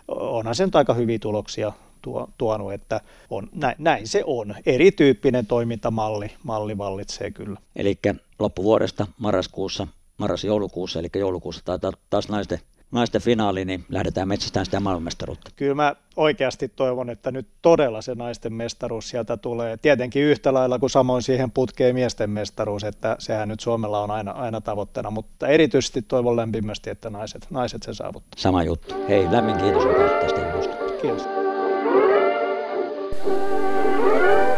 [0.08, 1.72] onhan se nyt aika hyviä tuloksia
[2.02, 4.56] tuo, tuonut, että on, näin, näin se on.
[4.66, 7.60] Erityyppinen toimintamalli malli vallitsee kyllä.
[7.76, 8.00] Eli
[8.40, 12.60] loppuvuodesta marraskuussa, marras-joulukuussa, eli joulukuussa tai taas naisten
[12.94, 15.52] naisten finaali, niin lähdetään metsästään sitä maailmanmestaruutta.
[15.56, 19.78] Kyllä mä oikeasti toivon, että nyt todella se naisten mestaruus sieltä tulee.
[19.78, 24.32] Tietenkin yhtä lailla kuin samoin siihen putkeen miesten mestaruus, että sehän nyt Suomella on aina,
[24.32, 28.40] aina tavoitteena, mutta erityisesti toivon lämpimästi, että naiset, naiset sen saavuttaa.
[28.42, 28.96] Sama juttu.
[29.10, 29.84] Hei, lämmin kiitos
[30.22, 30.76] tästä jutusta.
[31.02, 31.24] Kiitos.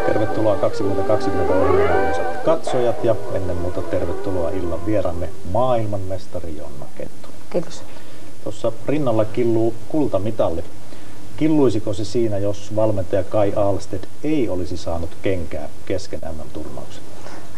[0.05, 7.29] Tervetuloa 2020 ohjelmaan katsojat ja ennen muuta tervetuloa illan vieramme maailmanmestari Jonna Kettu.
[7.49, 7.83] Kiitos.
[8.45, 10.63] Tuossa rinnalla killuu kultamitalli.
[11.37, 17.03] Killuisiko se siinä, jos valmentaja Kai Alsted ei olisi saanut kenkää kesken MM-turnauksen?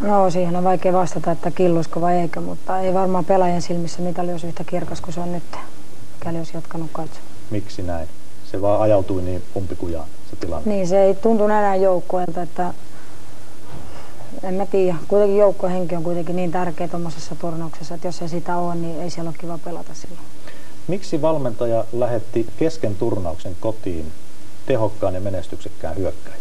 [0.01, 4.31] No siihen on vaikea vastata, että killuisiko vai eikö, mutta ei varmaan pelaajien silmissä mitali
[4.31, 5.43] olisi yhtä kirkas kuin se on nyt,
[6.19, 7.22] mikäli olisi jatkanut katsoa.
[7.51, 8.07] Miksi näin?
[8.51, 10.73] Se vaan ajautui niin umpikujaan se tilanne.
[10.73, 12.73] Niin, se ei tuntunut enää joukkueelta, että
[14.43, 14.95] en mä tiedä.
[15.07, 19.09] Kuitenkin joukkohenki on kuitenkin niin tärkeä tuommoisessa turnauksessa, että jos ei sitä ole, niin ei
[19.09, 20.36] siellä ole kiva pelata silloin.
[20.88, 24.11] Miksi valmentaja lähetti kesken turnauksen kotiin
[24.65, 26.38] tehokkaan ja menestyksekkään hyökkäin?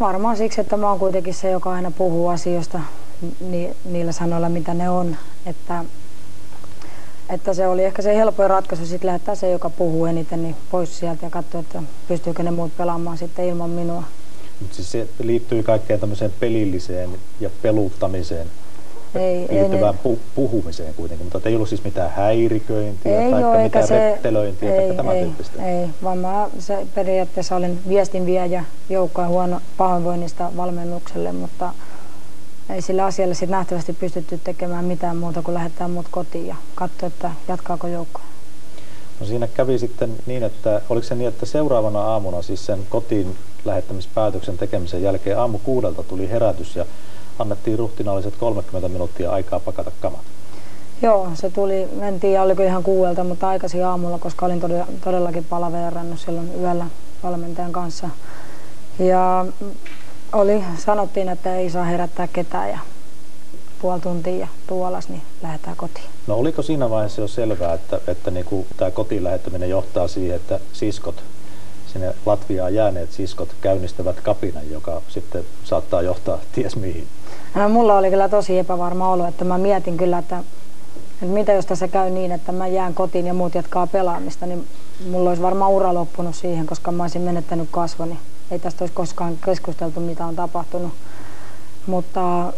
[0.00, 2.80] Varmaan siksi, että mä oon kuitenkin se, joka aina puhuu asioista
[3.40, 5.16] ni, niillä sanoilla, mitä ne on.
[5.46, 5.84] Että,
[7.28, 10.98] että se oli ehkä se helpoin ratkaisu sitten lähettää se, joka puhuu eniten, niin pois
[10.98, 14.02] sieltä ja katsoa, että pystyykö ne muut pelaamaan sitten ilman minua.
[14.60, 17.10] Mutta siis se liittyy kaikkeen tämmöiseen pelilliseen
[17.40, 18.46] ja peluuttamiseen
[19.14, 23.62] ei, liittyvään ei, pu- puhumiseen kuitenkin, mutta ei ollut siis mitään häiriköintiä ei tai ole,
[23.62, 25.64] mitään se, rettelöintiä ei, tai tämän ei, tyyppistä.
[25.64, 31.72] Ei, vaan mä se periaatteessa olin viestinviejä joukkojen huono pahoinvoinnista valmennukselle, mutta
[32.70, 37.06] ei sillä asialla sitten nähtävästi pystytty tekemään mitään muuta kuin lähettää mut kotiin ja katsoa,
[37.06, 38.20] että jatkaako joukko.
[39.20, 43.36] No siinä kävi sitten niin, että oliko se niin, että seuraavana aamuna siis sen kotiin
[43.64, 46.86] lähettämispäätöksen tekemisen jälkeen aamu kuudelta tuli herätys ja
[47.38, 50.20] annettiin ruhtinaalliset 30 minuuttia aikaa pakata kamat.
[51.02, 54.60] Joo, se tuli, en tiedä oliko ihan kuuelta, mutta aikaisin aamulla, koska olin
[55.04, 56.86] todellakin palaverannut silloin yöllä
[57.22, 58.08] valmentajan kanssa.
[58.98, 59.46] Ja
[60.32, 62.78] oli, sanottiin, että ei saa herättää ketään ja
[63.80, 66.06] puoli tuntia ja tuolas, niin lähdetään kotiin.
[66.26, 70.36] No oliko siinä vaiheessa jo selvää, että, että niin kuin tämä kotiin lähettäminen johtaa siihen,
[70.36, 71.22] että siskot
[71.92, 77.06] sinne Latviaan jääneet siskot käynnistävät kapinan, joka sitten saattaa johtaa ties mihin?
[77.54, 80.38] No, mulla oli kyllä tosi epävarma olo, että mä mietin kyllä, että,
[81.12, 84.66] että mitä jos tässä käy niin, että mä jään kotiin ja muut jatkaa pelaamista, niin
[85.10, 88.18] mulla olisi varmaan ura loppunut siihen, koska mä olisin menettänyt kasvoni.
[88.50, 90.92] Ei tästä olisi koskaan keskusteltu, mitä on tapahtunut.
[91.86, 92.52] Mutta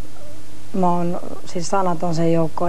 [0.72, 2.66] mä oon siis sanaton sen joukko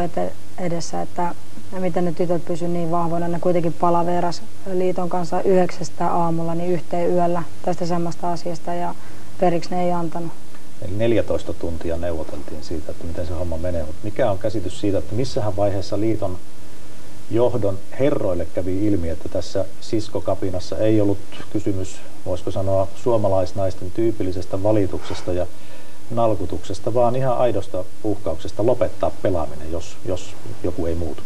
[0.57, 1.35] edessä, että
[1.79, 3.27] miten ne tytöt pysy niin vahvoina.
[3.27, 4.41] Ne kuitenkin palaveras
[4.73, 8.95] liiton kanssa yhdeksästä aamulla niin yhteen yöllä tästä samasta asiasta ja
[9.39, 10.31] periksi ne ei antanut.
[10.85, 13.84] Eli 14 tuntia neuvoteltiin siitä, että miten se homma menee.
[13.84, 16.38] Mutta mikä on käsitys siitä, että missähän vaiheessa liiton
[17.31, 21.18] johdon herroille kävi ilmi, että tässä siskokapinassa ei ollut
[21.53, 25.47] kysymys, voisiko sanoa, suomalaisnaisten tyypillisestä valituksesta ja
[26.11, 30.34] nalkutuksesta, vaan ihan aidosta uhkauksesta lopettaa pelaaminen, jos, jos
[30.64, 31.23] joku ei muutu.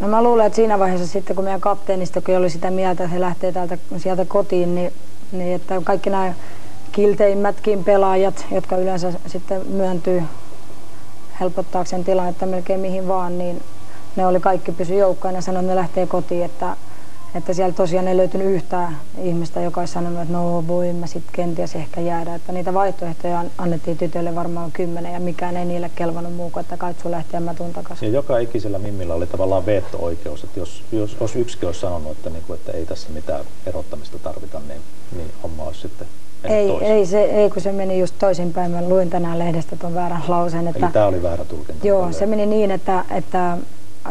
[0.00, 3.20] No mä luulen, että siinä vaiheessa sitten, kun meidän kapteenistokin oli sitä mieltä, että he
[3.20, 4.92] lähtee täältä sieltä kotiin, niin,
[5.32, 6.34] niin että kaikki nämä
[6.92, 10.22] kilteimmätkin pelaajat, jotka yleensä sitten myöntyy
[11.40, 13.62] helpottaakseen tilannetta melkein mihin vaan, niin
[14.16, 16.76] ne oli kaikki pysy joukkoina ja sanoi, että ne lähtee kotiin, että
[17.34, 21.32] että siellä tosiaan ei löytynyt yhtään ihmistä, joka olisi sanonut, että no voi mä sitten
[21.32, 22.34] kenties ehkä jäädä.
[22.34, 26.76] Että niitä vaihtoehtoja annettiin tytöille varmaan kymmenen ja mikään ei niille kelvannut muu kuin, että
[26.76, 28.08] kaitsu lähti ja mä tuun takaisin.
[28.08, 32.30] Ja joka ikisellä Mimmillä oli tavallaan veto-oikeus, että jos, jos, jos yksikin olisi sanonut, että,
[32.30, 34.80] niin kuin, että ei tässä mitään erottamista tarvita, niin,
[35.16, 36.06] niin homma olisi sitten
[36.44, 38.70] ei, ei, se, ei, kun se meni just toisinpäin.
[38.70, 40.68] Mä luin tänään lehdestä tuon väärän lauseen.
[40.68, 41.86] Että, Eli tämä oli väärä tulkinta.
[41.86, 43.58] Joo, se meni niin, että, että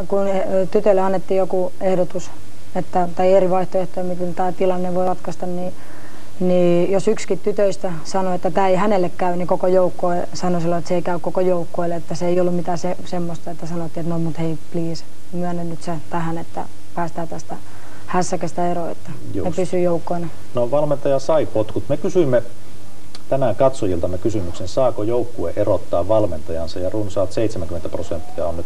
[0.08, 0.28] kun
[0.72, 2.32] tytölle annettiin joku ehdotus
[2.76, 5.74] että, tai eri vaihtoehtoja, miten tämä tilanne voi ratkaista, niin,
[6.40, 10.80] niin jos yksikin tytöistä sanoi, että tämä ei hänelle käy, niin koko joukko sanoi silloin,
[10.80, 14.02] että se ei käy koko joukkoille, että se ei ollut mitään se, semmoista, että sanottiin,
[14.02, 17.56] että no mut hei please, myönnän nyt se tähän, että päästään tästä
[18.08, 19.50] hässäkästä eroon, että Just.
[19.50, 20.28] ne pysyy joukkoina.
[20.54, 21.84] No valmentaja sai potkut.
[21.90, 22.44] Me kysyimme
[23.30, 28.66] tänään katsojiltamme kysymyksen, saako joukkue erottaa valmentajansa ja runsaat 70 prosenttia on nyt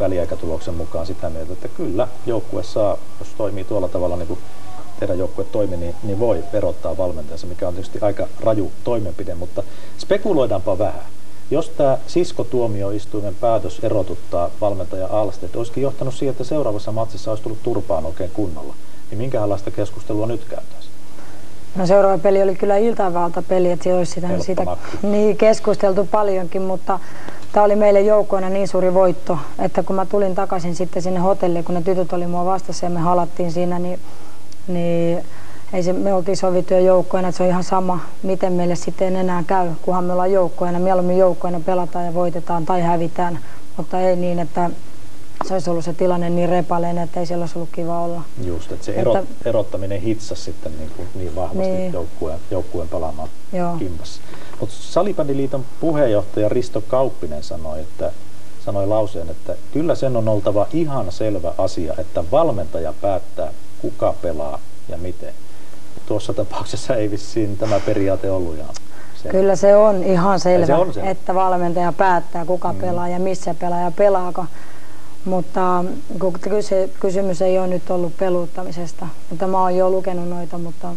[0.00, 4.40] väliaikatuloksen mukaan sitä mieltä, että kyllä joukkue saa, jos toimii tuolla tavalla niin kuin
[5.00, 9.62] teidän joukkue toimii, niin, niin voi verottaa valmentajansa, mikä on tietysti aika raju toimenpide, mutta
[9.98, 11.02] spekuloidaanpa vähän.
[11.50, 17.62] Jos tämä siskotuomioistuimen päätös erotuttaa valmentaja Alsted, olisikin johtanut siihen, että seuraavassa matsissa olisi tullut
[17.62, 18.74] turpaan oikein kunnolla,
[19.10, 20.92] niin minkälaista keskustelua nyt käytäisiin?
[21.76, 27.00] No seuraava peli oli kyllä iltavalta peli, että olisi sitä, siitä niin, keskusteltu paljonkin, mutta
[27.52, 31.64] tämä oli meille joukkoina niin suuri voitto, että kun mä tulin takaisin sitten sinne hotelliin,
[31.64, 34.00] kun ne tytöt oli mua vastassa ja me halattiin siinä, niin,
[34.68, 35.24] niin
[35.72, 39.44] ei se, me oltiin sovittuja joukkoina, että se on ihan sama, miten meille sitten enää
[39.46, 40.78] käy, kunhan me ollaan joukkoina.
[40.78, 43.38] Mieluummin joukkoina pelataan ja voitetaan tai hävitään,
[43.76, 44.70] mutta ei niin, että
[45.46, 48.22] se olisi ollut se tilanne niin repaleinen, että ei siellä olisi ollut kiva olla.
[48.44, 51.92] Just, että se että, erottaminen hitsasi sitten niin, kuin niin vahvasti niin.
[51.92, 53.76] Joukkueen, joukkueen palaamaan Joo.
[53.76, 54.20] kimpassa.
[54.60, 58.12] Mutta Salibändiliiton puheenjohtaja Risto Kauppinen sanoi, että
[58.64, 63.52] sanoi lauseen, että kyllä sen on oltava ihan selvä asia, että valmentaja päättää,
[63.82, 65.34] kuka pelaa ja miten.
[66.06, 68.74] Tuossa tapauksessa ei vissiin tämä periaate ollut ihan
[69.14, 69.38] selvä.
[69.38, 71.10] Kyllä se on ihan selvä, se on selvä.
[71.10, 72.78] että valmentaja päättää, kuka mm.
[72.78, 74.46] pelaa ja missä pelaa ja pelaako.
[75.24, 75.84] Mutta
[76.60, 79.06] se kysymys ei ole nyt ollut peluuttamisesta.
[79.30, 80.88] Mutta mä oon jo lukenut noita, mutta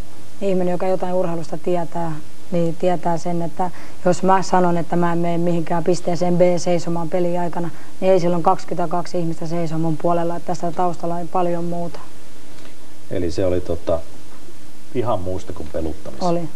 [0.41, 2.11] ihminen, joka jotain urheilusta tietää,
[2.51, 3.71] niin tietää sen, että
[4.05, 7.69] jos mä sanon, että mä en mene mihinkään pisteeseen B seisomaan peli aikana,
[7.99, 11.99] niin ei silloin 22 ihmistä seiso mun puolella, että tässä taustalla on paljon muuta.
[13.11, 13.99] Eli se oli tota,
[14.95, 16.49] ihan muusta kuin peluttamista oli.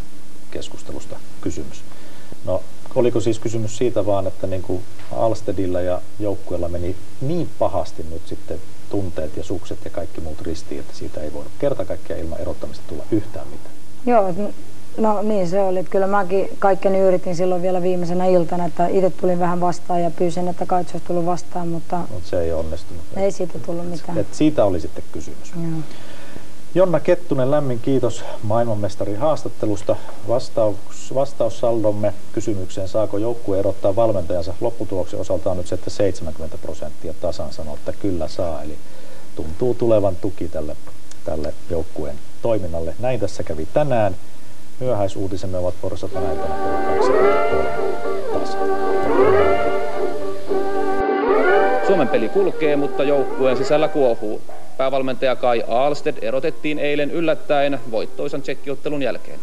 [0.51, 1.83] keskustelusta kysymys.
[2.45, 2.61] No,
[2.95, 8.21] oliko siis kysymys siitä vaan, että niin kuin Alstedilla ja joukkueella meni niin pahasti nyt
[8.27, 12.41] sitten tunteet ja sukset ja kaikki muut ristiin, että siitä ei voinut kerta kaikkiaan ilman
[12.41, 13.75] erottamista tulla yhtään mitään?
[14.05, 14.33] Joo,
[14.97, 15.83] no niin se oli.
[15.83, 20.47] Kyllä mäkin kaikkeni yritin silloin vielä viimeisenä iltana, että itse tulin vähän vastaan ja pyysin,
[20.47, 22.01] että Kaitsu olisi tullut vastaan, mutta...
[22.11, 23.03] Mutta se ei onnistunut.
[23.15, 24.17] Ei siitä tullut mitään.
[24.17, 25.53] Et siitä oli sitten kysymys.
[25.55, 25.81] Joo.
[26.75, 29.95] Jonna Kettunen, lämmin kiitos maailmanmestarin haastattelusta.
[30.27, 37.13] Vastaus, vastaussaldomme kysymykseen, saako joukkue erottaa valmentajansa lopputuloksen osalta on nyt se, että 70 prosenttia
[37.21, 38.63] tasan sanoo, että kyllä saa.
[38.63, 38.77] Eli
[39.35, 40.75] tuntuu tulevan tuki tälle,
[41.25, 42.95] tälle joukkueen toiminnalle.
[42.99, 44.15] Näin tässä kävi tänään.
[44.79, 46.47] Myöhäisuutisemme ovat iltana kello
[46.85, 47.69] 23
[48.33, 49.62] tasan.
[51.87, 54.41] Suomen peli kulkee, mutta joukkueen sisällä kuohuu.
[54.77, 59.39] Päävalmentaja Kai Aalsted erotettiin eilen yllättäen voittoisan tsekkiottelun jälkeen.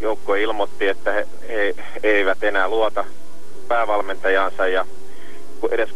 [0.00, 3.04] Joukko ilmoitti, että he, he eivät enää luota
[3.68, 4.86] päävalmentajansa ja
[5.70, 5.90] edes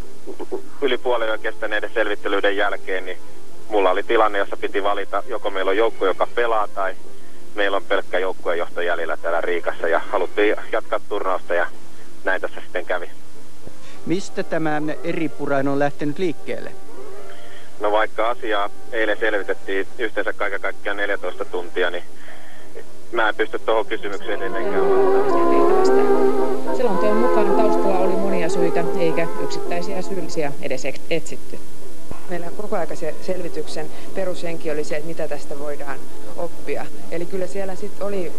[0.83, 3.19] yli puolen kestäneiden selvittelyiden jälkeen, niin
[3.69, 6.95] mulla oli tilanne, jossa piti valita, joko meillä on joukko, joka pelaa, tai
[7.55, 11.67] meillä on pelkkä joukkueenjohto jäljellä täällä Riikassa, ja haluttiin jatkaa turnausta, ja
[12.25, 13.11] näin tässä sitten kävi.
[14.07, 16.73] Mistä tämä eri purain on lähtenyt liikkeelle?
[17.81, 22.05] No vaikka asiaa eilen selvitettiin yhteensä kaiken kaikkiaan 14 tuntia, niin
[23.13, 24.85] mä en pysty tuohon kysymykseen etenkään
[25.79, 26.77] vastaamaan.
[26.77, 31.59] Selonteon mukaan taustalla oli monia syitä, eikä yksittäisiä syyllisiä edes etsitty.
[32.31, 35.99] Meillä koko ajan se selvityksen perushenki oli se, että mitä tästä voidaan
[36.37, 36.87] oppia.
[37.11, 38.33] Eli kyllä siellä sitten oli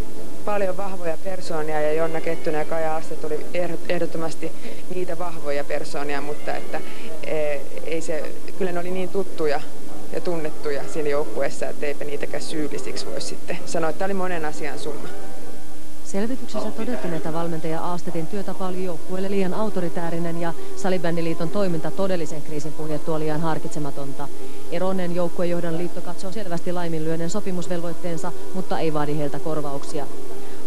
[0.48, 3.46] paljon vahvoja persoonia ja Jonna Kettunen ja Kaja Astet oli
[3.90, 4.52] ehdottomasti
[4.96, 6.82] niitä vahvoja persoonia, mutta että
[7.26, 9.62] e, ei se, kyllä ne oli niin tuttuja
[10.14, 14.46] ja tunnettuja siinä joukkueessa, että eipä niitäkään syyllisiksi voi sitten sanoa, että tämä oli monen
[14.46, 15.08] asian summa.
[16.12, 22.72] Selvityksessä todettiin, että valmentaja Aastetin työtapa oli joukkueelle liian autoritäärinen ja Salibändiliiton toiminta todellisen kriisin
[22.72, 24.28] puhjettua liian harkitsematonta.
[24.72, 30.08] Eronen joukkuejohdon liitto katsoo selvästi laiminlyöneen sopimusvelvoitteensa, mutta ei vaadi heiltä korvauksia.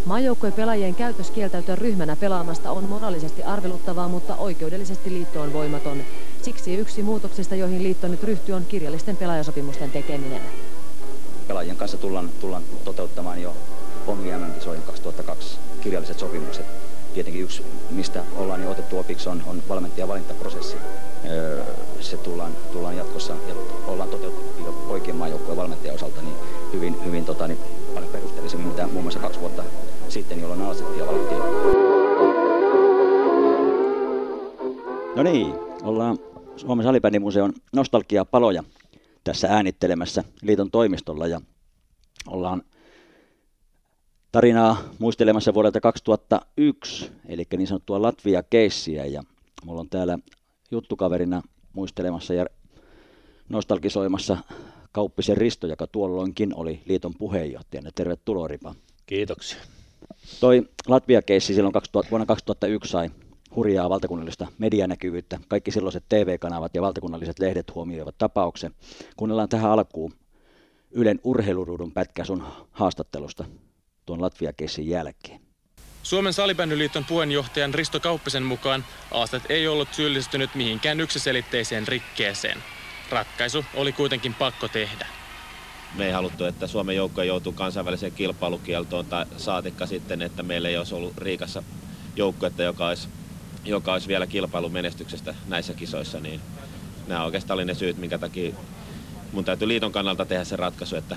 [0.04, 5.98] Maajoukkueen pelaajien käytös kieltäytyä ryhmänä pelaamasta on moraalisesti arveluttavaa, mutta oikeudellisesti liitto on voimaton.
[6.42, 10.42] Siksi yksi muutoksista, joihin liitto nyt ryhtyy, on kirjallisten pelaajasopimusten tekeminen.
[11.48, 13.54] Pelaajien kanssa tullaan, tullaan toteuttamaan jo
[14.11, 16.66] omia MM-kisoihin 2002 kirjalliset sopimukset.
[17.15, 20.77] Tietenkin yksi, mistä ollaan jo otettu opiksi, on, on valmentajan valintaprosessi.
[21.28, 21.62] Öö,
[22.01, 23.55] se tullaan, tullaan jatkossa ja
[23.87, 26.37] ollaan toteutettu jo poikien maajoukkueen valmentajan osalta niin
[26.73, 27.59] hyvin, hyvin tota, niin
[27.95, 29.62] paljon perusteellisemmin, mitä muun muassa kaksi vuotta
[30.09, 31.41] sitten, jolloin asettia valittiin.
[35.16, 36.19] No niin, ollaan
[36.57, 38.65] Suomen salibändimuseon nostalgiapaloja
[39.24, 41.41] tässä äänittelemässä liiton toimistolla ja
[42.27, 42.62] ollaan
[44.32, 49.23] tarinaa muistelemassa vuodelta 2001, eli niin sanottua Latvia-keissiä ja
[49.65, 50.19] mulla on täällä
[50.70, 51.43] juttukaverina
[51.73, 52.47] muistelemassa ja
[53.48, 54.39] nostalgisoimassa
[54.93, 57.90] Kauppisen Risto, joka tuolloinkin oli liiton puheenjohtajana.
[57.94, 58.74] Tervetuloa Ripa.
[59.07, 59.59] Kiitoksia.
[60.40, 63.11] Toi Latvia-keissi silloin 2000, vuonna 2001 sai
[63.57, 65.39] hurjaa valtakunnallista medianäkyvyyttä.
[65.48, 68.74] Kaikki silloiset TV-kanavat ja valtakunnalliset lehdet huomioivat tapauksen.
[69.16, 70.12] Kuunnellaan tähän alkuun
[70.90, 73.44] Ylen urheiluruudun pätkä sun haastattelusta
[74.11, 75.41] tuon Latvia-keissin jälkeen.
[76.03, 82.59] Suomen salibändyliiton puheenjohtajan Risto Kauppisen mukaan Aastat ei ollut syyllistynyt mihinkään yksiselitteiseen rikkeeseen.
[83.11, 85.07] Ratkaisu oli kuitenkin pakko tehdä.
[85.95, 90.77] Me ei haluttu, että Suomen joukko joutuu kansainväliseen kilpailukieltoon tai saatikka sitten, että meillä ei
[90.77, 91.62] olisi ollut Riikassa
[92.16, 93.09] joukkuetta, joka olisi,
[93.65, 96.20] joka olisi vielä kilpailumenestyksestä näissä kisoissa.
[96.20, 96.41] Niin
[97.07, 98.55] nämä oikeastaan oli ne syyt, minkä takia
[99.32, 101.16] mun täytyy liiton kannalta tehdä se ratkaisu, että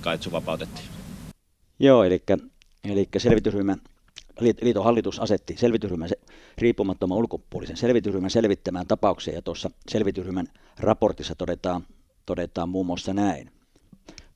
[0.00, 1.03] Kaitsu vapautettiin.
[1.78, 2.22] Joo, eli,
[2.84, 3.80] eli selvitysryhmän
[4.40, 6.08] liiton hallitus asetti selvitysryhmän
[6.58, 10.46] riippumattoman ulkopuolisen selvitysryhmän selvittämään tapauksia ja tuossa selvitysryhmän
[10.78, 11.86] raportissa todetaan,
[12.26, 13.50] todetaan muun muassa näin.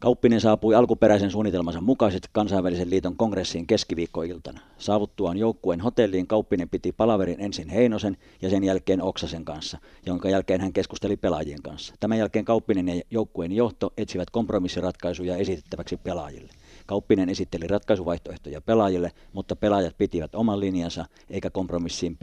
[0.01, 4.61] Kauppinen saapui alkuperäisen suunnitelmansa mukaisesti kansainvälisen liiton kongressiin keskiviikkoiltana.
[4.79, 10.61] Saavuttuaan joukkueen hotelliin Kauppinen piti palaverin ensin Heinosen ja sen jälkeen Oksasen kanssa, jonka jälkeen
[10.61, 11.95] hän keskusteli pelaajien kanssa.
[12.01, 16.53] Tämän jälkeen Kauppinen ja joukkueen johto etsivät kompromissiratkaisuja esitettäväksi pelaajille.
[16.89, 22.19] Kauppinen esitteli ratkaisuvaihtoehtoja pelaajille, mutta pelaajat pitivät oman linjansa eikä kompromissiin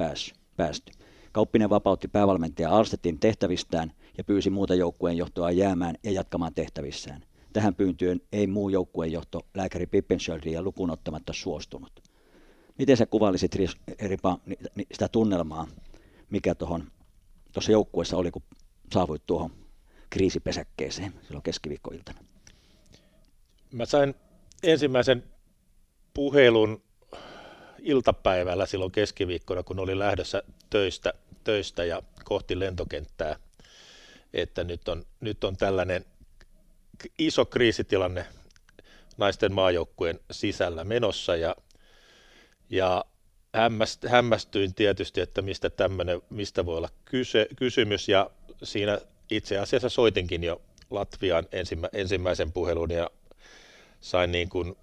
[0.58, 0.92] päästy.
[1.32, 7.24] Kauppinen vapautti päävalmentaja Alstetin tehtävistään ja pyysi muuta joukkueen johtoa jäämään ja jatkamaan tehtävissään.
[7.54, 12.04] Tähän pyyntöön ei muu joukkueen johto lääkäri Pippenschöldiä lukuun ottamatta suostunut.
[12.78, 13.56] Miten sä kuvailisit
[14.02, 14.40] Ripa,
[14.92, 15.68] sitä tunnelmaa,
[16.30, 16.84] mikä tuohon
[17.52, 18.44] tuossa joukkueessa oli, kun
[18.94, 19.52] saavuit tuohon
[20.10, 22.20] kriisipesäkkeeseen silloin keskiviikkoiltana?
[23.72, 24.16] Mä sain
[24.66, 25.24] ensimmäisen
[26.14, 26.84] puhelun
[27.80, 31.14] iltapäivällä silloin keskiviikkona, kun oli lähdössä töistä,
[31.44, 33.36] töistä ja kohti lentokenttää,
[34.34, 36.06] että nyt on, nyt on tällainen
[37.20, 38.26] iso kriisitilanne
[39.18, 41.56] naisten maajoukkueen sisällä menossa ja,
[42.70, 43.06] ja
[44.08, 48.10] hämmästyin tietysti, että mistä tämmöinen, mistä voi olla kyse, kysymys.
[48.10, 48.30] Ja
[48.64, 49.00] siinä
[49.32, 53.10] itse asiassa soitinkin jo Latvian ensimmä, ensimmäisen puhelun ja
[54.06, 54.76] sain niin kuin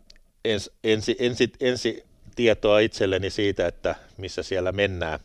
[0.44, 2.04] ens, ensi, ensi, ensi
[2.36, 5.20] tietoa itselleni siitä, että missä siellä mennään.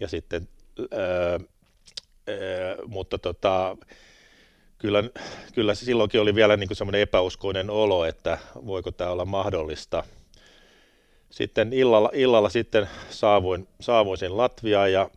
[0.00, 0.48] Ja sitten,
[0.90, 1.02] ää,
[1.32, 1.40] ää,
[2.86, 3.76] mutta tota,
[4.78, 5.04] kyllä,
[5.54, 10.04] kyllä silloinkin oli vielä niin semmoinen epäuskoinen olo, että voiko tämä olla mahdollista.
[11.30, 15.10] Sitten illalla, illalla sitten saavuin, saavuin sen Latviaan ja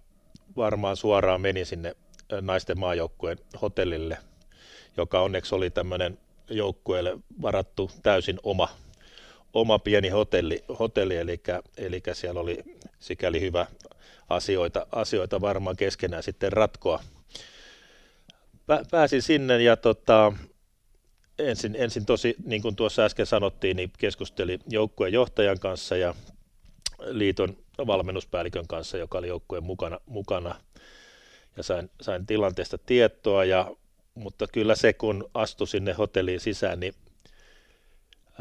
[0.56, 1.96] varmaan suoraan menin sinne
[2.42, 4.18] naisten maajoukkueen hotellille,
[4.98, 6.18] joka onneksi oli tämmöinen
[6.50, 8.70] joukkueelle varattu täysin oma,
[9.54, 11.42] oma pieni hotelli, hotelli eli,
[11.78, 12.64] eli siellä oli
[13.00, 13.68] sikäli hyvä
[14.30, 17.04] asioita, asioita varmaan keskenään sitten ratkoa.
[18.92, 20.34] Pääsin sinne ja tota,
[21.40, 26.16] ensin, ensin tosi, niin kuin tuossa äsken sanottiin, niin keskustelin joukkueen johtajan kanssa ja
[27.06, 27.58] liiton
[27.88, 30.56] valmennuspäällikön kanssa, joka oli joukkueen mukana, mukana
[31.58, 33.72] ja sain, sain tilanteesta tietoa ja
[34.16, 36.94] mutta kyllä se, kun astui sinne hotelliin sisään, niin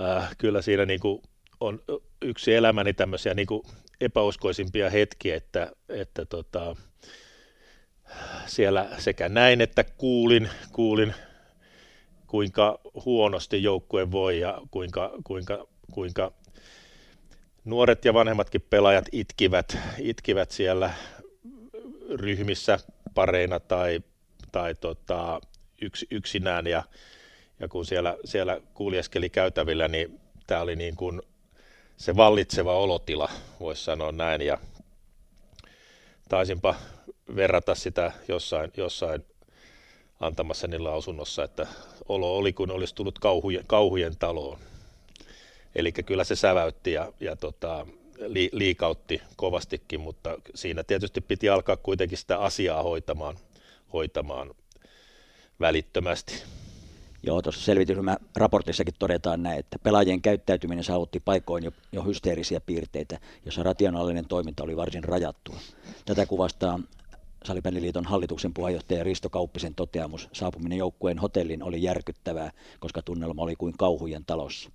[0.01, 1.22] äh, kyllä siinä niin kuin
[1.60, 1.82] on
[2.22, 3.62] yksi elämäni tämmöisiä niin kuin
[4.01, 6.76] epäuskoisimpia hetkiä, että, että tota,
[8.46, 11.14] siellä sekä näin, että kuulin, kuulin
[12.26, 16.32] kuinka huonosti joukkue voi ja kuinka, kuinka, kuinka
[17.64, 20.90] nuoret ja vanhemmatkin pelaajat itkivät, itkivät siellä
[22.10, 22.78] ryhmissä
[23.14, 24.01] pareina tai,
[24.52, 25.40] tai tota,
[25.85, 26.82] yks, yksinään ja,
[27.61, 31.23] ja kun siellä, siellä kuljeskeli käytävillä, niin tämä oli niin kuin
[31.97, 33.28] se vallitseva olotila,
[33.61, 34.59] voisi sanoa näin, ja
[36.28, 36.74] taisinpa
[37.36, 39.24] verrata sitä jossain, jossain
[40.20, 41.66] antamassani lausunnossa, että
[42.09, 44.59] olo oli kun olisi tullut kauhujen, kauhujen taloon.
[45.74, 47.86] Eli kyllä se säväytti ja, ja tota,
[48.19, 53.36] li, liikautti kovastikin, mutta siinä tietysti piti alkaa kuitenkin sitä asiaa hoitamaan,
[53.93, 54.55] hoitamaan
[55.60, 56.43] välittömästi.
[57.22, 63.18] Joo, tuossa selvitysryhmän raportissakin todetaan näin, että pelaajien käyttäytyminen saavutti paikoin jo, jo hysteerisiä piirteitä,
[63.44, 65.56] jossa rationaalinen toiminta oli varsin rajattua.
[66.05, 66.81] Tätä kuvastaa
[67.44, 70.28] Salibändiliiton hallituksen puheenjohtaja Risto Kauppisen toteamus.
[70.32, 72.51] Saapuminen joukkueen hotellin oli järkyttävää,
[72.81, 74.70] koska tunnelma oli kuin kauhujen talossa.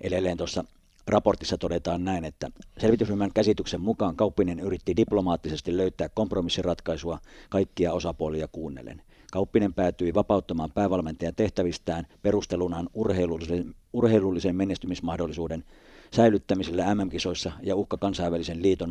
[0.00, 0.64] Edelleen tuossa
[1.06, 7.18] raportissa todetaan näin, että selvitysryhmän käsityksen mukaan Kauppinen yritti diplomaattisesti löytää kompromissiratkaisua
[7.50, 9.02] kaikkia osapuolia kuunnellen.
[9.34, 15.64] Kauppinen päätyi vapauttamaan päävalmentajan tehtävistään perustelunaan urheilullisen, urheilullisen menestymismahdollisuuden
[16.10, 18.90] säilyttämisellä MM-kisoissa ja uhka kansainvälisen liiton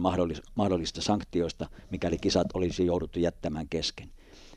[0.55, 4.09] mahdollista sanktioista, mikäli kisat olisi jouduttu jättämään kesken.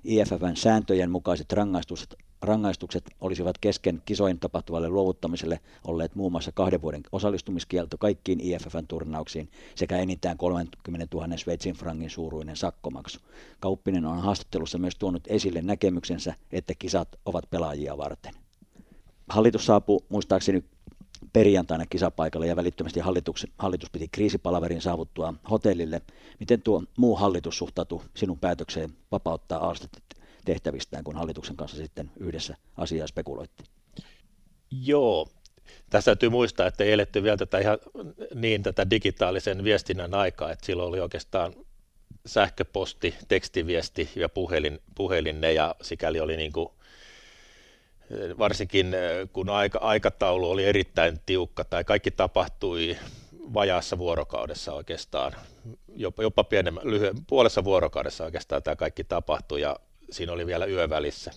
[0.06, 7.02] IFFn sääntöjen mukaiset rangaistukset, rangaistukset olisivat kesken kisojen tapahtuvalle luovuttamiselle olleet muun muassa kahden vuoden
[7.12, 13.20] osallistumiskielto kaikkiin IFFn turnauksiin sekä enintään 30 000 Sveitsin frangin suuruinen sakkomaksu.
[13.60, 18.34] Kauppinen on haastattelussa myös tuonut esille näkemyksensä, että kisat ovat pelaajia varten.
[19.28, 20.64] Hallitus saapuu muistaakseni
[21.32, 26.02] perjantaina kisapaikalle ja välittömästi hallitus, hallitus piti kriisipalaverin saavuttua hotellille.
[26.40, 30.02] Miten tuo muu hallitus suhtautuu sinun päätökseen vapauttaa Aastet
[30.44, 33.64] tehtävistään, kun hallituksen kanssa sitten yhdessä asiaa spekuloitti?
[34.70, 35.28] Joo,
[35.90, 37.78] tässä täytyy muistaa, että ei eletty vielä tätä ihan
[38.34, 41.54] niin tätä digitaalisen viestinnän aikaa, että silloin oli oikeastaan
[42.26, 46.68] sähköposti, tekstiviesti ja puhelin, puhelin ne ja sikäli oli niin kuin
[48.38, 52.96] varsinkin eh, kun aika, aikataulu oli erittäin tiukka tai kaikki tapahtui
[53.54, 55.32] vajaassa vuorokaudessa oikeastaan,
[55.96, 59.76] jopa, jopa pienemmän, lyhyen, puolessa vuorokaudessa oikeastaan tämä kaikki tapahtui ja
[60.10, 61.30] siinä oli vielä yövälissä,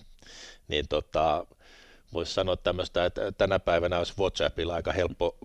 [0.68, 1.46] niin tota,
[2.12, 5.36] voisi sanoa tämmöistä, että tänä päivänä olisi WhatsAppilla aika helppo,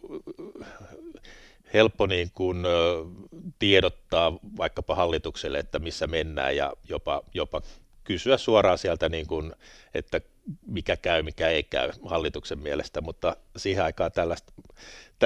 [1.73, 2.63] helppo niin kuin,
[3.59, 7.61] tiedottaa vaikkapa hallitukselle, että missä mennään ja jopa, jopa
[8.03, 9.53] kysyä suoraan sieltä, niin kuin,
[9.93, 10.21] että
[10.67, 14.53] mikä käy, mikä ei käy hallituksen mielestä, mutta siihen aikaan tällaista,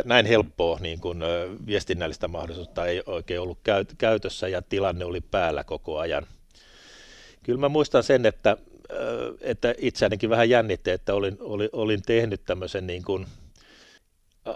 [0.06, 1.20] näin helppoa niin kuin,
[1.66, 3.60] viestinnällistä mahdollisuutta ei oikein ollut
[3.98, 6.26] käytössä ja tilanne oli päällä koko ajan.
[7.44, 8.58] Kyllä mä muistan sen, että,
[9.42, 13.26] että itseänikin vähän jännitti, että olin, olin, olin tehnyt tämmöisen niin kuin,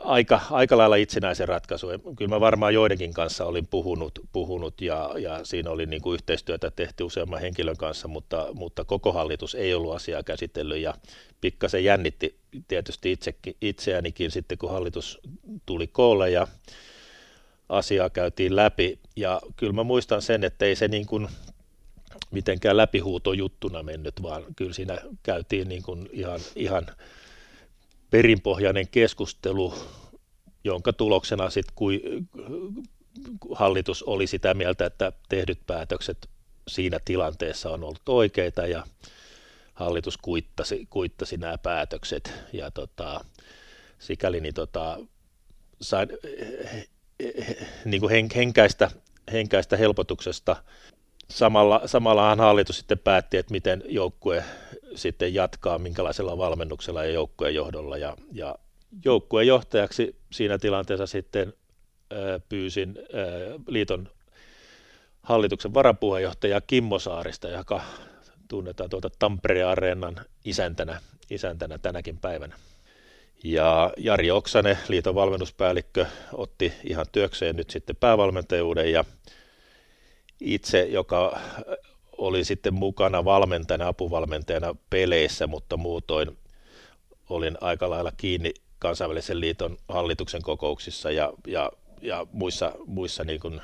[0.03, 1.89] aika, aika lailla itsenäisen ratkaisun.
[2.15, 6.71] Kyllä mä varmaan joidenkin kanssa olin puhunut, puhunut ja, ja siinä oli niin kuin yhteistyötä
[6.71, 10.93] tehty useamman henkilön kanssa, mutta, mutta koko hallitus ei ollut asiaa käsitellyt ja
[11.41, 12.35] pikkasen jännitti
[12.67, 15.19] tietysti itsekin, itseänikin sitten, kun hallitus
[15.65, 16.47] tuli koolle ja
[17.69, 18.99] asiaa käytiin läpi.
[19.15, 21.27] Ja kyllä mä muistan sen, että ei se niin kuin
[22.31, 26.87] mitenkään läpihuutojuttuna mennyt, vaan kyllä siinä käytiin niin kuin ihan, ihan
[28.13, 29.73] perinpohjainen keskustelu,
[30.63, 31.75] jonka tuloksena sitten
[33.51, 36.29] hallitus oli sitä mieltä, että tehdyt päätökset
[36.67, 38.83] siinä tilanteessa on ollut oikeita ja
[39.73, 43.25] hallitus kuittasi, kuittasi nämä päätökset ja tota,
[43.99, 44.99] sikäli niin tota,
[45.81, 46.09] sain
[47.85, 48.91] niin kuin henkäistä,
[49.31, 50.55] henkäistä helpotuksesta.
[51.33, 54.43] Samalla, samallahan hallitus sitten päätti, että miten joukkue
[54.95, 57.97] sitten jatkaa, minkälaisella valmennuksella ja joukkueen johdolla.
[57.97, 58.55] Ja, ja
[59.05, 61.53] joukkueen johtajaksi siinä tilanteessa sitten
[62.11, 64.09] ää, pyysin ää, liiton
[65.23, 67.81] hallituksen varapuheenjohtaja Kimmo Saarista, joka
[68.47, 70.15] tunnetaan tuolta Tampereen areenan
[70.45, 72.55] isäntänä, isäntänä tänäkin päivänä.
[73.43, 79.05] Ja Jari Oksanen, liiton valmennuspäällikkö, otti ihan työkseen nyt sitten päävalmentajuuden ja
[80.39, 81.39] itse, joka
[82.17, 86.37] oli sitten mukana valmentajana, apuvalmentajana peleissä, mutta muutoin
[87.29, 93.61] olin aika lailla kiinni kansainvälisen liiton hallituksen kokouksissa ja, ja, ja muissa, muissa niin kuin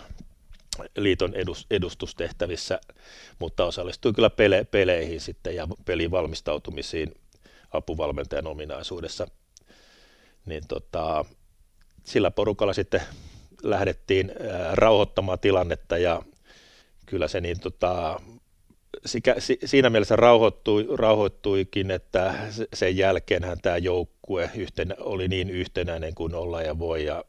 [0.97, 1.33] liiton
[1.71, 2.79] edustustehtävissä,
[3.39, 7.13] mutta osallistuin kyllä pele, peleihin sitten ja pelin valmistautumisiin
[7.71, 9.27] apuvalmentajan ominaisuudessa.
[10.45, 11.25] Niin tota,
[12.03, 13.01] sillä porukalla sitten
[13.63, 14.31] lähdettiin
[14.73, 16.21] rauhoittamaan tilannetta ja
[17.09, 18.19] kyllä se niin tota,
[19.05, 22.33] sikä, si, siinä mielessä rauhoittui, rauhoittuikin, että
[22.73, 27.23] sen jälkeenhän tämä joukkue yhtenä, oli niin yhtenäinen kuin olla ja voi ja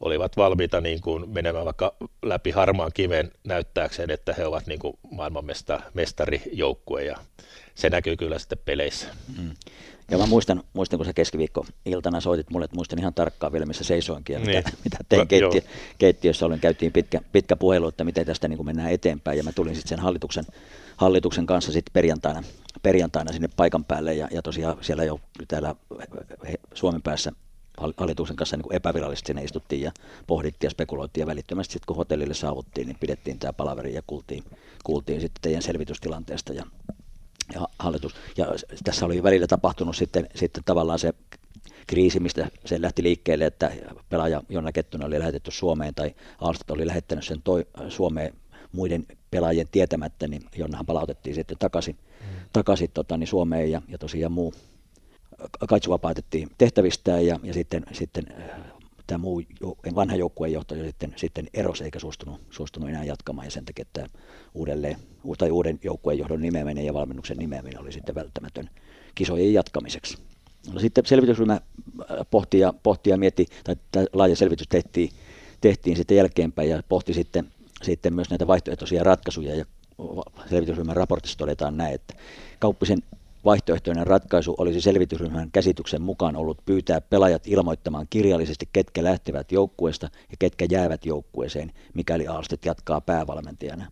[0.00, 4.98] olivat valmiita niin kuin menemään vaikka läpi harmaan kiven näyttääkseen, että he ovat niin kuin
[5.10, 7.16] maailmanmestarijoukkue ja
[7.74, 9.06] se näkyy kyllä sitten peleissä.
[9.38, 9.50] Mm.
[10.10, 13.84] Ja mä muistan, muistan, kun sä keskiviikko-iltana soitit mulle, että muistan ihan tarkkaan vielä, missä
[13.84, 14.56] seisoinkin ja niin.
[14.56, 15.60] mitä, mitä tein keittiö,
[15.98, 16.46] keittiössä.
[16.46, 19.38] Olin, käytiin pitkä, pitkä puhelu, että miten tästä niin kuin mennään eteenpäin.
[19.38, 20.44] Ja mä tulin sitten sen hallituksen,
[20.96, 22.42] hallituksen kanssa sitten perjantaina,
[22.82, 24.14] perjantaina sinne paikan päälle.
[24.14, 25.74] Ja, ja tosiaan siellä jo täällä
[26.74, 27.32] Suomen päässä
[27.96, 29.92] hallituksen kanssa niin epävirallisesti sinne istuttiin ja
[30.26, 34.44] pohdittiin ja spekuloitiin ja välittömästi sitten kun hotellille saavuttiin, niin pidettiin tämä palaveri ja kuultiin,
[34.84, 36.64] kuultiin sitten teidän selvitystilanteesta ja,
[37.54, 38.14] ja hallitus.
[38.36, 38.46] Ja
[38.84, 41.14] tässä oli välillä tapahtunut sitten, sitten tavallaan se
[41.86, 43.72] kriisi, mistä se lähti liikkeelle, että
[44.08, 48.34] pelaaja Jonna Kettunen oli lähetetty Suomeen tai Alstat oli lähettänyt sen toi, Suomeen
[48.72, 52.26] muiden pelaajien tietämättä, niin Jonnahan palautettiin sitten takaisin, mm.
[52.52, 54.54] takaisin tota, niin Suomeen ja, ja tosiaan muu
[55.68, 58.24] Kaitsu vapautettiin tehtävistään ja, ja sitten, sitten
[59.06, 59.42] tämä muu
[59.94, 64.06] vanha joukkueen johtaja sitten, sitten erosi eikä suostunut, suostunut enää jatkamaan ja sen takia tämä
[64.54, 64.96] uudelleen,
[65.38, 68.70] tai uuden joukkueen johdon nimeäminen ja valmennuksen nimeäminen oli sitten välttämätön
[69.14, 70.18] kisojen jatkamiseksi.
[70.72, 75.10] No sitten selvitysryhmä äh, pohti ja, pohti ja mietti, tai tämä laaja selvitys tehtiin,
[75.60, 77.52] tehtiin sitten jälkeenpäin ja pohti sitten,
[77.82, 79.64] sitten myös näitä vaihtoehtoisia ratkaisuja ja
[80.50, 82.14] selvitysryhmän raportissa todetaan näin, että
[82.58, 83.02] kauppisen
[83.46, 90.36] vaihtoehtoinen ratkaisu olisi selvitysryhmän käsityksen mukaan ollut pyytää pelaajat ilmoittamaan kirjallisesti, ketkä lähtevät joukkueesta ja
[90.38, 93.86] ketkä jäävät joukkueeseen, mikäli Alstet jatkaa päävalmentajana.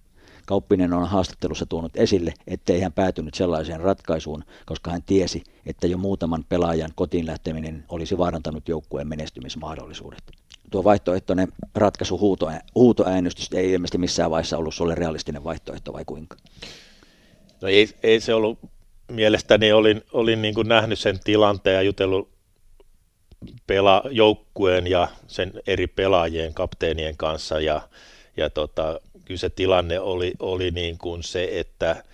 [0.47, 5.99] Kauppinen on haastattelussa tuonut esille, ettei hän päätynyt sellaiseen ratkaisuun, koska hän tiesi, että jo
[5.99, 10.23] muutaman pelaajan kotiin lähteminen olisi vaarantanut joukkueen menestymismahdollisuudet.
[10.71, 16.37] Tuo vaihtoehtoinen ratkaisu huuto, huutoäänestys ei ilmeisesti missään vaiheessa ollut sulle realistinen vaihtoehto vai kuinka?
[17.61, 18.59] No ei, ei se ollut,
[19.15, 22.35] mielestäni olin, olin niin kuin nähnyt sen tilanteen ja jutellut
[23.67, 27.61] pela, joukkueen ja sen eri pelaajien, kapteenien kanssa.
[27.61, 27.81] Ja,
[28.37, 32.05] ja tota, kyllä se tilanne oli, oli niin kuin se, että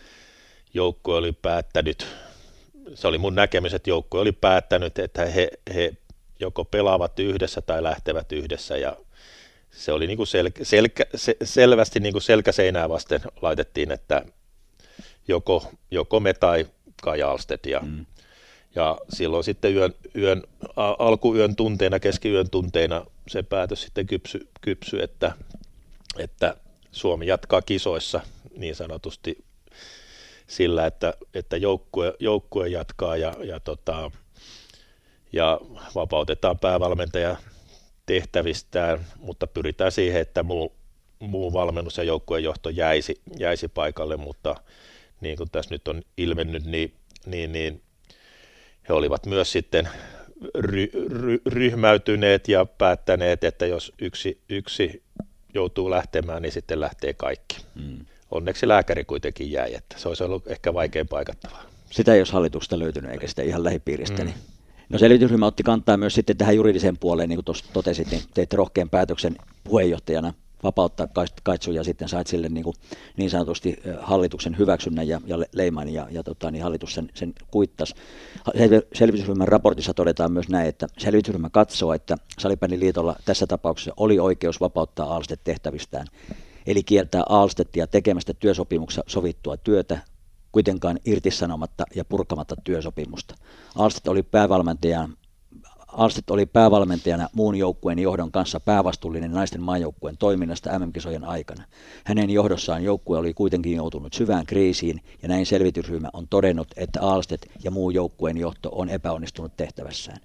[0.75, 2.07] joukkue oli päättänyt,
[2.95, 5.93] se oli mun näkemys, että joukkue oli päättänyt, että he, he
[6.41, 8.77] joko pelaavat yhdessä tai lähtevät yhdessä.
[8.77, 8.97] Ja
[9.71, 14.25] se oli niin kuin sel, selkä, se, selvästi niin kuin selkäseinää vasten laitettiin, että
[15.29, 16.67] joko, joko me tai
[17.03, 18.07] Kai Alsted ja, mm.
[18.75, 20.43] ja silloin sitten yön, yön,
[20.77, 25.33] alkuyön tunteina, keskiyön tunteina se päätös sitten kypsy, kypsy että,
[26.19, 26.57] että
[26.93, 28.21] Suomi jatkaa kisoissa
[28.57, 29.45] niin sanotusti
[30.47, 34.11] sillä, että, että joukkue, joukkue jatkaa ja, ja, tota,
[35.33, 35.61] ja
[35.95, 37.37] vapautetaan päävalmentaja
[38.07, 40.73] tehtävistään, mutta pyritään siihen, että muu,
[41.19, 44.55] muu valmennus ja joukkueen johto jäisi, jäisi paikalle, mutta
[45.21, 46.95] niin kuin tässä nyt on ilmennyt, niin,
[47.27, 47.83] niin, niin
[48.89, 49.89] he olivat myös sitten
[50.55, 55.03] ry, ry, ryhmäytyneet ja päättäneet, että jos yksi, yksi
[55.55, 57.57] joutuu lähtemään, niin sitten lähtee kaikki.
[57.81, 58.07] Hmm.
[58.31, 61.63] Onneksi lääkäri kuitenkin jäi, että se olisi ollut ehkä vaikein paikattavaa.
[61.91, 64.23] Sitä ei olisi hallitusta löytynyt, eikä sitä ihan lähipiiristä.
[64.23, 64.33] Hmm.
[64.89, 68.53] No selvitysryhmä otti kantaa myös sitten tähän juridiseen puoleen, niin kuin tuossa totesit, niin teit
[68.53, 71.09] rohkean päätöksen puheenjohtajana vapauttaa
[71.43, 72.77] kaitsu ja sitten sait sille niin, kuin,
[73.17, 77.95] niin sanotusti hallituksen hyväksynnän ja, ja leiman ja, ja tota, niin hallitus sen, sen kuittas.
[78.95, 85.17] Selvitysryhmän raportissa todetaan myös näin, että selvitysryhmä katsoo, että Salipäniliitolla tässä tapauksessa oli oikeus vapauttaa
[85.17, 86.07] Alstet tehtävistään,
[86.67, 89.99] eli kieltää Alstettia tekemästä työsopimuksessa sovittua työtä,
[90.53, 93.35] kuitenkaan irtisanomatta ja purkamatta työsopimusta.
[93.77, 95.17] Alstet oli päävalmentajan
[95.93, 101.65] Alstet oli päävalmentajana muun joukkueen johdon kanssa päävastuullinen naisten maajoukkueen toiminnasta MM-kisojen aikana.
[102.05, 107.51] Hänen johdossaan joukkue oli kuitenkin joutunut syvään kriisiin ja näin selvitysryhmä on todennut, että Alstet
[107.65, 110.21] ja muu joukkueen johto on epäonnistunut tehtävässään.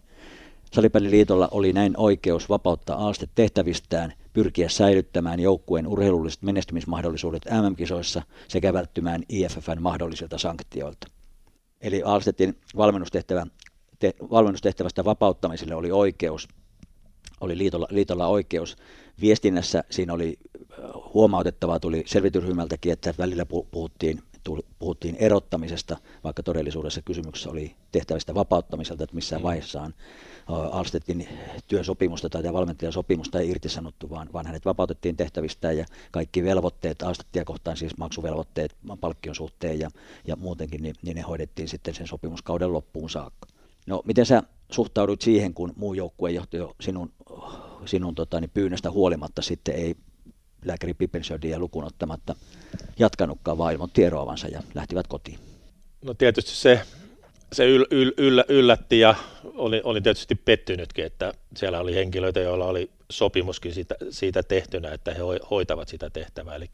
[0.72, 9.24] Salipalliliitolla oli näin oikeus vapauttaa Alstet tehtävistään, pyrkiä säilyttämään joukkueen urheilulliset menestymismahdollisuudet MM-kisoissa sekä välttymään
[9.30, 11.08] IFFn mahdollisilta sanktioilta.
[11.82, 13.48] Eli Alstetin valmennustehtävä
[14.00, 16.48] te, valmennustehtävästä vapauttamiselle oli oikeus,
[17.42, 18.78] oli liitolla, liitolla oikeus.
[19.22, 20.38] Viestinnässä siinä oli
[21.14, 24.22] huomautettavaa, tuli selvitysryhmältäkin, että välillä puhuttiin,
[24.80, 29.44] puhuttiin erottamisesta, vaikka todellisuudessa kysymyksessä oli tehtävästä vapauttamiselta, että missään mm.
[29.44, 29.94] vaiheessaan
[30.48, 31.28] Alstettin
[31.68, 37.78] työsopimusta tai valmentajasopimusta ei irtisanottu, vaan, vaan hänet vapautettiin tehtävistään ja kaikki velvoitteet, Alstettia kohtaan
[37.78, 39.90] siis maksuvelvoitteet palkkion suhteen ja,
[40.28, 43.48] ja muutenkin, niin, niin ne hoidettiin sitten sen sopimuskauden loppuun saakka.
[43.86, 47.12] No, miten sä suhtaudut siihen, kun muu joukkuejohtaja sinun,
[47.86, 49.96] sinun tota, niin pyynnöstä huolimatta sitten ei
[50.66, 52.36] lääkäri Pippensödiä lukuun ottamatta
[53.00, 55.40] jatkanutkaan, vaan ilmoitti eroavansa ja lähtivät kotiin?
[56.02, 56.82] No tietysti se,
[57.54, 62.66] se yl, yl, yl, yllätti ja oli, oli tietysti pettynytkin, että siellä oli henkilöitä, joilla
[62.66, 65.20] oli sopimuskin siitä, siitä tehtynä, että he
[65.52, 66.56] hoitavat sitä tehtävää.
[66.56, 66.70] Eli,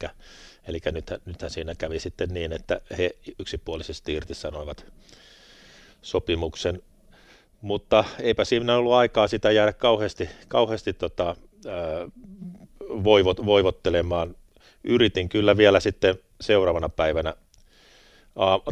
[0.68, 4.86] eli nythän, nythän siinä kävi sitten niin, että he yksipuolisesti irtisanoivat
[6.02, 6.82] sopimuksen
[7.62, 11.36] mutta eipä siinä ollut aikaa sitä jäädä kauheasti, kauheasti tota,
[13.04, 14.34] voivot, voivottelemaan.
[14.84, 17.34] Yritin kyllä vielä sitten seuraavana päivänä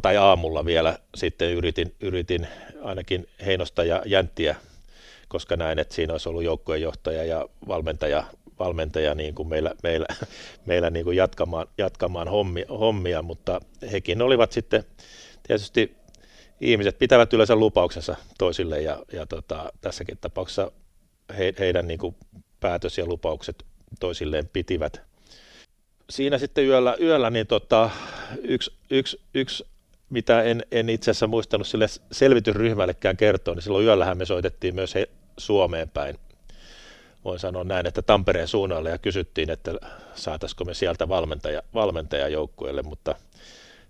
[0.03, 2.49] tai aamulla vielä sitten yritin, yritin
[2.83, 4.57] ainakin Heinosta ja Jänttiä
[5.31, 8.25] koska näin, että siinä olisi ollut joukkueenjohtaja ja valmentaja,
[8.59, 10.07] valmentaja niin kuin meillä, meillä,
[10.67, 13.61] meillä niin kuin jatkamaan, jatkamaan hommia, hommia, mutta
[13.93, 14.85] hekin olivat sitten
[15.47, 15.97] tietysti
[16.61, 20.73] ihmiset pitävät yleensä lupauksensa toisille ja, ja tota, tässäkin tapauksessa
[21.39, 22.17] he, heidän niin kuin
[22.61, 23.65] päätös ja lupaukset
[24.01, 25.03] toisilleen pitivät.
[26.11, 27.91] Siinä sitten yöllä, yöllä niin tota,
[28.43, 29.65] yksi, yksi, yksi,
[30.11, 34.95] mitä en, en itse asiassa muistanut sille selvitysryhmällekään kertoa, niin silloin yöllähän me soitettiin myös
[34.95, 36.19] he, Suomeen päin.
[37.25, 39.75] Voin sanoa näin, että Tampereen suunnalle ja kysyttiin, että
[40.15, 43.15] saataisiko me sieltä valmentaja, valmentajajoukkueelle, mutta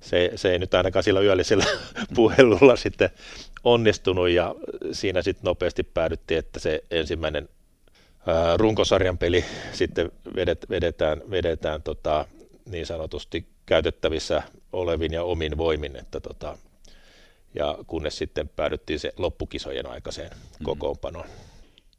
[0.01, 1.64] se, se ei nyt ainakaan sillä yöllisellä
[2.16, 3.10] puhelulla sitten
[3.64, 4.55] onnistunut ja
[4.93, 7.48] siinä sitten nopeasti päädyttiin, että se ensimmäinen
[8.27, 12.27] ää, runkosarjan peli sitten vedet, vedetään, vedetään tota,
[12.64, 16.59] niin sanotusti käytettävissä olevin ja omin voimin, että tota,
[17.55, 20.64] ja kunnes sitten päädyttiin se loppukisojen aikaiseen mm-hmm.
[20.64, 21.27] kokoonpanoon.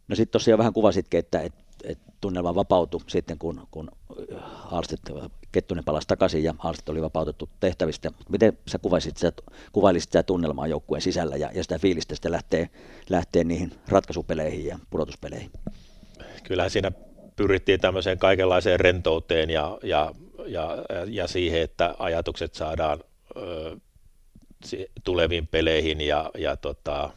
[0.08, 3.92] No sitten tosiaan vähän kuvasitkin, että, että, että tunnelma vapautui sitten, kun, kun
[4.72, 5.00] Alstet,
[5.52, 8.12] Kettunen palasi takaisin ja Alstet oli vapautettu tehtävistä.
[8.30, 9.42] Miten sä kuvaisit sitä,
[9.72, 12.70] kuvailisit sitä tunnelmaa joukkueen sisällä ja, ja sitä fiilistä sitten lähtee,
[13.10, 15.52] lähtee niihin ratkaisupeleihin ja pudotuspeleihin?
[16.44, 16.92] Kyllähän siinä
[17.36, 20.12] pyrittiin tämmöiseen kaikenlaiseen rentouteen ja, ja,
[20.46, 23.00] ja, ja siihen, että ajatukset saadaan
[23.36, 23.78] ö,
[25.04, 27.10] tuleviin peleihin ja, ja tota,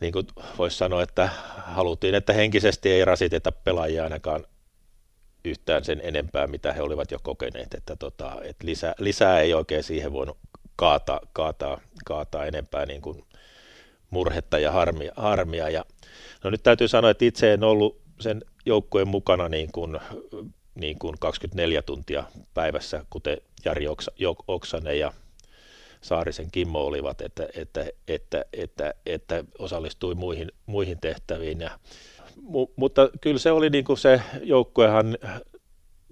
[0.00, 0.26] niin kuin
[0.58, 4.44] voisi sanoa, että haluttiin, että henkisesti ei rasiteta pelaajia ainakaan
[5.44, 9.82] yhtään sen enempää, mitä he olivat jo kokeneet, että, tota, että lisää, lisää ei oikein
[9.82, 10.38] siihen voinut
[10.76, 13.24] kaataa, kaataa, kaataa enempää niin kuin
[14.10, 15.68] murhetta ja harmia, harmia.
[15.68, 15.84] Ja,
[16.44, 19.98] no nyt täytyy sanoa, että itse en ollut sen joukkueen mukana niin kuin,
[20.74, 24.12] niin kuin 24 tuntia päivässä, kuten Jari Oksa,
[24.48, 25.12] Oksanen ja
[26.00, 31.60] Saarisen Kimmo olivat, että, että, että, että, että osallistui muihin, muihin tehtäviin.
[31.60, 31.78] Ja,
[32.50, 35.18] mu, mutta kyllä se oli niin kuin se joukkuehan,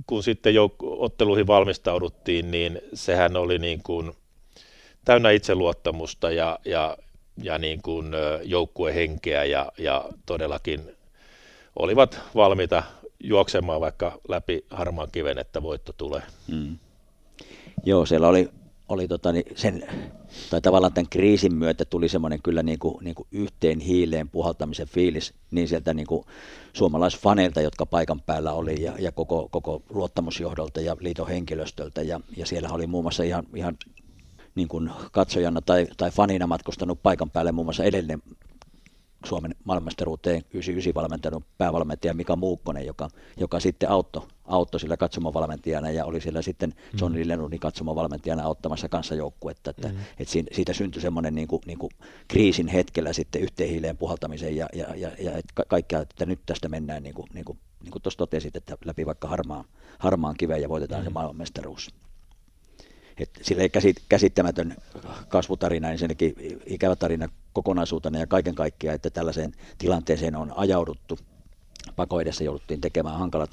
[0.06, 4.12] kun sitten jouk- otteluihin valmistauduttiin, niin sehän oli niin kuin
[5.04, 6.96] täynnä itseluottamusta ja, ja,
[7.42, 8.06] ja niin kuin
[8.44, 10.96] joukkuehenkeä ja, ja todellakin
[11.76, 12.82] olivat valmiita
[13.20, 16.22] juoksemaan vaikka läpi harmaan kiven, että voitto tulee.
[16.52, 16.78] Mm.
[17.84, 18.48] Joo, siellä oli
[18.88, 19.86] oli tota, niin sen,
[20.50, 24.88] tai tavallaan tämän kriisin myötä tuli semmoinen kyllä niin kuin, niin kuin yhteen hiileen puhaltamisen
[24.88, 26.24] fiilis niin sieltä niin kuin
[26.72, 32.02] suomalaisfaneilta, jotka paikan päällä oli ja, ja koko, koko luottamusjohdolta ja liiton henkilöstöltä.
[32.02, 33.76] Ja, ja siellä oli muun muassa ihan, ihan
[34.54, 38.22] niin kuin katsojana tai, tai fanina matkustanut paikan päälle muun muassa edellinen
[39.24, 46.04] Suomen maailmanmestaruuteen 99 valmentanut päävalmentaja Mika Muukkonen, joka, joka sitten auttoi, auttoi sillä katsomovalmentajana ja
[46.04, 47.22] oli siellä sitten John mm.
[47.24, 49.70] Lennontin katsomovalmentajana auttamassa kanssajoukkuetta.
[49.70, 49.96] Että, mm.
[50.18, 51.90] että siitä syntyi semmoinen niin kuin, niin kuin
[52.28, 56.68] kriisin hetkellä sitten yhteen hiileen puhaltamisen ja, ja, ja, ja että kaikkea, että nyt tästä
[56.68, 59.64] mennään niin kuin, niin kuin, niin kuin tuossa totesit, että läpi vaikka harmaan,
[59.98, 61.04] harmaan kiveen ja voitetaan mm.
[61.04, 61.90] se maailmanmestaruus.
[63.18, 63.70] Et sillä ei
[64.08, 64.76] käsittämätön
[65.28, 66.34] kasvutarina, ensinnäkin
[66.66, 71.18] ikävä tarina kokonaisuutena ja kaiken kaikkiaan, että tällaiseen tilanteeseen on ajauduttu.
[71.96, 73.50] Pakoidessa jouduttiin tekemään hankalat,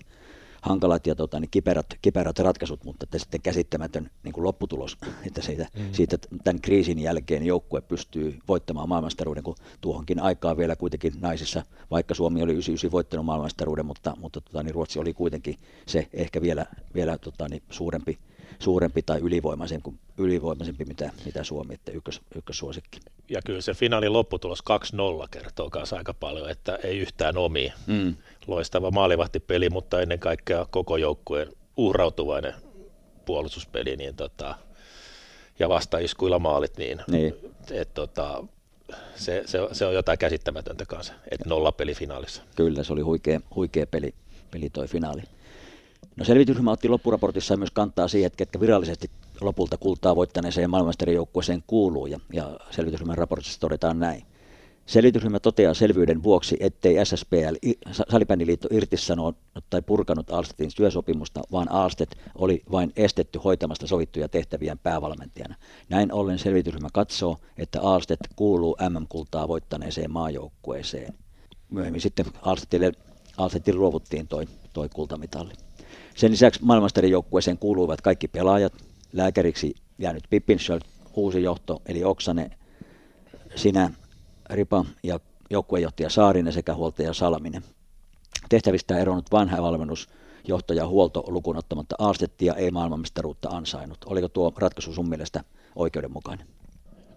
[0.66, 4.98] hankalat ja tota, niin kiperät, kiperät ratkaisut, mutta että sitten käsittämätön niin kuin lopputulos,
[5.28, 5.86] että siitä, mm.
[5.92, 12.14] siitä tämän kriisin jälkeen joukkue pystyy voittamaan maailmanstaruuden, kun tuohonkin aikaa vielä kuitenkin naisissa, vaikka
[12.14, 16.66] Suomi oli 99 voittanut maailmanstaruuden, mutta, mutta tota, niin Ruotsi oli kuitenkin se ehkä vielä,
[16.96, 18.20] vielä tota, niin suurempi
[18.60, 23.00] suurempi tai ylivoimaisempi, ylivoimaisempi mitä, mitä Suomi, että ykkös, ykkössuosikki.
[23.30, 24.64] Ja kyllä se finaalin lopputulos
[25.24, 27.74] 2-0 kertoo myös aika paljon, että ei yhtään omi.
[27.88, 28.16] Mm.
[28.48, 31.48] Loistava maalivahtipeli, mutta ennen kaikkea koko joukkueen
[31.78, 32.54] uhrautuvainen
[33.26, 34.56] puolustuspeli, niin tota,
[35.60, 37.36] ja vastaiskuilla maalit, niin, niin.
[37.72, 38.44] Et, tota,
[39.16, 42.42] se, se, se, on jotain käsittämätöntä kanssa, että nolla peli finaalissa.
[42.56, 44.14] Kyllä, se oli huikea, huikea peli,
[44.52, 45.22] peli toi finaali.
[46.16, 49.10] No selvitysryhmä otti loppuraportissa myös kantaa siihen, että ketkä virallisesti
[49.42, 54.26] lopulta kultaa voittaneeseen maailmanmestarijoukkueeseen kuuluu, ja, ja selvitysryhmän raportissa todetaan näin.
[54.86, 57.56] Selvitysryhmä toteaa selvyyden vuoksi, ettei SSPL,
[57.91, 59.38] Salibändiliitto, irtisanonut
[59.70, 65.56] tai purkanut Alstetin työsopimusta, vaan Alstet oli vain estetty hoitamasta sovittuja tehtäviä päävalmentajana.
[65.90, 71.14] Näin ollen selvitysryhmä katsoo, että Alstet kuuluu MM-kultaa voittaneeseen maajoukkueeseen.
[71.70, 72.91] Myöhemmin sitten Alstetille,
[73.38, 75.53] Alstetin luovuttiin toi, toi kultamitalli.
[76.16, 78.74] Sen lisäksi maailmanstarijoukkueeseen kuuluivat kaikki pelaajat,
[79.14, 80.82] lääkäriksi jäänyt Pippinschöld,
[81.14, 82.52] uusi johto, eli Oksane,
[83.56, 83.91] sinä,
[84.50, 85.20] Ripa ja
[85.50, 87.64] joukkuejohtaja Saarinen sekä huoltaja Salminen.
[88.50, 93.98] Tehtävistä eronnut vanha valmennusjohtaja huolto lukuun ottamatta Aastettia ei maailmanmestaruutta ansainnut.
[94.06, 95.44] Oliko tuo ratkaisu sun mielestä
[95.76, 96.48] oikeudenmukainen?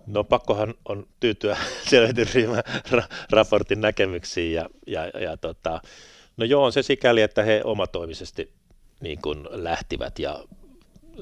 [0.07, 1.57] No pakkohan on tyytyä
[1.91, 5.81] selvitysryhmän ra- raportin näkemyksiin ja, ja, ja tota,
[6.37, 8.53] no joo on se sikäli, että he omatoimisesti
[9.01, 10.45] niin kuin lähtivät ja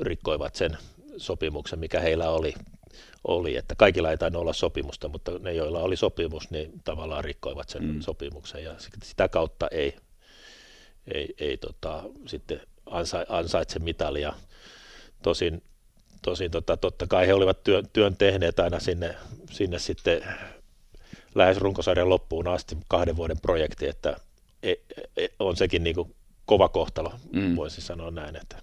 [0.00, 0.78] rikkoivat sen
[1.16, 2.54] sopimuksen, mikä heillä oli,
[3.28, 7.68] oli, että kaikilla ei tainnut olla sopimusta, mutta ne, joilla oli sopimus, niin tavallaan rikkoivat
[7.68, 8.00] sen mm.
[8.00, 9.96] sopimuksen ja sitä kautta ei,
[11.14, 14.32] ei, ei tota, sitten ansa, ansaitse mitalia.
[15.22, 15.62] Tosin,
[16.22, 19.14] tosin tota, totta kai he olivat työn, työn tehneet aina sinne,
[19.50, 20.22] sinne sitten
[21.34, 24.16] lähes runkosarjan loppuun asti kahden vuoden projekti, että
[24.62, 24.74] e,
[25.16, 26.14] e, on sekin niin kuin
[26.46, 27.56] kova kohtalo, mm.
[27.56, 28.36] voisi sanoa näin.
[28.36, 28.56] Että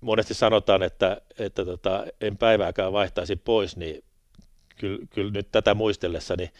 [0.00, 4.04] monesti sanotaan, että, että tota, en päivääkään vaihtaisi pois, niin
[4.76, 6.50] kyllä, kyllä nyt tätä muistellessa, niin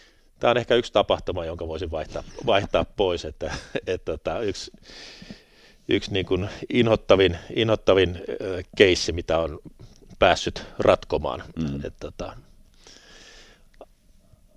[0.40, 4.70] tämä on ehkä yksi tapahtuma, jonka voisin vaihtaa, vaihtaa pois, että, että, että tota, yksi,
[5.88, 8.20] yksi niin kuin inhottavin, inhottavin
[8.76, 9.58] keissi, mitä on
[10.18, 11.42] päässyt ratkomaan.
[11.56, 11.76] Mm.
[11.76, 12.36] Että, tota,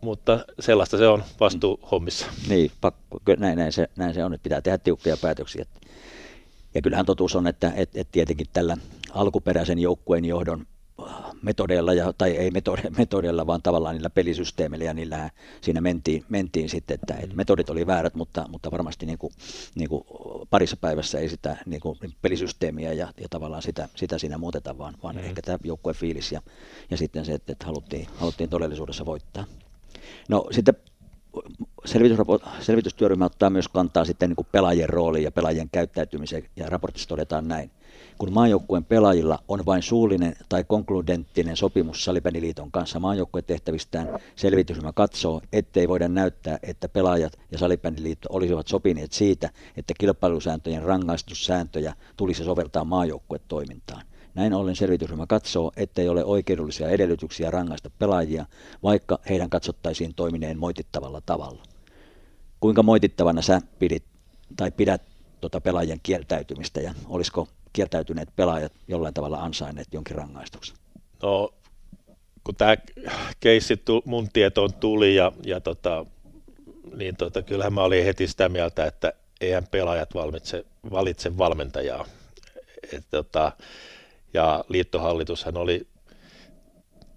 [0.02, 2.26] mutta sellaista se on vastuuhommissa.
[2.48, 5.66] Niin, pakko, näin, näin, se, näin se on, että pitää tehdä tiukkoja päätöksiä.
[6.74, 8.78] Ja kyllähän totuus on, että et, et tietenkin tällä
[9.14, 10.66] alkuperäisen joukkueen johdon
[11.42, 12.52] metodeilla, ja, tai ei
[12.98, 15.30] metodeilla, vaan tavallaan niillä pelisysteemeillä, ja niillä
[15.62, 19.34] siinä mentiin, mentiin sitten, että, että metodit oli väärät, mutta, mutta varmasti niin kuin,
[19.76, 20.04] niin kuin
[20.50, 24.94] parissa päivässä ei sitä niin kuin pelisysteemiä ja, ja tavallaan sitä, sitä siinä muuteta, vaan,
[25.04, 25.24] vaan mm.
[25.24, 26.42] ehkä tämä joukkueen fiilis ja,
[26.92, 29.46] ja sitten se, että, että haluttiin, haluttiin todellisuudessa voittaa.
[30.30, 30.76] No sitten
[32.60, 37.48] selvitystyöryhmä ottaa myös kantaa sitten niin kuin pelaajien rooliin ja pelaajien käyttäytymiseen, ja raportissa todetaan
[37.48, 37.72] näin.
[38.18, 45.42] Kun maajoukkueen pelaajilla on vain suullinen tai konkludenttinen sopimus Salibändiliiton kanssa maajoukkueen tehtävistään, selvitysryhmä katsoo,
[45.54, 52.86] ettei voida näyttää, että pelaajat ja Salibändiliitto olisivat sopineet siitä, että kilpailusääntöjen rangaistussääntöjä tulisi soveltaa
[52.86, 54.11] maajoukkuetoimintaan.
[54.36, 58.46] Näin ollen selvitysryhmä katsoo, ettei ole oikeudellisia edellytyksiä rangaista pelaajia,
[58.84, 61.64] vaikka heidän katsottaisiin toimineen moitittavalla tavalla.
[62.60, 64.04] Kuinka moitittavana sä pidit
[64.56, 65.02] tai pidät
[65.42, 70.78] tuota pelaajien kieltäytymistä ja olisiko kieltäytyneet pelaajat jollain tavalla ansainneet jonkin rangaistuksen?
[71.24, 71.54] No,
[72.44, 72.76] kun tämä
[73.40, 76.06] keissi mun tietoon tuli ja, ja tota,
[76.96, 82.06] niin tota, kyllähän mä olin heti sitä mieltä, että eihän pelaajat valitse, valitse valmentajaa.
[82.94, 83.52] Et, tota,
[84.34, 85.88] ja liittohallitushan oli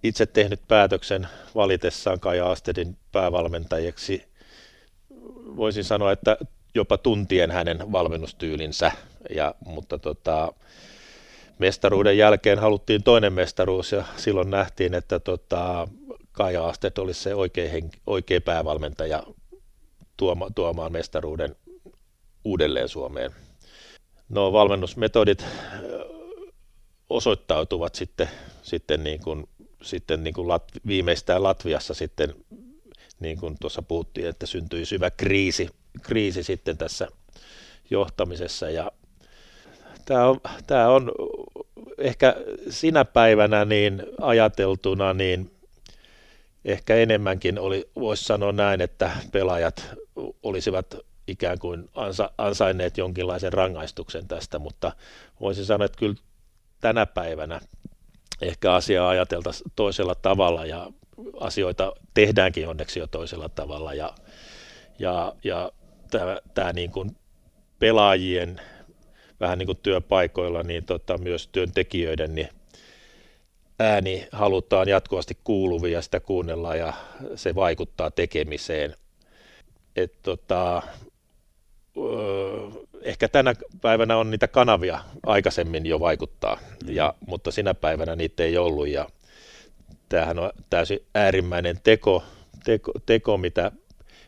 [0.03, 4.25] itse tehnyt päätöksen valitessaan Kai Aastedin päävalmentajaksi.
[5.57, 6.37] Voisin sanoa, että
[6.75, 8.93] jopa tuntien hänen valmennustyylinsä,
[9.31, 10.53] ja, mutta tota,
[11.59, 15.89] mestaruuden jälkeen haluttiin toinen mestaruus ja silloin nähtiin, että tota,
[16.33, 19.23] Kai Aasted olisi se oikea, henki, oikea päävalmentaja
[20.17, 21.57] tuoma, tuomaan mestaruuden
[22.45, 23.31] uudelleen Suomeen.
[24.29, 25.45] No valmennusmetodit
[27.11, 28.29] osoittautuvat sitten,
[28.63, 29.49] sitten, niin kuin,
[29.83, 32.35] sitten niin kuin Lat, viimeistään Latviassa sitten,
[33.21, 35.69] niin kuin tuossa puhuttiin, että syntyi syvä kriisi,
[36.03, 37.09] kriisi sitten tässä
[37.91, 38.71] johtamisessa.
[38.71, 38.93] Ja
[40.05, 41.13] tämä on, tämä on
[41.99, 42.37] ehkä
[42.71, 45.51] sinä päivänä niin ajateltuna niin
[46.65, 49.91] ehkä enemmänkin oli, voisi sanoa näin, että pelaajat
[50.43, 54.93] olisivat ikään kuin ansa, ansainneet jonkinlaisen rangaistuksen tästä, mutta
[55.41, 56.15] voisin sanoa, että kyllä
[56.85, 57.61] tänä päivänä
[58.43, 60.93] ehkä asiaa ajateltaisiin toisella tavalla ja
[61.41, 64.15] asioita tehdäänkin onneksi jo toisella tavalla ja,
[64.99, 65.73] ja, ja
[66.55, 67.17] tämä, niin kuin
[67.79, 68.61] pelaajien
[69.41, 72.49] vähän niin kuin työpaikoilla, niin tota, myös työntekijöiden niin
[73.79, 76.93] ääni halutaan jatkuvasti kuuluvia ja sitä kuunnellaan ja
[77.35, 78.95] se vaikuttaa tekemiseen.
[79.97, 80.83] Et tota,
[83.03, 88.59] ehkä tänä päivänä on niitä kanavia aikaisemmin jo vaikuttaa, ja, mutta sinä päivänä niitä ei
[88.59, 89.09] ollut ja
[90.09, 92.25] tämähän on täysin äärimmäinen teko,
[92.65, 93.73] teko, teko mitä,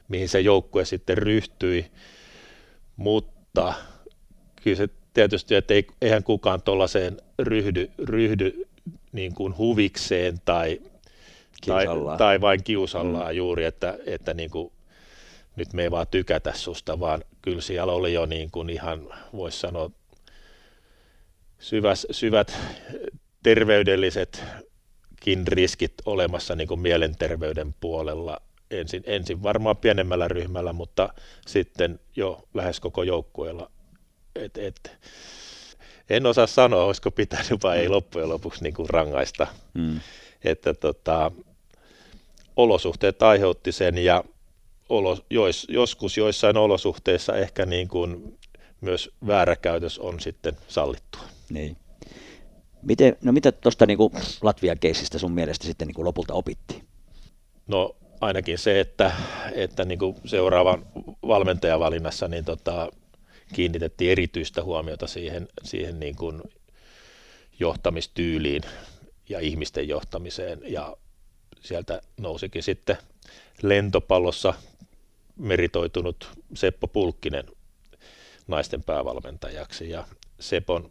[0.09, 1.90] mihin se joukkue sitten ryhtyi,
[2.97, 3.74] mutta
[4.62, 8.68] kyllä se tietysti, että ei, eihän kukaan tuollaiseen ryhdy, ryhdy
[9.12, 10.80] niin kuin huvikseen tai,
[11.66, 11.86] tai,
[12.18, 13.36] tai vain kiusallaan mm.
[13.36, 14.72] juuri, että, että niin kuin
[15.56, 19.59] nyt me ei vaan tykätä susta, vaan kyllä siellä oli jo niin kuin ihan, voisi
[19.59, 19.90] sanoa,
[21.59, 22.59] syvät, syvät
[23.43, 28.40] terveydellisetkin riskit olemassa niin kuin mielenterveyden puolella.
[28.70, 31.09] Ensin, ensin varmaan pienemmällä ryhmällä, mutta
[31.47, 33.70] sitten jo lähes koko joukkueella.
[34.35, 34.97] Et, et,
[36.10, 39.47] en osaa sanoa, olisiko pitänyt vai ei loppujen lopuksi niin kuin rangaista.
[39.74, 40.01] Mm.
[40.44, 41.32] Että tota,
[42.56, 44.24] olosuhteet aiheutti sen ja
[44.89, 48.39] olo, jois, joskus joissain olosuhteissa ehkä niin kuin
[48.81, 51.23] myös vääräkäytös on sitten sallittua.
[51.51, 51.77] Niin.
[52.83, 53.99] Miten, no mitä tuosta niin
[54.43, 56.85] Latvian keisistä sun mielestä sitten niin kuin lopulta opittiin?
[57.67, 59.13] No ainakin se, että,
[59.53, 60.87] että niin kuin seuraavan
[61.27, 62.89] valmentajavalinnassa niin tota,
[63.55, 66.43] kiinnitettiin erityistä huomiota siihen, siihen niin kuin
[67.61, 68.63] johtamistyyliin
[69.29, 70.97] ja ihmisten johtamiseen ja
[71.61, 72.97] sieltä nousikin sitten
[73.63, 74.55] lentopallossa
[75.37, 77.45] meritoitunut Seppo Pulkkinen
[78.47, 80.05] naisten päävalmentajaksi ja
[80.41, 80.91] Sepon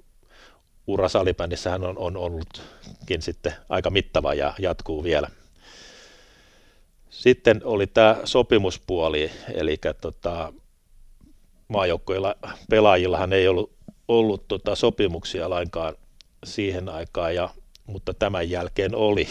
[0.88, 5.30] ura salibändissä hän on, on ollutkin sitten aika mittava ja jatkuu vielä.
[7.10, 10.54] Sitten oli tämä sopimuspuoli, eli tota,
[11.68, 12.36] maajoukkoilla
[12.70, 13.72] pelaajillahan ei ollut,
[14.08, 15.96] ollut tota sopimuksia lainkaan
[16.44, 17.50] siihen aikaan, ja,
[17.86, 19.28] mutta tämän jälkeen oli,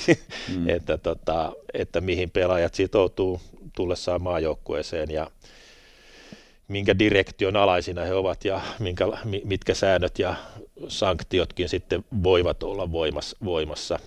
[0.56, 0.68] mm.
[0.76, 3.40] että, tota, että mihin pelaajat sitoutuu
[3.76, 5.30] tullessaan maajoukkueeseen ja
[6.68, 9.04] minkä direktion alaisina he ovat ja minkä,
[9.44, 10.34] mitkä säännöt ja
[10.88, 12.92] sanktiotkin sitten voivat olla
[13.44, 13.98] voimassa.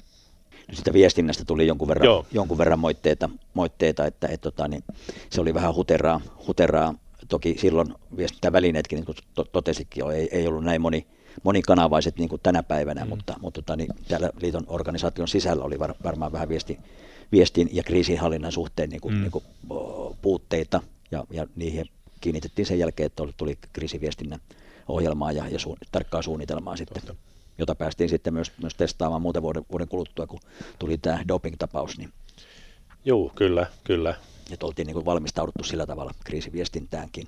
[0.73, 4.84] Sitä viestinnästä tuli jonkun verran, jonkun verran moitteita, moitteita että et, tota, niin
[5.30, 6.94] se oli vähän huteraa, huteraa.
[7.27, 11.07] Toki silloin viestintävälineetkin, niin kuin to, totesikin jo, ei, ei ollut näin moni,
[11.44, 13.10] monikanavaiset niin kuin tänä päivänä, mm.
[13.10, 16.80] mutta, mutta tota, niin täällä liiton organisaation sisällä oli var, varmaan vähän viesti,
[17.32, 19.22] viestin ja kriisinhallinnan suhteen niin kuin, mm.
[19.22, 19.44] niin kuin,
[20.22, 20.82] puutteita
[21.12, 21.86] ja, ja niihin
[22.22, 24.40] kiinnitettiin sen jälkeen, että tuli kriisiviestinnän
[24.88, 27.24] ohjelmaa ja, ja su, tarkkaa suunnitelmaa sitten, Totta.
[27.58, 30.40] jota päästiin sitten myös, myös testaamaan muuten vuoden, vuoden kuluttua, kun
[30.80, 31.98] tuli tämä doping-tapaus.
[31.98, 32.14] Niin
[33.06, 34.16] Joo, kyllä, kyllä.
[34.52, 37.28] Että oltiin niin kuin valmistauduttu sillä tavalla kriisiviestintäänkin.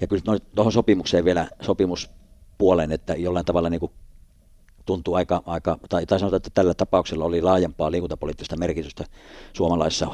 [0.00, 3.92] Ja kyllä no, tuohon sopimukseen vielä sopimuspuolen, että jollain tavalla niin kuin
[4.86, 9.04] tuntuu aika, aika tai, tai sanotaan, että tällä tapauksella oli laajempaa liikuntapoliittista merkitystä
[9.52, 10.08] suomalaisessa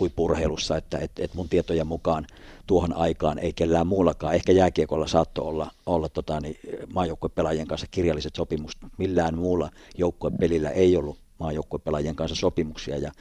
[0.00, 2.26] huippurheilussa, että et, et mun tietojen mukaan
[2.66, 6.56] tuohon aikaan ei kellään muullakaan, ehkä jääkiekolla saattoi olla, olla tota, niin,
[6.92, 13.12] maajoukkuepelaajien kanssa kirjalliset sopimukset, millään muulla joukkuepelillä ei ollut maajoukkuepelaajien kanssa sopimuksia ja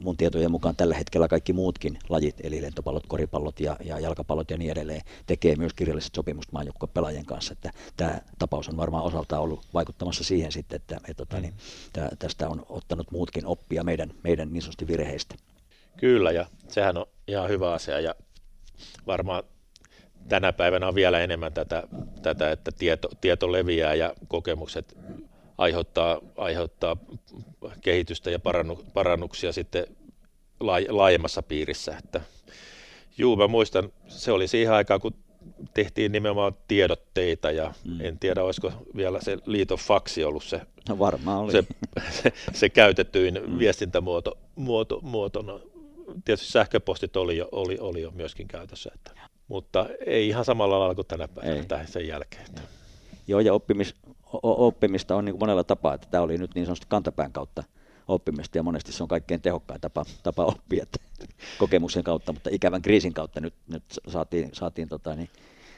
[0.00, 4.56] mun tietojen mukaan tällä hetkellä kaikki muutkin lajit, eli lentopallot, koripallot ja, ja jalkapallot ja
[4.56, 7.52] niin edelleen, tekee myös kirjalliset sopimukset maajoukkuepelaajien kanssa.
[7.52, 11.42] Että tämä tapaus on varmaan osaltaan ollut vaikuttamassa siihen sitten, että, että, mm.
[11.42, 11.54] niin,
[11.92, 15.34] tää, tästä on ottanut muutkin oppia meidän, meidän niin sanotusti virheistä.
[15.96, 18.14] Kyllä, ja sehän on ihan hyvä asia, ja
[19.06, 19.42] varmaan
[20.28, 21.82] tänä päivänä on vielä enemmän tätä,
[22.22, 24.96] tätä että tieto, tieto leviää ja kokemukset
[25.58, 26.96] aiheuttaa, aiheuttaa
[27.80, 29.86] kehitystä ja parannu, parannuksia sitten
[30.88, 31.96] laajemmassa piirissä.
[32.04, 32.20] Että,
[33.18, 35.14] juu, mä muistan, se oli siihen aikaan, kun
[35.74, 38.00] tehtiin nimenomaan tiedotteita ja mm.
[38.00, 41.52] en tiedä, olisiko vielä se liiton faksi ollut se, no varmaan oli.
[41.52, 41.64] se,
[42.10, 43.58] se, se käytetyin mm.
[43.58, 45.60] viestintämuoto muoto, muotona.
[46.24, 50.94] Tietysti sähköpostit oli jo, oli, oli jo myöskin käytössä, että, mutta ei ihan samalla lailla
[50.94, 52.44] kuin tänä päivänä sen jälkeen.
[52.46, 52.62] Että.
[53.26, 53.94] Joo, ja oppimis,
[54.42, 57.62] oppimista on niin kuin monella tapaa, että tämä oli nyt niin sanotusti kantapään kautta
[58.08, 60.86] oppimista ja monesti se on kaikkein tehokkain tapa, tapa oppia
[61.58, 65.28] kokemuksen kautta, mutta ikävän kriisin kautta nyt, nyt saatiin, saatiin tota, niin,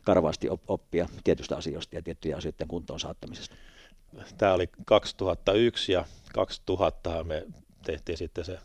[0.04, 3.54] karvaasti oppia tietystä asioista ja tiettyjä asioiden kuntoon saattamisesta.
[4.38, 6.04] Tämä oli 2001 ja
[6.34, 7.46] 2000 me
[7.84, 8.58] tehtiin sitten se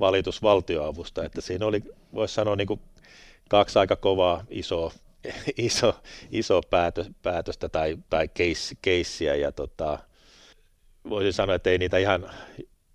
[0.00, 1.82] valitus valtioavusta, että siinä oli,
[2.14, 2.80] voisi sanoa, niin kuin
[3.48, 4.92] kaksi aika kovaa isoa
[5.56, 5.94] iso,
[6.30, 8.28] iso päätö, päätöstä tai, tai
[8.82, 9.98] keissiä ja tota,
[11.08, 12.30] voisin sanoa, että ei niitä ihan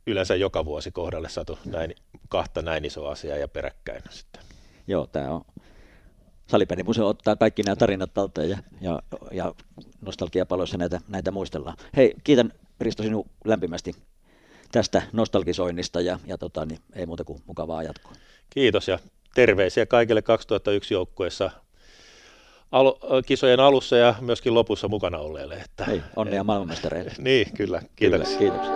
[0.07, 1.95] yleensä joka vuosi kohdalle saatu näin,
[2.29, 4.43] kahta näin isoa asiaa ja peräkkäin sitten.
[4.87, 5.45] Joo, tämä on
[6.47, 8.99] Salipelimuseo ottaa kaikki nämä tarinat talteen ja, ja,
[9.31, 9.53] ja
[10.01, 11.77] nostalgiapaloissa näitä, näitä muistellaan.
[11.95, 13.95] Hei, kiitän Risto sinun lämpimästi
[14.71, 18.13] tästä nostalgisoinnista ja, ja tota, niin ei muuta kuin mukavaa jatkoa.
[18.49, 18.99] Kiitos ja
[19.35, 21.51] terveisiä kaikille 2001 joukkueessa
[22.73, 25.55] al- kisojen alussa ja myöskin lopussa mukana olleille.
[25.55, 27.11] Että, Hei, onnea maailmanmestareille.
[27.19, 27.81] niin, kyllä.
[27.95, 28.37] Kiitoksia.
[28.37, 28.73] Kiitoksia.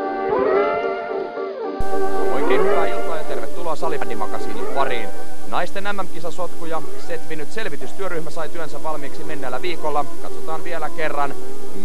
[2.34, 5.10] Oikein hyvää iltaa ja tervetuloa Salibändimakasiinin pariin.
[5.48, 10.06] Naisten MM-kisasotku ja Setvinyt selvitystyöryhmä sai työnsä valmiiksi menneellä viikolla.
[10.22, 11.36] Katsotaan vielä kerran,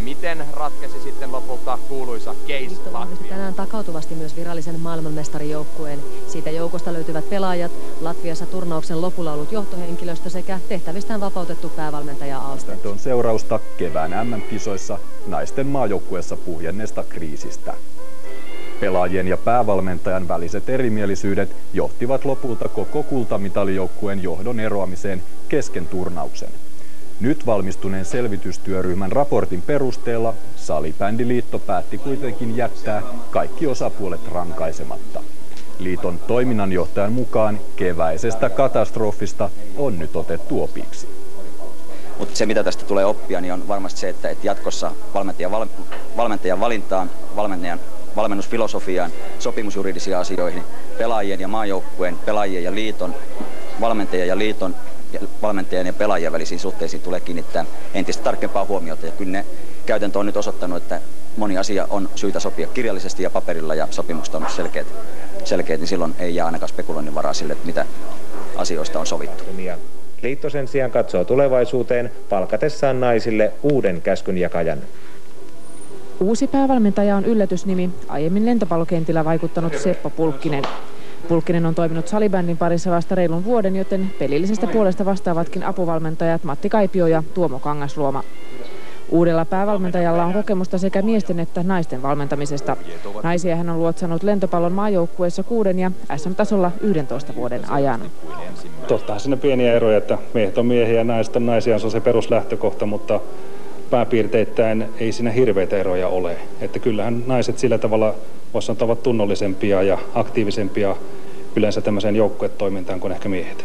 [0.05, 3.29] miten ratkesi sitten lopulta kuuluisa Case Latvia.
[3.29, 5.99] tänään takautuvasti myös virallisen maailmanmestarijoukkueen.
[6.29, 12.85] Siitä joukosta löytyvät pelaajat, Latviassa turnauksen lopulla ollut johtohenkilöstö sekä tehtävistään vapautettu päävalmentaja Alsted.
[12.85, 17.75] on seurausta kevään MM-kisoissa naisten maajoukkueessa puhjenneesta kriisistä.
[18.83, 26.49] Pelaajien ja päävalmentajan väliset erimielisyydet johtivat lopulta koko kultamitalijoukkueen johdon eroamiseen kesken turnauksen.
[27.21, 35.21] Nyt valmistuneen selvitystyöryhmän raportin perusteella Salibändiliitto päätti kuitenkin jättää kaikki osapuolet rankaisematta.
[35.79, 41.09] Liiton toiminnanjohtajan mukaan keväisestä katastrofista on nyt otettu opiksi.
[42.19, 45.67] Mutta se, mitä tästä tulee oppia, niin on varmasti se, että, jatkossa valmentajan, val,
[46.17, 47.81] valmentajan valintaan valmentajan
[48.17, 50.63] valmennusfilosofiaan, sopimusjuridisiin asioihin,
[50.99, 53.15] pelaajien ja maajoukkueen, pelaajien ja liiton,
[53.81, 54.75] valmentajien ja liiton
[55.43, 57.65] valmentajien ja pelaajien välisiin suhteisiin tulee kiinnittää
[57.95, 59.07] entistä tarkempaa huomiota.
[59.07, 59.45] Ja kyllä ne
[59.87, 61.01] käytäntö on nyt osoittanut, että
[61.37, 64.87] moni asia on syytä sopia kirjallisesti ja paperilla ja sopimukset on selkeät,
[65.45, 67.87] selkeät niin silloin ei jää ainakaan spekuloinnin varaa sille, että mitä
[68.57, 69.45] asioista on sovittu.
[70.23, 74.79] Liitto sen sijaan katsoo tulevaisuuteen palkatessaan naisille uuden käskyn jakajan.
[76.23, 80.65] Uusi päävalmentaja on yllätysnimi, aiemmin lentopallokentillä vaikuttanut Seppo Pulkkinen.
[81.29, 87.07] Pulkkinen on toiminut salibändin parissa vasta reilun vuoden, joten pelillisestä puolesta vastaavatkin apuvalmentajat Matti Kaipio
[87.07, 88.25] ja Tuomo Kangasluoma.
[89.11, 92.77] Uudella päävalmentajalla on kokemusta sekä miesten että naisten valmentamisesta.
[93.23, 98.01] Naisia hän on luotsannut lentopallon maajoukkueessa kuuden ja SM-tasolla 11 vuoden ajan.
[98.89, 102.01] Tottahan sinne pieniä eroja, että miehet on miehiä ja naiset on naisia, se on se
[102.01, 103.21] peruslähtökohta, mutta
[103.93, 106.37] pääpiirteittäin ei siinä hirveitä eroja ole.
[106.61, 108.15] Että kyllähän naiset sillä tavalla
[108.55, 110.97] voisi sanoa, ovat tunnollisempia ja aktiivisempia
[111.57, 113.65] yleensä tämmöiseen joukkuetoimintaan kuin ehkä miehet.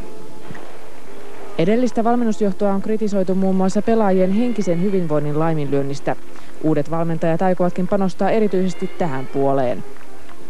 [1.57, 6.15] Edellistä valmennusjohtoa on kritisoitu muun muassa pelaajien henkisen hyvinvoinnin laiminlyönnistä.
[6.63, 9.83] Uudet valmentajat aikovatkin panostaa erityisesti tähän puoleen.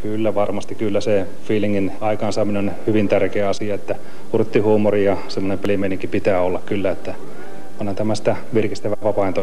[0.02, 3.96] Kyllä varmasti, kyllä se feelingin aikaansaaminen on hyvin tärkeä asia, että
[4.64, 7.14] huumori ja semmoinen pelimeninki pitää olla kyllä, että
[7.80, 9.34] onhan tämmöistä virkistävää vapaa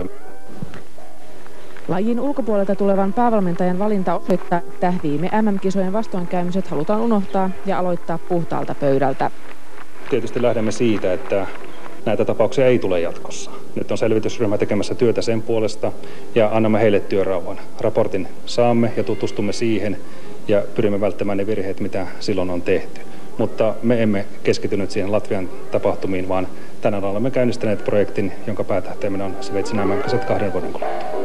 [1.89, 8.74] Lajin ulkopuolelta tulevan päävalmentajan valinta osoittaa, että viime MM-kisojen vastoinkäymiset halutaan unohtaa ja aloittaa puhtaalta
[8.74, 9.31] pöydältä.
[10.11, 11.47] Tietysti lähdemme siitä, että
[12.06, 13.51] näitä tapauksia ei tule jatkossa.
[13.74, 15.93] Nyt on selvitysryhmä tekemässä työtä sen puolesta
[16.35, 17.61] ja annamme heille työrauhan.
[17.81, 19.97] Raportin saamme ja tutustumme siihen
[20.48, 23.01] ja pyrimme välttämään ne virheet, mitä silloin on tehty.
[23.39, 26.47] Mutta me emme keskitynyt siihen Latvian tapahtumiin, vaan
[26.85, 29.81] tänään olemme käynnistäneet projektin, jonka päätähteemme on Sveitsin
[30.24, 31.24] kahden vuoden kuluttua.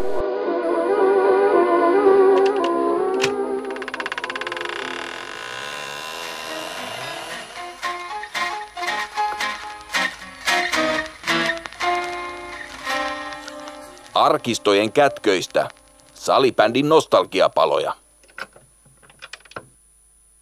[14.13, 15.69] arkistojen kätköistä,
[16.13, 17.93] salibändin nostalgiapaloja.